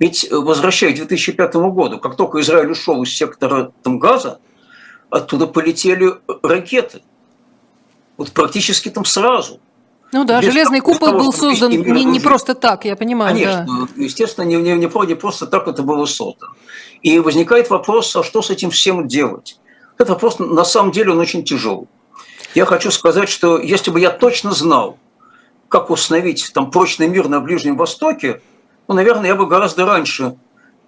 ведь, 0.00 0.26
э, 0.28 0.34
возвращаясь 0.34 0.94
к 0.94 1.06
2005 1.06 1.70
году, 1.70 2.00
как 2.00 2.16
только 2.16 2.40
Израиль 2.40 2.70
ушел 2.70 3.02
из 3.02 3.14
сектора 3.14 3.70
там, 3.82 3.98
газа, 3.98 4.40
оттуда 5.10 5.46
полетели 5.46 6.14
ракеты. 6.42 7.02
Вот 8.16 8.32
практически 8.32 8.88
там 8.88 9.04
сразу. 9.04 9.60
Ну 10.12 10.24
да, 10.24 10.40
Без 10.40 10.52
железный 10.52 10.80
купол 10.80 11.08
того, 11.08 11.18
был 11.20 11.32
создан 11.32 11.70
не, 11.70 12.04
не 12.04 12.18
просто 12.18 12.54
так, 12.54 12.84
я 12.84 12.96
понимаю. 12.96 13.34
Конечно, 13.34 13.66
да. 13.66 14.02
естественно, 14.02 14.44
не, 14.44 14.56
не, 14.56 14.72
не, 14.72 15.06
не 15.06 15.14
просто 15.14 15.46
так 15.46 15.68
это 15.68 15.82
было 15.82 16.06
создано. 16.06 16.54
И 17.02 17.18
возникает 17.20 17.70
вопрос, 17.70 18.16
а 18.16 18.24
что 18.24 18.42
с 18.42 18.50
этим 18.50 18.70
всем 18.70 19.06
делать? 19.06 19.60
Этот 19.94 20.10
вопрос, 20.10 20.38
на 20.38 20.64
самом 20.64 20.92
деле, 20.92 21.12
он 21.12 21.18
очень 21.18 21.44
тяжелый. 21.44 21.86
Я 22.54 22.64
хочу 22.64 22.90
сказать, 22.90 23.28
что 23.28 23.58
если 23.58 23.90
бы 23.90 24.00
я 24.00 24.10
точно 24.10 24.52
знал, 24.52 24.98
как 25.68 25.90
установить 25.90 26.50
там 26.52 26.70
прочный 26.70 27.06
мир 27.06 27.28
на 27.28 27.40
Ближнем 27.40 27.76
Востоке, 27.76 28.40
ну, 28.90 28.96
наверное, 28.96 29.28
я 29.28 29.36
бы 29.36 29.46
гораздо 29.46 29.86
раньше 29.86 30.34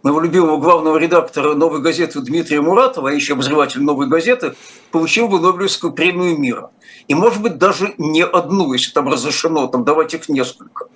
моего 0.03 0.21
любимого 0.21 0.57
главного 0.57 0.97
редактора 0.97 1.55
«Новой 1.55 1.81
газеты» 1.81 2.21
Дмитрия 2.21 2.61
Муратова, 2.61 3.11
а 3.11 3.13
еще 3.13 3.35
обозреватель 3.35 3.81
«Новой 3.81 4.09
газеты», 4.09 4.57
получил 4.91 5.29
бы 5.29 5.39
Нобелевскую 5.39 5.93
премию 5.93 6.37
мира. 6.37 6.73
И, 7.07 7.15
может 7.15 7.41
быть, 7.41 7.59
даже 7.59 7.95
не 7.99 8.25
одну, 8.25 8.73
если 8.73 8.91
там 8.91 9.09
разрешено, 9.09 9.69
там 9.69 9.85
давать 9.85 10.15
их 10.15 10.29
несколько. 10.29 10.87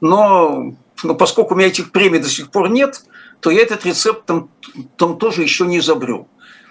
Но, 0.00 0.76
но 1.02 1.16
поскольку 1.16 1.54
у 1.54 1.56
меня 1.56 1.66
этих 1.66 1.90
премий 1.90 2.20
до 2.20 2.28
сих 2.28 2.52
пор 2.52 2.70
нет, 2.70 3.02
то 3.40 3.50
я 3.50 3.60
этот 3.62 3.84
рецепт 3.84 4.24
там, 4.24 4.48
там 4.96 5.18
тоже 5.18 5.42
еще 5.42 5.66
не 5.66 5.80
изобрел. 5.80 6.28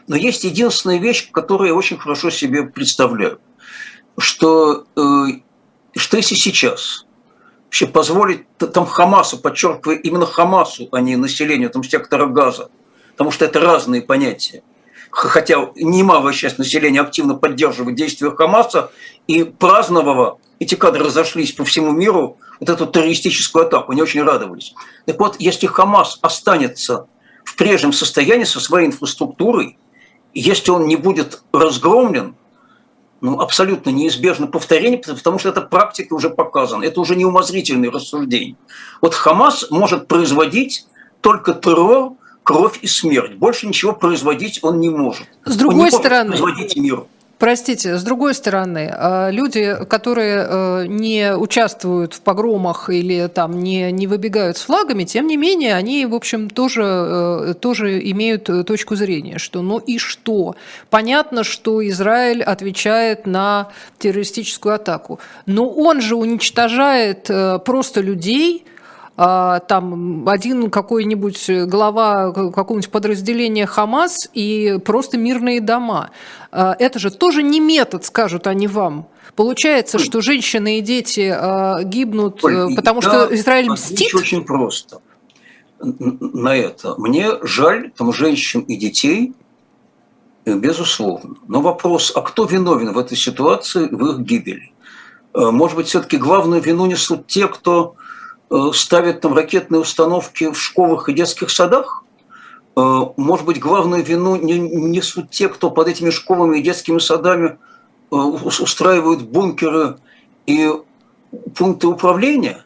Но 0.07 0.15
есть 0.15 0.45
единственная 0.45 0.99
вещь, 0.99 1.29
которую 1.29 1.67
я 1.67 1.75
очень 1.75 1.97
хорошо 1.97 2.29
себе 2.29 2.63
представляю, 2.63 3.41
что, 4.17 4.85
э, 4.95 5.41
что 5.97 6.15
если 6.15 6.35
сейчас 6.35 7.05
позволить 7.81 8.45
там 8.57 8.85
Хамасу, 8.85 9.39
подчеркиваю, 9.39 10.01
именно 10.01 10.25
Хамасу, 10.25 10.87
а 10.91 11.01
не 11.01 11.15
населению 11.15 11.69
там 11.69 11.83
сектора 11.83 12.27
газа, 12.27 12.69
потому 13.11 13.31
что 13.31 13.45
это 13.45 13.59
разные 13.59 14.01
понятия. 14.01 14.63
Хотя 15.09 15.71
немалая 15.75 16.33
часть 16.33 16.57
населения 16.57 17.01
активно 17.01 17.35
поддерживает 17.35 17.95
действия 17.95 18.31
Хамаса 18.31 18.91
и 19.27 19.43
праздновала, 19.43 20.39
эти 20.59 20.75
кадры 20.75 21.05
разошлись 21.05 21.51
по 21.51 21.65
всему 21.65 21.91
миру, 21.91 22.37
вот 22.59 22.69
эту 22.69 22.85
террористическую 22.85 23.65
атаку, 23.65 23.91
они 23.91 24.01
очень 24.01 24.23
радовались. 24.23 24.73
Так 25.05 25.19
вот, 25.19 25.35
если 25.39 25.67
Хамас 25.67 26.17
останется 26.21 27.07
в 27.43 27.55
прежнем 27.55 27.93
состоянии 27.93 28.45
со 28.45 28.59
своей 28.59 28.87
инфраструктурой, 28.87 29.77
если 30.33 30.71
он 30.71 30.87
не 30.87 30.95
будет 30.95 31.43
разгромлен, 31.51 32.35
ну, 33.23 33.39
абсолютно 33.39 33.89
неизбежно 33.89 34.47
повторение, 34.47 34.99
потому 34.99 35.39
что 35.39 35.47
эта 35.47 35.61
практика 35.61 36.13
уже 36.13 36.29
показана. 36.29 36.83
Это 36.83 36.99
уже 36.99 37.15
не 37.15 37.23
умозрительные 37.23 37.89
рассуждения. 37.89 38.57
Вот 39.01 39.15
Хамас 39.15 39.71
может 39.71 40.09
производить 40.09 40.85
только 41.21 41.53
террор 41.53 42.15
кровь 42.43 42.79
и 42.81 42.87
смерть. 42.87 43.35
Больше 43.35 43.65
ничего 43.65 43.93
производить 43.93 44.59
он 44.61 44.81
не 44.81 44.89
может. 44.89 45.25
С 45.45 45.55
другой 45.55 45.79
он 45.79 45.85
не 45.85 45.91
стороны, 45.91 46.29
производить 46.31 46.75
мир. 46.75 47.05
Простите, 47.39 47.97
с 47.97 48.03
другой 48.03 48.35
стороны, 48.35 48.93
э, 48.95 49.31
люди, 49.31 49.75
которые 49.89 50.47
э, 50.47 50.85
не 50.87 51.35
участвуют 51.35 52.13
в 52.13 52.21
погромах 52.21 52.89
или 52.89 53.27
там 53.27 53.59
не, 53.59 53.91
не 53.91 54.07
выбегают 54.07 54.57
с 54.57 54.61
флагами, 54.61 55.03
тем 55.03 55.27
не 55.27 55.35
менее, 55.35 55.75
они, 55.75 56.05
в 56.05 56.15
общем, 56.15 56.49
тоже, 56.49 56.83
э, 56.83 57.53
тоже 57.59 57.99
имеют 58.11 58.49
точку 58.65 58.95
зрения, 58.95 59.39
что 59.39 59.61
ну 59.61 59.79
и 59.79 59.97
что? 59.97 60.55
Понятно, 60.89 61.43
что 61.43 61.85
Израиль 61.85 62.43
отвечает 62.43 63.25
на 63.25 63.69
террористическую 63.97 64.75
атаку, 64.75 65.19
но 65.45 65.69
он 65.69 66.01
же 66.01 66.15
уничтожает 66.15 67.29
просто 67.65 67.99
людей, 67.99 68.65
там 69.15 70.27
один 70.27 70.71
какой-нибудь 70.71 71.67
глава 71.67 72.31
какого-нибудь 72.31 72.89
подразделения 72.89 73.67
Хамас 73.67 74.27
и 74.33 74.79
просто 74.83 75.17
мирные 75.17 75.61
дома. 75.61 76.09
А, 76.51 76.75
это 76.79 76.97
же 76.97 77.11
тоже 77.11 77.43
не 77.43 77.59
метод, 77.59 78.05
скажут 78.05 78.47
они 78.47 78.67
вам. 78.67 79.07
Получается, 79.35 79.99
что 79.99 80.21
женщины 80.21 80.79
и 80.79 80.81
дети 80.81 81.31
а, 81.35 81.83
гибнут, 81.83 82.43
Оль, 82.43 82.75
потому 82.75 83.01
что 83.01 83.27
Израиль 83.35 83.69
мстит? 83.69 84.15
очень 84.15 84.43
просто 84.43 84.99
на 85.79 86.55
это. 86.55 86.95
Мне 86.97 87.29
жаль 87.43 87.91
там 87.91 88.13
женщин 88.13 88.61
и 88.61 88.77
детей, 88.77 89.33
э, 90.45 90.55
безусловно. 90.55 91.35
Но 91.47 91.61
вопрос, 91.61 92.13
а 92.15 92.21
кто 92.21 92.45
виновен 92.45 92.93
в 92.93 92.97
этой 92.97 93.17
ситуации, 93.17 93.89
в 93.91 94.11
их 94.11 94.19
гибели? 94.19 94.71
Э, 95.33 95.51
может 95.51 95.75
быть, 95.75 95.87
все-таки 95.87 96.17
главную 96.17 96.61
вину 96.61 96.85
несут 96.85 97.27
те, 97.27 97.47
кто 97.47 97.95
Э, 97.95 98.02
ставят 98.73 99.21
там 99.21 99.33
ракетные 99.33 99.81
установки 99.81 100.51
в 100.51 100.59
школах 100.59 101.09
и 101.09 101.13
детских 101.13 101.49
садах? 101.49 102.03
Э, 102.75 103.01
может 103.17 103.45
быть, 103.45 103.59
главную 103.59 104.03
вину 104.03 104.35
несут 104.35 105.29
те, 105.29 105.49
кто 105.49 105.69
под 105.69 105.87
этими 105.87 106.09
школами 106.09 106.59
и 106.59 106.63
детскими 106.63 106.99
садами 106.99 107.57
э, 108.11 108.15
устраивают 108.15 109.21
бункеры 109.21 109.97
и 110.45 110.71
пункты 111.55 111.87
управления? 111.87 112.63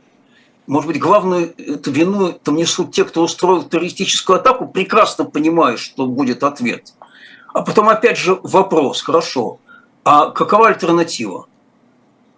Может 0.66 0.88
быть, 0.88 1.00
главную 1.00 1.54
эту 1.58 1.92
вину 1.92 2.34
там 2.34 2.56
несут 2.56 2.92
те, 2.92 3.06
кто 3.06 3.24
устроил 3.24 3.64
террористическую 3.64 4.40
атаку, 4.40 4.68
прекрасно 4.68 5.24
понимая, 5.24 5.78
что 5.78 6.06
будет 6.06 6.44
ответ. 6.44 6.94
А 7.54 7.62
потом 7.62 7.88
опять 7.88 8.18
же 8.18 8.38
вопрос, 8.44 9.02
хорошо, 9.02 9.60
а 10.04 10.32
какова 10.32 10.68
альтернатива? 10.68 11.48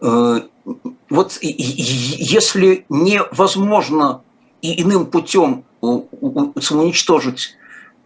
Вот 0.01 1.37
если 1.41 2.85
невозможно 2.89 4.21
и 4.61 4.81
иным 4.81 5.05
путем 5.07 5.65
уничтожить 5.81 7.55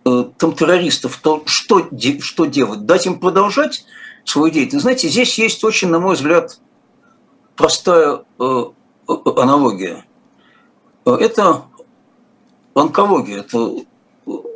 э, 0.06 0.26
там 0.38 0.54
террористов, 0.54 1.18
то 1.18 1.44
что, 1.46 1.90
что 2.20 2.46
делать? 2.46 2.86
Дать 2.86 3.06
им 3.06 3.20
продолжать 3.20 3.86
свою 4.26 4.52
деятельность? 4.52 4.84
Знаете, 4.84 5.10
здесь 5.10 5.38
есть 5.40 5.64
очень, 5.64 5.90
на 5.90 6.00
мой 6.00 6.16
взгляд, 6.16 6.60
простая 7.56 8.22
э, 8.40 8.64
аналогия. 9.08 10.06
Это 11.06 11.64
онкология, 12.76 13.40
это, 13.40 13.76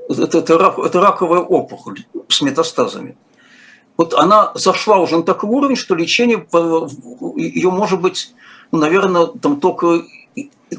это, 0.09 0.37
это, 0.37 0.57
рак, 0.57 0.79
это 0.79 1.01
раковая 1.01 1.41
опухоль 1.41 2.05
с 2.29 2.41
метастазами 2.41 3.17
вот 3.97 4.13
она 4.13 4.51
зашла 4.53 4.97
уже 4.97 5.17
на 5.17 5.23
такой 5.23 5.49
уровень, 5.49 5.75
что 5.75 5.95
лечение 5.95 6.45
ее 7.35 7.71
может 7.71 7.99
быть, 7.99 8.33
ну, 8.71 8.79
наверное, 8.79 9.25
там 9.25 9.59
только 9.59 10.03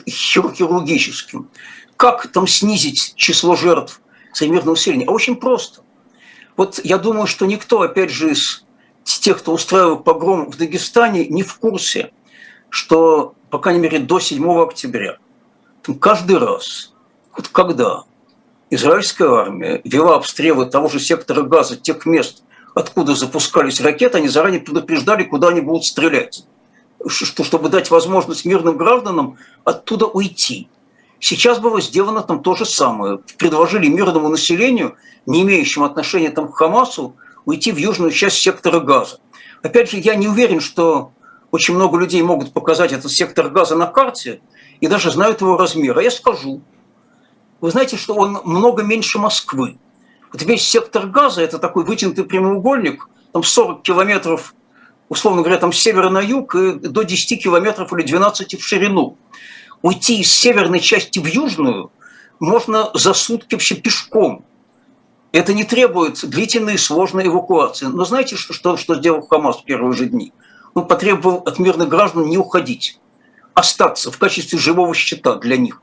хирургическим. 0.08 1.50
Как 1.96 2.28
там 2.28 2.46
снизить 2.46 3.14
число 3.16 3.56
жертв 3.56 4.00
среди 4.32 4.52
мирного 4.52 4.76
населения? 4.76 5.06
А 5.06 5.10
очень 5.10 5.34
просто. 5.34 5.82
Вот 6.56 6.80
я 6.84 6.98
думаю, 6.98 7.26
что 7.26 7.46
никто, 7.46 7.80
опять 7.82 8.10
же, 8.10 8.30
из 8.30 8.64
тех, 9.04 9.38
кто 9.38 9.52
устраивал 9.52 9.98
погром 9.98 10.50
в 10.50 10.56
Дагестане, 10.56 11.26
не 11.26 11.42
в 11.42 11.58
курсе, 11.58 12.12
что, 12.70 13.34
по 13.50 13.58
крайней 13.58 13.80
мере, 13.80 13.98
до 13.98 14.20
7 14.20 14.62
октября, 14.62 15.18
там 15.82 15.98
каждый 15.98 16.38
раз, 16.38 16.94
вот 17.36 17.48
когда 17.48 18.04
израильская 18.70 19.28
армия 19.28 19.80
вела 19.84 20.16
обстрелы 20.16 20.66
того 20.66 20.88
же 20.88 21.00
сектора 21.00 21.42
газа, 21.42 21.76
тех 21.76 22.06
мест, 22.06 22.44
откуда 22.74 23.14
запускались 23.14 23.80
ракеты, 23.80 24.18
они 24.18 24.28
заранее 24.28 24.60
предупреждали, 24.60 25.24
куда 25.24 25.48
они 25.48 25.60
будут 25.60 25.84
стрелять, 25.84 26.44
что, 27.06 27.44
чтобы 27.44 27.68
дать 27.68 27.90
возможность 27.90 28.44
мирным 28.44 28.76
гражданам 28.76 29.38
оттуда 29.64 30.06
уйти. 30.06 30.68
Сейчас 31.20 31.58
было 31.58 31.80
сделано 31.80 32.22
там 32.22 32.42
то 32.42 32.54
же 32.54 32.64
самое. 32.64 33.18
Предложили 33.38 33.88
мирному 33.88 34.28
населению, 34.28 34.96
не 35.26 35.42
имеющему 35.42 35.84
отношения 35.84 36.30
там, 36.30 36.50
к 36.50 36.56
Хамасу, 36.56 37.16
уйти 37.44 37.72
в 37.72 37.76
южную 37.76 38.12
часть 38.12 38.36
сектора 38.36 38.80
газа. 38.80 39.18
Опять 39.62 39.90
же, 39.90 39.98
я 39.98 40.14
не 40.14 40.28
уверен, 40.28 40.60
что 40.60 41.12
очень 41.50 41.74
много 41.74 41.98
людей 41.98 42.22
могут 42.22 42.52
показать 42.52 42.92
этот 42.92 43.10
сектор 43.10 43.48
газа 43.48 43.74
на 43.74 43.86
карте 43.86 44.40
и 44.80 44.86
даже 44.86 45.10
знают 45.10 45.40
его 45.40 45.56
размер. 45.56 45.98
А 45.98 46.02
я 46.02 46.10
скажу. 46.10 46.60
Вы 47.60 47.70
знаете, 47.70 47.96
что 47.96 48.14
он 48.14 48.40
много 48.44 48.82
меньше 48.82 49.18
Москвы. 49.18 49.78
Вот 50.32 50.42
весь 50.42 50.66
сектор 50.66 51.06
газа– 51.06 51.42
это 51.42 51.58
такой 51.58 51.84
вытянутый 51.84 52.24
прямоугольник, 52.24 53.08
там 53.32 53.42
40 53.42 53.82
километров, 53.82 54.54
условно 55.08 55.42
говоря, 55.42 55.58
там 55.58 55.72
с 55.72 55.78
севера 55.78 56.10
на 56.10 56.20
юг, 56.20 56.54
и 56.54 56.72
до 56.72 57.02
10 57.02 57.42
километров 57.42 57.92
или 57.92 58.02
12 58.02 58.60
в 58.60 58.64
ширину. 58.64 59.16
Уйти 59.82 60.20
из 60.20 60.30
северной 60.30 60.80
части 60.80 61.18
в 61.18 61.26
южную 61.26 61.90
можно 62.40 62.90
за 62.94 63.14
сутки 63.14 63.54
вообще 63.54 63.74
пешком. 63.76 64.44
Это 65.32 65.52
не 65.54 65.64
требует 65.64 66.28
длительной 66.28 66.74
и 66.74 66.78
сложной 66.78 67.26
эвакуации. 67.26 67.86
Но 67.86 68.04
знаете, 68.04 68.36
что, 68.36 68.52
что, 68.52 68.76
что 68.76 68.96
сделал 68.96 69.26
Хамас 69.26 69.58
в 69.58 69.64
первые 69.64 69.92
же 69.92 70.06
дни? 70.06 70.32
Он 70.74 70.86
потребовал 70.86 71.42
от 71.46 71.58
мирных 71.58 71.88
граждан 71.88 72.28
не 72.28 72.38
уходить, 72.38 72.98
остаться 73.54 74.10
в 74.10 74.18
качестве 74.18 74.58
живого 74.58 74.94
щита 74.94 75.36
для 75.36 75.56
них. 75.56 75.82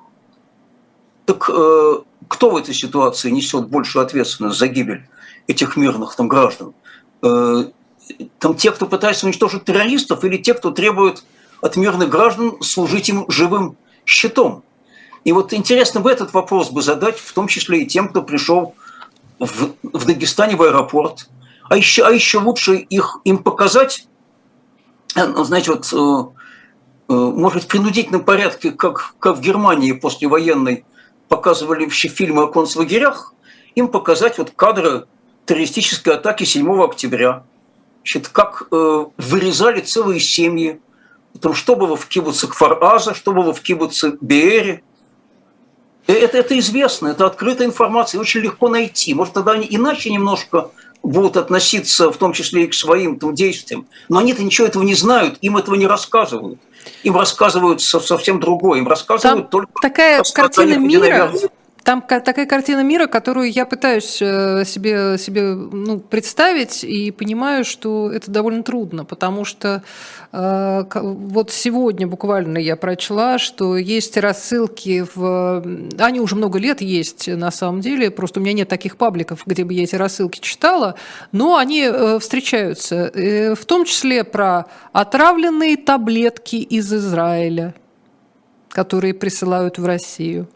Так 1.26 1.50
э, 1.50 1.94
кто 2.28 2.50
в 2.50 2.58
этой 2.58 2.74
ситуации 2.74 3.30
несет 3.32 3.68
большую 3.68 4.06
ответственность 4.06 4.58
за 4.58 4.68
гибель 4.68 5.08
этих 5.48 5.76
мирных 5.76 6.16
там 6.16 6.28
граждан? 6.28 6.74
Э, 7.22 7.66
там 8.40 8.56
те, 8.56 8.72
кто 8.72 8.86
пытается 8.86 9.26
уничтожить 9.26 9.66
террористов, 9.66 10.24
или 10.24 10.38
те, 10.38 10.54
кто 10.54 10.72
требует 10.72 11.24
от 11.62 11.76
мирных 11.76 12.10
граждан 12.10 12.62
служить 12.62 13.10
им 13.10 13.26
живым 13.30 13.78
щитом? 14.06 14.64
И 15.24 15.32
вот 15.32 15.54
интересно 15.54 16.02
бы 16.02 16.12
этот 16.12 16.34
вопрос 16.34 16.70
бы 16.70 16.84
задать, 16.84 17.18
в 17.18 17.34
том 17.34 17.48
числе 17.48 17.82
и 17.82 17.88
тем, 17.88 18.10
кто 18.10 18.22
пришел 18.22 18.76
в, 19.40 19.72
в 19.82 20.06
Дагестане 20.06 20.56
в 20.56 20.62
аэропорт. 20.62 21.28
А 21.68 21.76
еще, 21.76 22.06
а 22.06 22.12
еще 22.12 22.38
лучше 22.38 22.76
их, 22.76 23.20
им 23.24 23.40
показать, 23.40 24.08
э, 25.16 25.26
ну, 25.26 25.44
знаете, 25.44 25.72
вот, 25.72 25.92
э, 25.92 27.14
может, 27.14 27.64
в 27.64 27.68
принудительном 27.68 28.24
порядке, 28.24 28.72
как, 28.72 29.16
как 29.18 29.38
в 29.38 29.42
Германии 29.42 29.92
после 29.94 30.28
военной 30.28 30.86
показывали 31.28 31.88
все 31.88 32.08
фильмы 32.08 32.44
о 32.44 32.48
концлагерях, 32.48 33.34
им 33.76 33.88
показать 33.88 34.38
вот 34.38 34.52
кадры 34.56 35.06
террористической 35.46 36.16
атаки 36.16 36.44
7 36.44 36.84
октября. 36.84 37.44
Значит, 38.04 38.28
как 38.28 38.68
э, 38.72 39.06
вырезали 39.18 39.82
целые 39.82 40.20
семьи, 40.20 40.80
там, 41.42 41.54
что 41.54 41.76
было 41.76 41.96
в 41.96 42.08
кибуце 42.08 42.48
Кфар-Аза, 42.48 43.14
что 43.14 43.32
было 43.32 43.54
в 43.54 43.62
кибуце 43.62 44.18
Беэре. 44.22 44.84
Э, 46.08 46.14
это, 46.14 46.38
это 46.38 46.58
известно, 46.60 47.08
это 47.08 47.26
открытая 47.26 47.68
информация, 47.68 48.20
очень 48.22 48.42
легко 48.42 48.70
найти. 48.70 49.14
Может, 49.14 49.34
тогда 49.34 49.54
они 49.54 49.68
иначе 49.70 50.12
немножко 50.12 50.72
будут 51.04 51.38
относиться, 51.38 52.12
в 52.12 52.18
том 52.18 52.34
числе 52.34 52.66
и 52.66 52.68
к 52.68 52.74
своим 52.74 53.20
там, 53.20 53.36
действиям. 53.36 53.88
Но 54.10 54.20
они-то 54.20 54.44
ничего 54.44 54.68
этого 54.68 54.84
не 54.84 54.96
знают, 54.96 55.38
им 55.42 55.58
этого 55.58 55.76
не 55.76 55.88
рассказывают. 55.88 56.60
Им 57.04 57.18
рассказывают 57.18 57.82
совсем 57.82 58.40
другое. 58.40 58.80
Им 58.80 58.88
рассказывают 58.88 59.44
Там 59.44 59.50
только... 59.50 59.72
такая 59.82 60.24
картина 60.34 60.78
мира, 60.78 61.32
там 61.86 62.02
такая 62.02 62.48
картина 62.48 62.82
мира, 62.82 63.06
которую 63.06 63.52
я 63.52 63.68
пытаюсь 63.68 64.18
э, 64.20 64.66
себе, 64.66 65.20
себе 65.20 65.54
ну, 65.54 66.00
представить 66.00 66.84
и 66.84 67.12
понимаю, 67.12 67.64
что 67.64 68.12
это 68.12 68.32
довольно 68.32 68.64
трудно, 68.64 69.06
потому 69.06 69.46
что 69.46 69.84
э, 70.32 70.84
вот 70.92 71.52
сегодня 71.52 72.08
буквально 72.08 72.58
я 72.58 72.76
прочла, 72.76 73.38
что 73.38 73.78
есть 73.78 74.18
рассылки 74.18 75.06
в... 75.14 75.64
Они 76.00 76.20
уже 76.20 76.36
много 76.36 76.58
лет 76.58 76.82
есть 76.82 77.28
на 77.28 77.52
самом 77.52 77.82
деле, 77.82 78.10
просто 78.10 78.40
у 78.40 78.44
меня 78.44 78.54
нет 78.54 78.68
таких 78.68 78.98
пабликов, 78.98 79.44
где 79.46 79.64
бы 79.64 79.72
я 79.76 79.84
эти 79.84 79.96
рассылки 79.96 80.40
читала, 80.40 80.96
но 81.32 81.56
они 81.56 81.84
э, 81.84 82.18
встречаются, 82.20 83.12
в 83.14 83.64
том 83.66 83.86
числе 83.86 84.24
про 84.24 84.66
отравленные 84.92 85.78
таблетки 85.78 86.56
из 86.56 86.92
Израиля, 86.92 87.76
которые 88.70 89.14
присылают 89.14 89.78
в 89.78 89.86
Россию. 89.86 90.48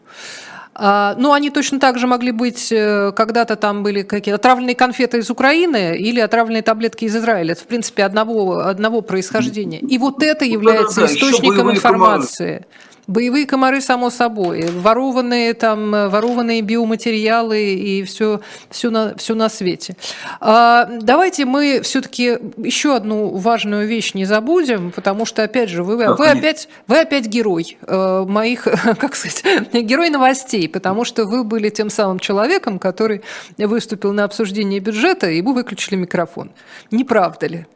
А, 0.82 1.14
ну, 1.18 1.34
они 1.34 1.50
точно 1.50 1.78
так 1.78 1.98
же 1.98 2.06
могли 2.06 2.32
быть, 2.32 2.72
э, 2.72 3.12
когда-то 3.14 3.56
там 3.56 3.82
были 3.82 4.00
какие-то 4.00 4.36
отравленные 4.36 4.74
конфеты 4.74 5.18
из 5.18 5.28
Украины 5.28 5.94
или 5.94 6.20
отравленные 6.20 6.62
таблетки 6.62 7.04
из 7.04 7.14
Израиля. 7.14 7.52
Это, 7.52 7.60
в 7.60 7.66
принципе, 7.66 8.02
одного, 8.02 8.60
одного 8.60 9.02
происхождения. 9.02 9.80
И 9.80 9.98
вот 9.98 10.22
это 10.22 10.46
является 10.46 11.02
да, 11.02 11.06
да, 11.06 11.12
источником 11.12 11.70
информации. 11.70 12.64
Боевые 13.06 13.46
комары, 13.46 13.80
само 13.80 14.10
собой, 14.10 14.66
ворованные, 14.70 15.54
там, 15.54 15.90
ворованные 15.90 16.60
биоматериалы 16.60 17.74
и 17.74 18.02
все, 18.04 18.40
все, 18.70 18.90
на, 18.90 19.16
все 19.16 19.34
на 19.34 19.48
свете. 19.48 19.96
А, 20.40 20.88
давайте 21.00 21.44
мы 21.44 21.80
все-таки 21.82 22.38
еще 22.56 22.94
одну 22.94 23.36
важную 23.36 23.86
вещь 23.86 24.14
не 24.14 24.26
забудем, 24.26 24.92
потому 24.92 25.26
что, 25.26 25.42
опять 25.42 25.70
же, 25.70 25.82
вы, 25.82 25.96
вы, 25.96 26.28
опять, 26.28 26.68
вы 26.86 27.00
опять 27.00 27.26
герой 27.26 27.78
э, 27.82 28.24
моих, 28.28 28.64
как 28.98 29.16
сказать, 29.16 29.42
герой 29.72 30.10
новостей, 30.10 30.68
потому 30.68 31.04
что 31.04 31.24
вы 31.24 31.42
были 31.42 31.70
тем 31.70 31.90
самым 31.90 32.18
человеком, 32.18 32.78
который 32.78 33.22
выступил 33.58 34.12
на 34.12 34.24
обсуждении 34.24 34.78
бюджета, 34.78 35.30
и 35.30 35.42
вы 35.42 35.54
выключили 35.54 35.96
микрофон. 35.96 36.52
Не 36.90 37.04
правда 37.04 37.46
ли? 37.46 37.66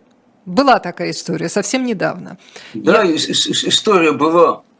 Была 0.46 0.78
такая 0.78 1.10
история 1.10 1.48
совсем 1.48 1.84
недавно. 1.84 2.36
Да, 2.74 3.02
Я... 3.02 3.16
история 3.16 4.12
была 4.12 4.62
Э, 4.64 4.73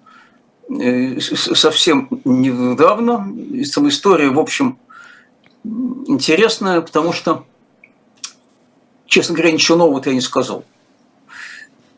совсем 1.29 2.09
недавно. 2.25 3.33
Сама 3.65 3.89
история, 3.89 4.31
в 4.31 4.39
общем, 4.39 4.79
интересная, 5.65 6.81
потому 6.81 7.13
что, 7.13 7.45
честно 9.07 9.35
говоря, 9.35 9.53
ничего 9.53 9.79
нового 9.79 10.03
я 10.05 10.15
не 10.15 10.21
сказал. 10.21 10.65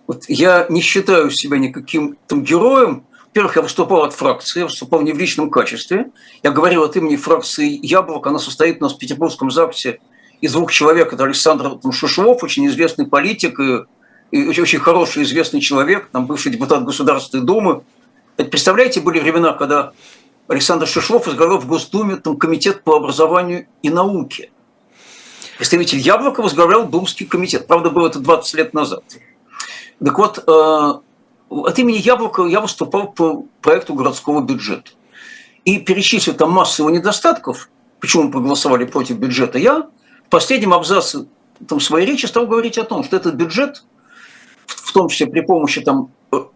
Вот 0.06 0.24
я 0.28 0.66
не 0.68 0.80
считаю 0.80 1.30
себя 1.30 1.58
никаким 1.58 2.16
там 2.26 2.42
героем. 2.42 3.04
Во-первых, 3.26 3.56
я 3.56 3.62
выступал 3.62 4.04
от 4.04 4.14
фракции, 4.14 4.60
я 4.60 4.66
выступал 4.66 5.02
не 5.02 5.12
в 5.12 5.18
личном 5.18 5.50
качестве. 5.50 6.10
Я 6.42 6.52
говорил 6.52 6.84
от 6.84 6.96
имени 6.96 7.16
фракции 7.16 7.78
«Яблок». 7.82 8.26
Она 8.26 8.38
состоит 8.38 8.78
у 8.80 8.84
нас 8.84 8.94
в 8.94 8.98
Петербургском 8.98 9.50
ЗАГСе 9.50 9.98
из 10.40 10.52
двух 10.52 10.72
человек. 10.72 11.12
Это 11.12 11.24
Александр 11.24 11.76
там, 11.76 11.90
очень 11.90 12.66
известный 12.68 13.06
политик 13.06 13.60
и, 13.60 13.84
и 14.30 14.60
очень, 14.60 14.78
хороший, 14.78 15.24
известный 15.24 15.60
человек, 15.60 16.08
там, 16.12 16.26
бывший 16.26 16.52
депутат 16.52 16.84
Государственной 16.84 17.44
Думы, 17.44 17.82
представляете, 18.36 19.00
были 19.00 19.18
времена, 19.18 19.52
когда 19.52 19.92
Александр 20.48 20.86
Шишлов 20.86 21.26
возглавлял 21.26 21.58
в 21.58 21.66
Госдуме 21.66 22.16
там, 22.16 22.36
комитет 22.36 22.82
по 22.82 22.96
образованию 22.96 23.66
и 23.82 23.90
науке. 23.90 24.50
Представитель 25.58 25.98
Яблока 25.98 26.42
возглавлял 26.42 26.86
Думский 26.86 27.26
комитет. 27.26 27.66
Правда, 27.66 27.90
было 27.90 28.08
это 28.08 28.20
20 28.20 28.54
лет 28.54 28.74
назад. 28.74 29.02
Так 30.04 30.18
вот, 30.18 30.44
э, 30.46 30.92
от 31.48 31.78
имени 31.78 31.96
Яблока 31.96 32.44
я 32.44 32.60
выступал 32.60 33.12
по 33.12 33.46
проекту 33.62 33.94
городского 33.94 34.42
бюджета. 34.42 34.90
И 35.64 35.78
перечислил 35.78 36.34
там 36.34 36.52
массу 36.52 36.82
его 36.82 36.90
недостатков, 36.90 37.70
почему 38.00 38.24
мы 38.24 38.30
проголосовали 38.30 38.84
против 38.84 39.16
бюджета, 39.16 39.58
я 39.58 39.88
в 40.26 40.28
последнем 40.28 40.74
абзаце 40.74 41.26
там, 41.66 41.80
своей 41.80 42.06
речи 42.06 42.26
стал 42.26 42.46
говорить 42.46 42.78
о 42.78 42.84
том, 42.84 43.02
что 43.02 43.16
этот 43.16 43.34
бюджет, 43.34 43.84
в 44.66 44.92
том 44.92 45.08
числе 45.08 45.26
при 45.26 45.40
помощи 45.40 45.80
там, 45.80 46.10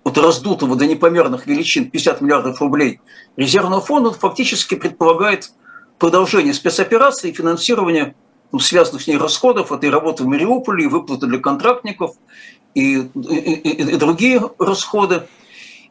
вот 0.04 0.18
раздутого 0.18 0.76
до 0.76 0.86
непомерных 0.86 1.46
величин 1.46 1.90
50 1.90 2.20
миллиардов 2.20 2.60
рублей 2.60 3.00
резервного 3.36 3.80
фонда, 3.80 4.10
он 4.10 4.14
фактически 4.14 4.74
предполагает 4.74 5.52
продолжение 5.98 6.54
спецоперации, 6.54 7.32
финансирование 7.32 8.14
ну, 8.52 8.58
связанных 8.58 9.02
с 9.02 9.06
ней 9.06 9.16
расходов, 9.16 9.70
этой 9.70 9.90
работы 9.90 10.24
в 10.24 10.26
Мариуполе, 10.26 10.84
и 10.84 10.88
выплаты 10.88 11.26
для 11.26 11.38
контрактников, 11.38 12.16
и, 12.74 12.96
и, 12.96 13.36
и, 13.36 13.92
и 13.92 13.96
другие 13.96 14.42
расходы. 14.58 15.28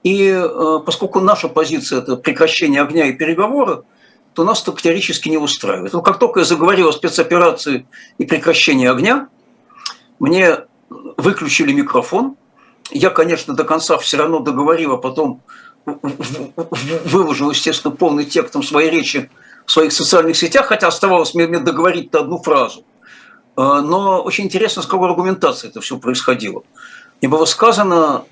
И 0.03 0.27
э, 0.27 0.79
поскольку 0.85 1.21
наша 1.21 1.47
позиция– 1.47 1.99
это 2.01 2.17
прекращение 2.17 2.81
огня 2.81 3.05
и 3.05 3.13
переговоры, 3.13 3.83
то 4.33 4.43
нас 4.43 4.61
это 4.61 4.73
категорически 4.73 5.29
не 5.29 5.37
устраивает. 5.37 5.93
Но 5.93 6.01
как 6.01 6.19
только 6.19 6.41
я 6.41 6.45
заговорил 6.45 6.89
о 6.89 6.93
спецоперации 6.93 7.87
и 8.17 8.25
прекращении 8.25 8.87
огня, 8.87 9.29
мне 10.19 10.57
выключили 10.89 11.71
микрофон– 11.71 12.35
я, 12.91 13.09
конечно, 13.09 13.55
до 13.55 13.63
конца 13.63 13.97
все 13.97 14.17
равно 14.17 14.39
договорил, 14.39 14.93
а 14.93 14.97
потом 14.97 15.41
выложил, 17.05 17.51
естественно, 17.51 17.95
полный 17.95 18.25
текстом 18.25 18.63
своей 18.63 18.89
речи 18.89 19.29
в 19.65 19.71
своих 19.71 19.91
социальных 19.91 20.37
сетях, 20.37 20.67
хотя 20.67 20.87
оставалось 20.87 21.33
мне, 21.33 21.47
мне 21.47 21.59
договорить-то 21.59 22.21
одну 22.21 22.41
фразу. 22.41 22.83
А, 23.55 23.81
но 23.81 24.21
очень 24.21 24.45
интересно, 24.45 24.81
с 24.81 24.85
какой 24.85 25.09
аргументацией 25.09 25.71
это 25.71 25.81
все 25.81 25.97
происходило. 25.97 26.63
Мне 27.21 27.29
было 27.29 27.45
сказано, 27.45 28.23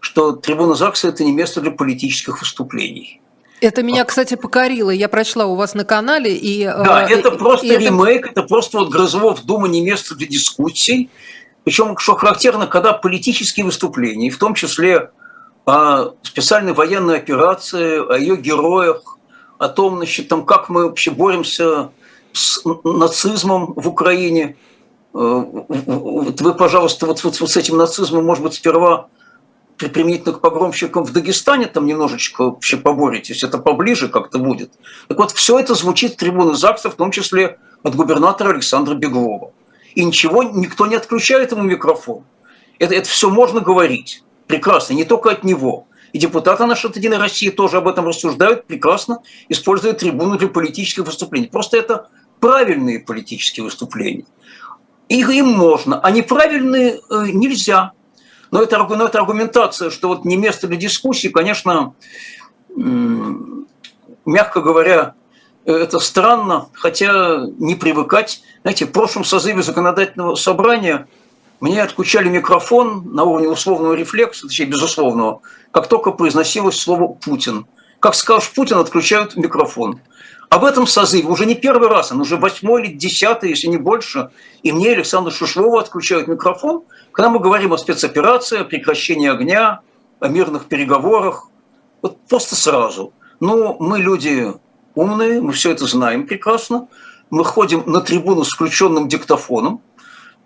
что 0.00 0.32
трибуна 0.32 0.74
ЗАГСа– 0.74 1.08
это 1.08 1.24
не 1.24 1.32
место 1.32 1.60
для 1.60 1.70
политических 1.70 2.40
выступлений. 2.40 3.20
Это 3.60 3.82
меня, 3.84 4.04
кстати, 4.04 4.34
покорило. 4.34 4.90
Я 4.90 5.08
прочла 5.08 5.46
у 5.46 5.54
вас 5.54 5.74
на 5.74 5.84
канале. 5.84 6.36
И, 6.36 6.64
да, 6.64 7.06
э, 7.08 7.14
это 7.14 7.30
просто 7.30 7.66
и 7.66 7.76
ремейк, 7.76 8.26
это... 8.26 8.40
это 8.40 8.42
просто 8.42 8.78
вот 8.78 8.90
Грозовов 8.90 9.44
«Дума 9.44 9.68
не 9.68 9.80
место 9.80 10.16
для 10.16 10.26
дискуссий». 10.26 11.10
Причем, 11.64 11.96
что 11.98 12.16
характерно, 12.16 12.66
когда 12.66 12.92
политические 12.92 13.64
выступления, 13.64 14.30
в 14.30 14.38
том 14.38 14.54
числе 14.54 15.10
о 15.64 16.14
специальной 16.22 16.72
военной 16.72 17.16
операции, 17.16 18.00
о 18.04 18.18
ее 18.18 18.36
героях, 18.36 19.18
о 19.58 19.68
том, 19.68 19.98
значит, 19.98 20.28
там, 20.28 20.44
как 20.44 20.68
мы 20.68 20.86
вообще 20.88 21.12
боремся 21.12 21.90
с 22.32 22.62
нацизмом 22.82 23.74
в 23.76 23.88
Украине. 23.88 24.56
Э, 25.14 25.44
вы, 25.68 26.54
пожалуйста, 26.54 27.06
вот, 27.06 27.22
вот, 27.22 27.38
вот 27.40 27.50
с 27.50 27.56
этим 27.56 27.76
нацизмом, 27.76 28.24
может 28.24 28.42
быть, 28.42 28.54
сперва 28.54 29.06
применительно 29.76 30.32
к 30.34 30.40
погромщикам 30.40 31.04
в 31.04 31.12
Дагестане 31.12 31.66
там 31.66 31.86
немножечко 31.86 32.44
вообще 32.44 32.76
поборетесь, 32.76 33.42
это 33.42 33.58
поближе 33.58 34.08
как-то 34.08 34.38
будет. 34.38 34.72
Так 35.08 35.18
вот, 35.18 35.32
все 35.32 35.58
это 35.58 35.74
звучит 35.74 36.14
в 36.14 36.16
трибуны 36.16 36.54
ЗАГСа, 36.54 36.90
в 36.90 36.94
том 36.94 37.10
числе 37.10 37.58
от 37.82 37.94
губернатора 37.94 38.50
Александра 38.50 38.94
Беглова 38.94 39.52
и 39.94 40.04
ничего, 40.04 40.42
никто 40.42 40.86
не 40.86 40.96
отключает 40.96 41.52
ему 41.52 41.62
микрофон. 41.62 42.24
Это, 42.78 42.94
это 42.94 43.08
все 43.08 43.30
можно 43.30 43.60
говорить. 43.60 44.24
Прекрасно, 44.46 44.94
не 44.94 45.04
только 45.04 45.30
от 45.30 45.44
него. 45.44 45.86
И 46.12 46.18
депутаты 46.18 46.66
нашей 46.66 46.90
от 46.90 46.96
«Единой 46.96 47.18
России» 47.18 47.48
тоже 47.48 47.78
об 47.78 47.88
этом 47.88 48.06
рассуждают, 48.06 48.66
прекрасно 48.66 49.22
используя 49.48 49.94
трибуну 49.94 50.36
для 50.36 50.48
политических 50.48 51.06
выступлений. 51.06 51.46
Просто 51.46 51.78
это 51.78 52.08
правильные 52.40 53.00
политические 53.00 53.64
выступления. 53.64 54.26
Их 55.08 55.30
им 55.30 55.46
можно, 55.46 56.00
а 56.00 56.10
неправильные 56.10 57.00
э, 57.08 57.26
нельзя. 57.32 57.92
Но 58.50 58.60
это, 58.62 58.78
но 58.78 59.06
это 59.06 59.18
аргументация, 59.18 59.90
что 59.90 60.08
вот 60.08 60.24
не 60.24 60.36
место 60.36 60.68
для 60.68 60.76
дискуссии, 60.76 61.28
конечно, 61.28 61.94
мягко 64.26 64.60
говоря, 64.60 65.14
это 65.64 65.98
странно, 66.00 66.68
хотя 66.72 67.46
не 67.58 67.74
привыкать. 67.74 68.42
Знаете, 68.62 68.86
в 68.86 68.92
прошлом 68.92 69.24
созыве 69.24 69.62
законодательного 69.62 70.34
собрания 70.34 71.06
мне 71.60 71.82
отключали 71.82 72.28
микрофон 72.28 73.14
на 73.14 73.24
уровне 73.24 73.48
условного 73.48 73.94
рефлекса, 73.94 74.48
точнее, 74.48 74.66
безусловного, 74.66 75.40
как 75.70 75.86
только 75.86 76.10
произносилось 76.10 76.80
слово 76.80 77.08
«Путин». 77.08 77.66
Как 78.00 78.14
скажешь 78.16 78.50
«Путин», 78.50 78.78
отключают 78.78 79.36
микрофон. 79.36 80.00
А 80.48 80.58
в 80.58 80.64
этом 80.64 80.86
созыве 80.86 81.28
уже 81.28 81.46
не 81.46 81.54
первый 81.54 81.88
раз, 81.88 82.12
он 82.12 82.20
уже 82.20 82.36
восьмой 82.36 82.82
или 82.82 82.92
десятый, 82.92 83.50
если 83.50 83.68
не 83.68 83.78
больше, 83.78 84.30
и 84.62 84.72
мне, 84.72 84.92
Александру 84.92 85.32
Шушлову, 85.32 85.78
отключают 85.78 86.28
микрофон, 86.28 86.82
когда 87.12 87.30
мы 87.30 87.38
говорим 87.38 87.72
о 87.72 87.78
спецоперации, 87.78 88.58
о 88.58 88.64
прекращении 88.64 89.30
огня, 89.30 89.80
о 90.20 90.28
мирных 90.28 90.66
переговорах. 90.66 91.48
Вот 92.02 92.18
просто 92.28 92.56
сразу. 92.56 93.14
Ну, 93.40 93.76
мы 93.78 94.00
люди 94.00 94.52
умные, 94.94 95.40
мы 95.40 95.52
все 95.52 95.70
это 95.70 95.86
знаем 95.86 96.26
прекрасно. 96.26 96.88
Мы 97.30 97.44
ходим 97.44 97.82
на 97.86 98.00
трибуну 98.00 98.44
с 98.44 98.50
включенным 98.50 99.08
диктофоном, 99.08 99.80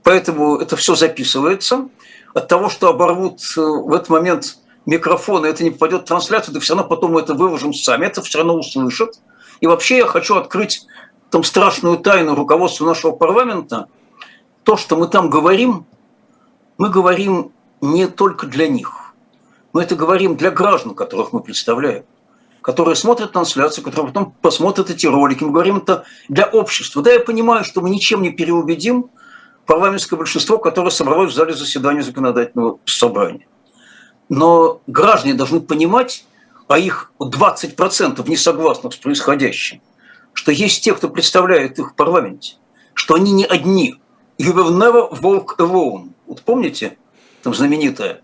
поэтому 0.03 0.57
это 0.57 0.77
все 0.77 0.95
записывается. 0.95 1.89
От 2.35 2.49
того, 2.49 2.69
что 2.69 2.89
оборвут 2.89 3.41
э, 3.57 3.61
в 3.61 3.93
этот 3.93 4.09
момент 4.09 4.59
микрофон, 4.85 5.45
и 5.45 5.49
это 5.49 5.65
не 5.65 5.71
попадет 5.71 6.03
в 6.03 6.05
трансляцию, 6.05 6.55
да 6.55 6.61
все 6.61 6.75
равно 6.75 6.89
потом 6.89 7.13
мы 7.13 7.21
это 7.21 7.35
выложим 7.35 7.73
сами, 7.73 8.07
это 8.07 8.23
все 8.23 8.39
равно 8.39 8.55
услышат. 8.55 9.19
И 9.61 9.67
вообще 9.67 9.99
я 9.99 10.07
хочу 10.07 10.37
открыть 10.37 10.87
там 11.31 11.43
страшную 11.43 11.99
тайну 11.99 12.35
руководства 12.35 12.85
нашего 12.85 13.13
парламента. 13.13 13.89
То, 14.63 14.77
что 14.77 14.97
мы 14.97 15.09
там 15.09 15.31
говорим, 15.31 15.87
мы 16.79 16.89
говорим 16.91 17.53
не 17.81 18.07
только 18.07 18.47
для 18.47 18.69
них. 18.69 19.15
Мы 19.73 19.83
это 19.83 19.97
говорим 19.97 20.37
для 20.37 20.51
граждан, 20.51 20.95
которых 20.95 21.33
мы 21.33 21.41
представляем 21.41 22.05
которые 22.67 22.97
смотрят 22.97 23.31
трансляцию, 23.31 23.85
которые 23.85 24.13
потом 24.13 24.35
посмотрят 24.43 24.91
эти 24.91 25.07
ролики. 25.07 25.45
Мы 25.45 25.53
говорим 25.53 25.77
это 25.77 26.03
для 26.29 26.47
общества. 26.47 27.01
Да, 27.01 27.13
я 27.13 27.21
понимаю, 27.21 27.65
что 27.65 27.81
мы 27.81 27.91
ничем 27.91 28.23
не 28.23 28.31
переубедим 28.31 29.09
парламентское 29.67 30.19
большинство, 30.19 30.59
которое 30.59 30.91
собралось 30.91 31.31
в 31.31 31.35
зале 31.37 31.55
заседания 31.55 32.03
законодательного 32.03 32.81
собрания. 32.85 33.47
Но 34.29 34.81
граждане 34.89 35.35
должны 35.35 35.61
понимать, 35.61 36.25
а 36.67 36.77
их 36.81 37.13
20% 37.21 38.29
не 38.29 38.37
согласных 38.37 38.95
с 38.95 38.97
происходящим, 38.97 39.81
что 40.33 40.51
есть 40.51 40.83
те, 40.83 40.93
кто 40.93 41.09
представляет 41.09 41.79
их 41.79 41.93
в 41.93 41.95
парламенте, 41.95 42.57
что 42.95 43.15
они 43.15 43.31
не 43.31 43.45
одни. 43.45 43.95
You 44.39 44.53
will 44.53 44.77
never 44.77 45.09
walk 45.21 45.59
alone. 45.59 46.09
Вот 46.27 46.43
помните, 46.43 46.99
там 47.45 47.55
знаменитое. 47.55 48.23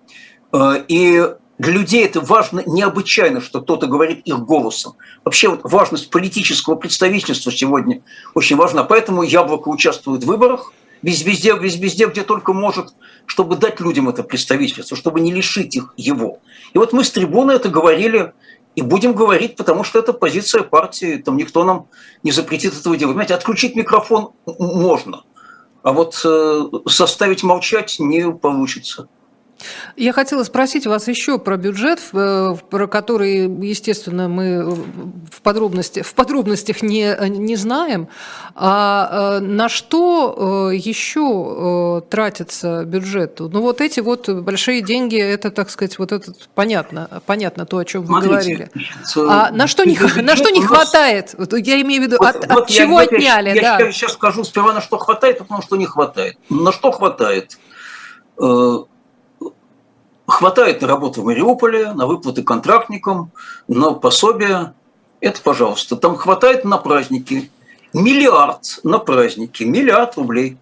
Э, 0.53 0.83
и 0.89 1.29
для 1.59 1.73
людей 1.73 2.05
это 2.05 2.21
важно 2.21 2.63
необычайно, 2.67 3.41
что 3.41 3.61
кто-то 3.61 3.87
говорит 3.87 4.23
их 4.25 4.39
голосом. 4.41 4.95
Вообще 5.25 5.49
вот 5.49 5.61
важность 5.63 6.11
политического 6.11 6.75
представительства 6.75 7.53
сегодня 7.53 8.03
очень 8.35 8.57
важна. 8.57 8.85
Поэтому 8.85 9.23
Яблоко 9.23 9.69
участвует 9.69 10.25
в 10.25 10.27
выборах. 10.27 10.73
везде, 11.03 11.31
везде, 11.31 11.55
везде, 11.57 12.07
где 12.07 12.23
только 12.23 12.53
может, 12.53 12.95
чтобы 13.27 13.57
дать 13.57 13.81
людям 13.81 14.09
это 14.09 14.23
представительство, 14.23 14.97
чтобы 14.97 15.21
не 15.21 15.33
лишить 15.33 15.77
их 15.77 15.93
его. 15.97 16.39
И 16.73 16.79
вот 16.79 16.93
мы 16.93 17.05
с 17.05 17.11
трибуны 17.11 17.53
это 17.53 17.69
говорили 17.69 18.33
и 18.75 18.83
будем 18.83 19.13
говорить, 19.13 19.57
потому 19.57 19.85
что 19.85 19.99
это 19.99 20.13
позиция 20.13 20.63
партии, 20.63 21.17
там 21.17 21.37
никто 21.37 21.65
нам 21.65 21.87
не 22.23 22.33
запретит 22.33 22.75
этого 22.75 22.97
делать. 22.97 23.13
Понимаете, 23.13 23.35
отключить 23.35 23.77
микрофон 23.77 24.31
можно, 24.47 25.25
а 25.83 25.93
вот 25.93 26.21
э, 26.25 26.63
заставить 26.87 27.43
молчать 27.43 27.97
не 27.99 28.33
получится. 28.33 29.09
Я 29.97 30.13
хотела 30.13 30.43
спросить 30.45 30.87
вас 30.87 31.09
еще 31.09 31.39
про 31.39 31.57
бюджет, 31.57 32.01
э, 32.13 32.55
про 32.71 32.87
который, 32.87 33.49
естественно, 33.67 34.29
мы 34.29 34.65
в, 34.65 35.41
подробности, 35.43 36.03
в 36.03 36.15
подробностях 36.15 36.83
не, 36.83 37.15
не 37.29 37.57
знаем. 37.57 38.09
А 38.55 39.39
э, 39.39 39.45
на 39.45 39.69
что 39.69 40.71
э, 40.73 40.77
еще 40.77 42.03
тратится 42.11 42.85
бюджет? 42.85 43.39
Ну 43.41 43.61
вот 43.61 43.81
эти 43.81 44.01
вот 44.01 44.29
большие 44.29 44.83
деньги, 44.83 45.19
это, 45.19 45.51
так 45.51 45.71
сказать, 45.71 45.99
вот 45.99 46.13
это 46.13 46.33
понятно, 46.55 47.23
понятно 47.27 47.67
то, 47.67 47.79
о 47.79 47.85
чем 47.85 48.03
вы 48.03 48.09
Смотрите, 48.09 48.33
говорили. 48.33 48.71
А 49.17 49.51
на 49.51 49.67
что 49.67 49.85
не, 49.85 49.99
на 50.23 50.37
что 50.37 50.51
не 50.51 50.63
хватает? 50.63 51.35
Я 51.53 51.81
имею 51.83 52.03
в 52.03 52.05
виду, 52.07 52.17
вот, 52.19 52.37
от, 52.37 52.49
вот 52.49 52.65
от 52.65 52.69
чего 52.69 53.01
я, 53.01 53.07
отняли? 53.07 53.55
Я, 53.55 53.79
да. 53.79 53.85
я 53.85 53.93
сейчас 53.93 54.13
скажу 54.13 54.45
сперва, 54.45 54.73
на 54.73 54.81
что 54.81 54.99
хватает, 54.99 55.41
а 55.41 55.45
потом, 55.45 55.63
что 55.63 55.77
не 55.77 55.87
хватает. 55.87 56.37
На 56.49 56.73
что 56.73 56.91
хватает? 56.91 57.59
Хватает 60.27 60.81
на 60.83 60.89
работу 60.89 61.23
в 61.23 61.25
Мариуполе, 61.25 61.93
на 61.93 62.07
выплаты 62.07 62.43
контрактникам, 62.43 63.33
на 63.69 63.93
пособия. 63.93 64.75
Это, 65.21 65.41
пожалуйста. 65.43 65.97
Там 65.97 66.17
хватает 66.17 66.65
на 66.65 66.79
праздники. 66.79 67.51
Миллиард 67.93 68.81
на 68.85 68.99
праздники. 68.99 69.65
Миллиард 69.65 70.17
рублей. 70.17 70.57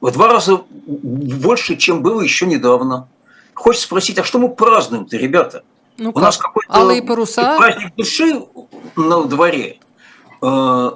В 0.00 0.10
два 0.10 0.28
раза 0.28 0.62
больше, 0.70 1.76
чем 1.76 2.02
было 2.02 2.20
еще 2.20 2.46
недавно. 2.46 3.08
Хочется 3.54 3.86
спросить, 3.86 4.18
а 4.18 4.24
что 4.24 4.38
мы 4.38 4.48
празднуем-то, 4.48 5.16
ребята? 5.16 5.62
Ну 5.98 6.10
У 6.10 6.12
как? 6.12 6.22
нас 6.22 6.36
какой-то 6.36 7.02
паруса? 7.06 7.56
праздник 7.56 7.94
души 7.96 8.42
на 8.96 9.24
дворе. 9.24 9.78
Э, 10.42 10.90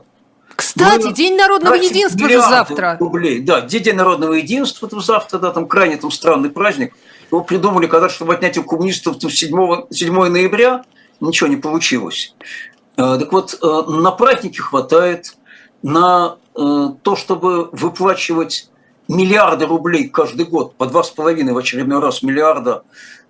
Кстати, 0.57 1.07
мы 1.07 1.13
День 1.13 1.37
народного 1.37 1.75
единства 1.75 2.29
же 2.29 2.39
завтра. 2.41 2.97
Рублей. 3.01 3.41
Да, 3.41 3.63
День 3.63 3.97
народного 3.97 4.35
единства 4.35 4.89
завтра, 5.01 5.39
да, 5.39 5.51
там 5.53 5.67
крайне 5.67 5.97
там 5.97 6.11
странный 6.11 6.51
праздник. 6.51 6.95
Его 7.31 7.43
придумали 7.43 7.87
когда 7.87 8.09
чтобы 8.09 8.35
отнять 8.35 8.59
у 8.59 8.64
коммунистов 8.64 9.16
7, 9.20 9.87
7 9.91 10.28
ноября, 10.28 10.85
ничего 11.20 11.49
не 11.49 11.57
получилось. 11.57 12.35
Э, 12.97 13.16
так 13.18 13.33
вот, 13.33 13.59
э, 13.62 13.83
на 13.91 14.11
праздники 14.11 14.59
хватает, 14.59 15.37
на 15.83 16.37
э, 16.55 16.89
то, 17.03 17.16
чтобы 17.16 17.70
выплачивать 17.72 18.70
миллиарды 19.09 19.66
рублей 19.66 20.09
каждый 20.09 20.47
год, 20.47 20.74
по 20.76 20.87
два 20.87 21.03
с 21.03 21.11
половиной 21.11 21.53
в 21.53 21.59
очередной 21.59 22.01
раз 22.01 22.22
миллиарда 22.22 22.83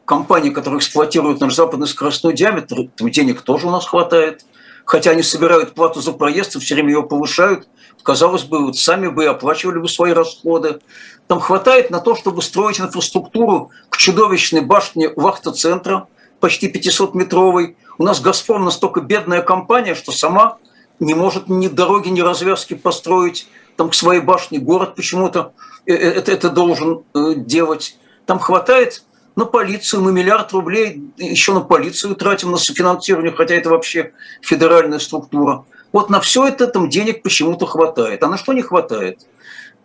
компаний, 0.04 0.50
которые 0.50 0.78
эксплуатируют 0.78 1.40
наш 1.40 1.54
западный 1.54 1.86
скоростной 1.86 2.34
диаметр, 2.34 2.88
денег 2.98 3.42
тоже 3.42 3.68
у 3.68 3.70
нас 3.70 3.86
хватает. 3.86 4.44
Хотя 4.90 5.12
они 5.12 5.22
собирают 5.22 5.74
плату 5.74 6.00
за 6.00 6.10
проезд 6.10 6.56
и 6.56 6.58
все 6.58 6.74
время 6.74 6.88
ее 6.90 7.04
повышают. 7.04 7.68
Казалось 8.02 8.42
бы, 8.42 8.66
вот 8.66 8.76
сами 8.76 9.06
бы 9.06 9.24
оплачивали 9.26 9.78
бы 9.78 9.88
свои 9.88 10.12
расходы. 10.12 10.80
Там 11.28 11.38
хватает 11.38 11.90
на 11.90 12.00
то, 12.00 12.16
чтобы 12.16 12.42
строить 12.42 12.80
инфраструктуру 12.80 13.70
к 13.88 13.96
чудовищной 13.98 14.62
башне 14.62 15.12
вахта-центра, 15.14 16.08
почти 16.40 16.68
500-метровой. 16.68 17.76
У 17.98 18.02
нас 18.02 18.20
«Газпром» 18.20 18.64
настолько 18.64 19.00
бедная 19.00 19.42
компания, 19.42 19.94
что 19.94 20.10
сама 20.10 20.58
не 20.98 21.14
может 21.14 21.48
ни 21.48 21.68
дороги, 21.68 22.08
ни 22.08 22.20
развязки 22.20 22.74
построить 22.74 23.46
там 23.76 23.90
к 23.90 23.94
своей 23.94 24.20
башне. 24.20 24.58
Город 24.58 24.96
почему-то 24.96 25.52
э, 25.86 25.92
э, 25.94 26.14
это, 26.14 26.32
это 26.32 26.50
должен 26.50 27.04
э, 27.14 27.34
делать. 27.36 27.96
Там 28.26 28.40
хватает 28.40 29.04
на 29.36 29.44
полицию, 29.44 30.02
мы 30.02 30.12
миллиард 30.12 30.52
рублей 30.52 31.02
еще 31.16 31.54
на 31.54 31.60
полицию 31.60 32.14
тратим, 32.16 32.50
на 32.50 32.56
софинансирование, 32.56 33.32
хотя 33.32 33.54
это 33.54 33.70
вообще 33.70 34.12
федеральная 34.42 34.98
структура. 34.98 35.64
Вот 35.92 36.10
на 36.10 36.20
все 36.20 36.46
это 36.46 36.66
там 36.66 36.88
денег 36.88 37.22
почему-то 37.22 37.66
хватает. 37.66 38.22
А 38.22 38.28
на 38.28 38.36
что 38.36 38.52
не 38.52 38.62
хватает? 38.62 39.26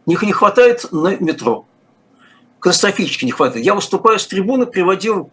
Них 0.06 0.24
не 0.24 0.34
хватает 0.34 0.92
на 0.92 1.16
метро. 1.18 1.66
Катастрофически 2.60 3.26
не 3.26 3.32
хватает. 3.32 3.66
Я 3.66 3.76
выступаю 3.76 4.20
с 4.20 4.28
трибуны, 4.28 4.66
приводил 4.66 5.32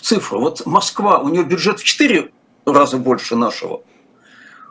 цифру. 0.00 0.40
Вот 0.40 0.66
Москва, 0.66 1.18
у 1.18 1.28
нее 1.28 1.44
бюджет 1.44 1.80
в 1.80 1.84
4 1.84 2.30
раза 2.66 2.96
больше 2.98 3.36
нашего. 3.36 3.82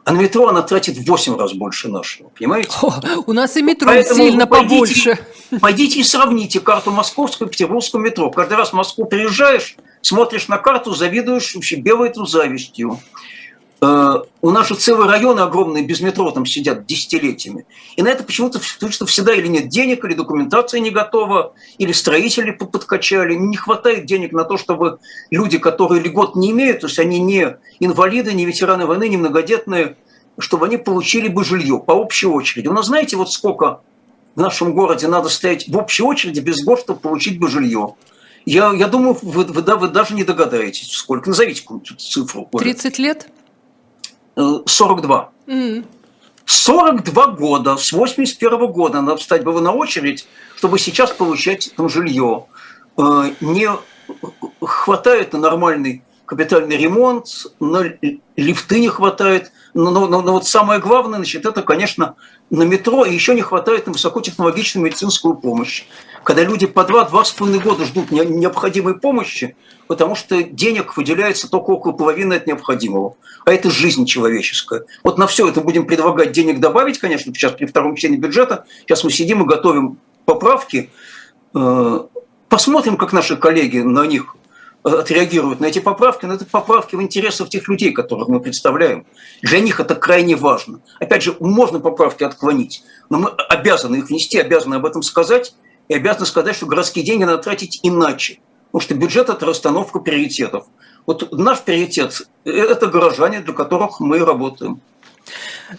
А 0.06 0.12
на 0.12 0.20
метро 0.20 0.48
она 0.48 0.62
тратит 0.62 0.98
в 0.98 1.10
8 1.10 1.36
раз 1.36 1.54
больше 1.54 1.90
нашего, 1.90 2.30
понимаете? 2.30 2.70
О, 2.84 2.94
у 3.26 3.34
нас 3.34 3.58
и 3.58 3.64
метро 3.64 3.88
Поэтому 3.88 4.24
сильно 4.24 4.46
пойдите, 4.46 4.76
побольше. 4.76 5.20
Пойдите 5.60 6.00
и 6.00 6.04
сравните 6.04 6.60
карту 6.60 6.92
московского 6.92 7.48
и 7.48 7.50
петербургского 7.50 8.02
метро. 8.02 8.30
Каждый 8.30 8.56
раз 8.56 8.70
в 8.70 8.74
Москву 8.74 9.06
приезжаешь, 9.06 9.76
смотришь 10.02 10.48
на 10.48 10.60
карту, 10.60 10.94
завидуешь 10.94 11.56
вообще 11.56 11.78
белой 11.78 12.10
эту 12.10 12.28
завистью. 12.28 13.00
Э, 13.82 14.16
у 14.42 14.52
нас 14.52 14.68
же 14.68 14.76
целые 14.76 15.10
районы 15.10 15.42
огромные 15.42 15.84
без 15.84 16.02
метро 16.02 16.30
там 16.32 16.46
сидят 16.46 16.86
десятилетиями. 16.86 17.66
И 17.96 18.04
на 18.04 18.10
это 18.10 18.24
почему-то 18.24 18.60
что 18.62 19.06
всегда 19.06 19.34
или 19.34 19.48
нет 19.48 19.70
денег, 19.70 20.06
или 20.06 20.14
документация 20.14 20.80
не 20.80 20.92
готова, 20.92 21.54
или 21.78 21.92
строители 21.92 22.52
подкачали. 22.52 23.36
Не 23.36 23.58
хватает 23.58 24.06
денег 24.06 24.32
на 24.32 24.44
то, 24.44 24.58
чтобы 24.58 25.00
люди, 25.30 25.58
которые 25.58 26.02
льгот 26.02 26.36
не 26.36 26.52
имеют, 26.52 26.82
то 26.82 26.88
есть 26.88 27.00
они 27.00 27.20
не 27.20 27.58
инвалиды, 27.80 28.34
не 28.34 28.46
ветераны 28.46 28.86
войны, 28.86 29.10
не 29.10 29.18
многодетные, 29.18 29.98
чтобы 30.38 30.66
они 30.68 30.78
получили 30.78 31.28
бы 31.28 31.44
жилье 31.44 31.80
по 31.80 31.92
общей 31.92 32.28
очереди. 32.28 32.68
У 32.68 32.74
нас 32.74 32.88
знаете, 32.88 33.18
вот 33.18 33.32
сколько 33.32 33.82
в 34.36 34.42
нашем 34.42 34.74
городе 34.74 35.08
надо 35.08 35.30
стоять 35.30 35.68
в 35.68 35.78
общей 35.78 36.04
очереди 36.04 36.40
без 36.40 36.64
год, 36.64 36.80
чтобы 36.80 37.00
получить 37.00 37.40
бы 37.40 37.50
жилье. 37.50 37.96
Я, 38.46 38.72
я 38.74 38.88
думаю, 38.88 39.18
вы, 39.22 39.44
вы, 39.46 39.62
вы 39.62 39.88
даже 39.88 40.14
не 40.14 40.24
догадаетесь, 40.24 40.92
сколько. 40.92 41.30
Назовите 41.30 41.62
какую-то 41.62 41.96
цифру. 41.96 42.48
30 42.52 43.00
лет? 43.00 43.28
42. 44.36 45.30
Mm. 45.48 45.86
42 46.46 47.28
года, 47.28 47.78
с 47.78 47.92
81 47.92 48.68
года 48.68 49.02
надо 49.02 49.18
встать 49.18 49.44
было 49.44 49.60
на 49.60 49.72
очередь, 49.72 50.28
чтобы 50.58 50.78
сейчас 50.78 51.12
получать 51.12 51.74
там 51.76 51.90
жилье. 51.90 52.46
Э, 52.98 53.32
не 53.42 53.70
хватает 54.62 55.34
на 55.34 55.40
нормальный 55.40 56.04
капитальный 56.26 56.78
ремонт, 56.78 57.28
на 57.60 57.94
лифты 58.36 58.80
не 58.80 58.90
хватает. 58.90 59.52
Но, 59.74 59.92
но, 59.92 60.08
но, 60.08 60.22
но 60.22 60.34
вот 60.34 60.48
самое 60.48 60.80
главное, 60.80 61.18
значит, 61.18 61.46
это, 61.46 61.62
конечно, 61.62 62.16
на 62.50 62.64
метро, 62.64 63.06
и 63.06 63.14
еще 63.14 63.36
не 63.36 63.42
хватает 63.42 63.88
на 63.88 63.94
высокотехнологичную 63.94 64.86
медицинскую 64.86 65.36
помощь. 65.36 65.86
Когда 66.24 66.44
люди 66.44 66.66
по 66.66 66.84
два-два 66.86 67.24
с 67.24 67.32
половиной 67.32 67.62
года 67.62 67.86
ждут 67.86 68.12
необходимой 68.12 68.98
помощи, 69.00 69.56
потому 69.88 70.16
что 70.16 70.42
денег 70.44 70.98
выделяется 70.98 71.50
только 71.50 71.72
около 71.72 71.92
половины 71.92 72.36
от 72.36 72.48
необходимого. 72.48 73.16
А 73.46 73.54
это 73.54 73.70
жизнь 73.70 74.06
человеческая. 74.06 74.86
Вот 75.04 75.18
на 75.18 75.28
все 75.28 75.48
это 75.48 75.62
будем 75.62 75.86
предлагать 75.86 76.32
денег 76.32 76.60
добавить, 76.60 76.98
конечно, 76.98 77.34
сейчас 77.34 77.52
при 77.52 77.66
втором 77.66 77.96
чтении 77.96 78.18
бюджета. 78.18 78.66
Сейчас 78.82 79.04
мы 79.04 79.12
сидим 79.12 79.44
и 79.44 79.46
готовим 79.46 80.00
поправки. 80.26 80.90
Э, 81.54 82.00
посмотрим, 82.50 82.98
как 82.98 83.14
наши 83.14 83.38
коллеги 83.38 83.80
на 83.80 84.08
них 84.08 84.36
отреагируют 84.86 85.60
на 85.60 85.66
эти 85.66 85.80
поправки, 85.80 86.26
но 86.26 86.36
это 86.36 86.46
поправки 86.46 86.96
в 86.96 87.02
интересах 87.02 87.50
тех 87.50 87.68
людей, 87.68 87.92
которых 87.92 88.28
мы 88.28 88.40
представляем. 88.40 89.06
Для 89.42 89.60
них 89.60 89.80
это 89.80 89.96
крайне 89.96 90.36
важно. 90.36 90.82
Опять 91.00 91.24
же, 91.24 91.36
можно 91.40 91.80
поправки 91.80 92.24
отклонить, 92.24 92.84
но 93.10 93.18
мы 93.18 93.30
обязаны 93.30 93.98
их 93.98 94.10
внести, 94.10 94.38
обязаны 94.38 94.76
об 94.76 94.86
этом 94.86 95.02
сказать, 95.02 95.56
и 95.88 95.96
обязаны 95.96 96.26
сказать, 96.26 96.56
что 96.56 96.68
городские 96.68 97.04
деньги 97.04 97.24
надо 97.24 97.42
тратить 97.42 97.80
иначе. 97.84 98.40
Потому 98.72 98.82
что 98.82 98.96
бюджет– 98.96 99.30
это 99.30 99.46
расстановка 99.46 100.00
приоритетов. 100.00 100.66
Вот 101.08 101.32
наш 101.32 101.62
приоритет– 101.62 102.28
это 102.46 102.88
горожане, 102.88 103.42
для 103.42 103.54
которых 103.54 104.00
мы 104.00 104.20
работаем. 104.20 104.82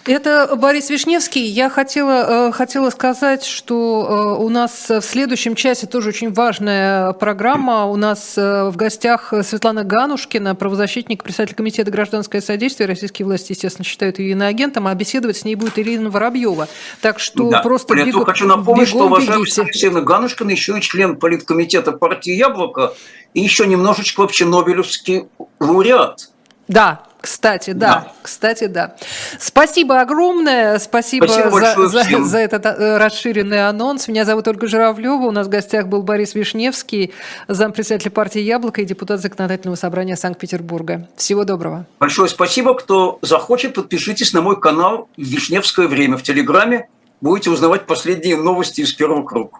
Это 0.04 0.56
Борис 0.56 0.90
Вишневский. 0.90 1.44
Я 1.44 1.70
хотела, 1.70 2.48
э, 2.48 2.52
хотела 2.52 2.90
сказать, 2.90 3.44
что 3.44 4.36
э, 4.38 4.42
у 4.42 4.48
нас 4.48 4.88
в 4.88 5.02
следующем 5.02 5.54
часе 5.54 5.86
тоже 5.86 6.08
очень 6.08 6.32
важная 6.32 7.12
программа. 7.12 7.86
У 7.86 7.96
нас 7.96 8.36
э, 8.36 8.68
в 8.68 8.76
гостях 8.76 9.32
Светлана 9.42 9.84
Ганушкина, 9.84 10.54
правозащитник, 10.54 11.22
председатель 11.22 11.54
Комитета 11.54 11.90
гражданское 11.90 12.40
содействие. 12.40 12.88
Российские 12.88 13.26
власти, 13.26 13.52
естественно, 13.52 13.84
считают 13.84 14.18
ее 14.18 14.32
иноагентом, 14.32 14.86
а 14.86 14.94
беседовать 14.94 15.36
с 15.36 15.44
ней 15.44 15.54
будет 15.54 15.78
Ирина 15.78 16.10
Воробьева. 16.10 16.68
Так 17.00 17.20
что 17.20 17.50
да. 17.50 17.60
просто 17.60 17.94
При 17.94 18.04
бегу, 18.04 18.24
хочу 18.24 18.46
напомнить, 18.46 18.88
что 18.88 19.06
уважаемая 19.06 19.38
Алексеевна 19.38 20.00
Ганушкина 20.00 20.50
еще 20.50 20.76
и 20.78 20.80
член 20.80 21.16
политкомитета 21.16 21.92
партии 21.92 22.32
«Яблоко» 22.32 22.94
и 23.34 23.40
еще 23.40 23.66
немножечко 23.66 24.20
вообще 24.20 24.44
Нобелевский 24.44 25.26
лауреат. 25.60 26.30
Да, 26.68 27.05
кстати, 27.20 27.72
да, 27.72 27.86
да, 27.86 28.12
кстати, 28.22 28.66
да. 28.66 28.96
Спасибо 29.38 30.00
огромное, 30.00 30.78
спасибо, 30.78 31.26
спасибо 31.26 31.88
за, 31.88 32.04
за, 32.04 32.24
за 32.24 32.38
этот 32.38 32.66
э, 32.66 32.98
расширенный 32.98 33.68
анонс. 33.68 34.08
Меня 34.08 34.24
зовут 34.24 34.46
Ольга 34.48 34.66
Журавлева, 34.66 35.24
у 35.24 35.30
нас 35.30 35.46
в 35.46 35.50
гостях 35.50 35.88
был 35.88 36.02
Борис 36.02 36.34
Вишневский, 36.34 37.12
зампредседателя 37.48 38.10
партии 38.10 38.40
«Яблоко» 38.40 38.82
и 38.82 38.84
депутат 38.84 39.20
Законодательного 39.20 39.76
собрания 39.76 40.16
Санкт-Петербурга. 40.16 41.08
Всего 41.16 41.44
доброго. 41.44 41.86
Большое 41.98 42.28
спасибо. 42.28 42.74
Кто 42.74 43.18
захочет, 43.22 43.74
подпишитесь 43.74 44.32
на 44.32 44.40
мой 44.40 44.60
канал 44.60 45.08
«Вишневское 45.16 45.88
время» 45.88 46.16
в 46.16 46.22
Телеграме. 46.22 46.88
будете 47.20 47.50
узнавать 47.50 47.86
последние 47.86 48.36
новости 48.36 48.82
из 48.82 48.92
первого 48.92 49.24
круга. 49.24 49.58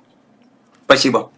Спасибо. 0.85 1.31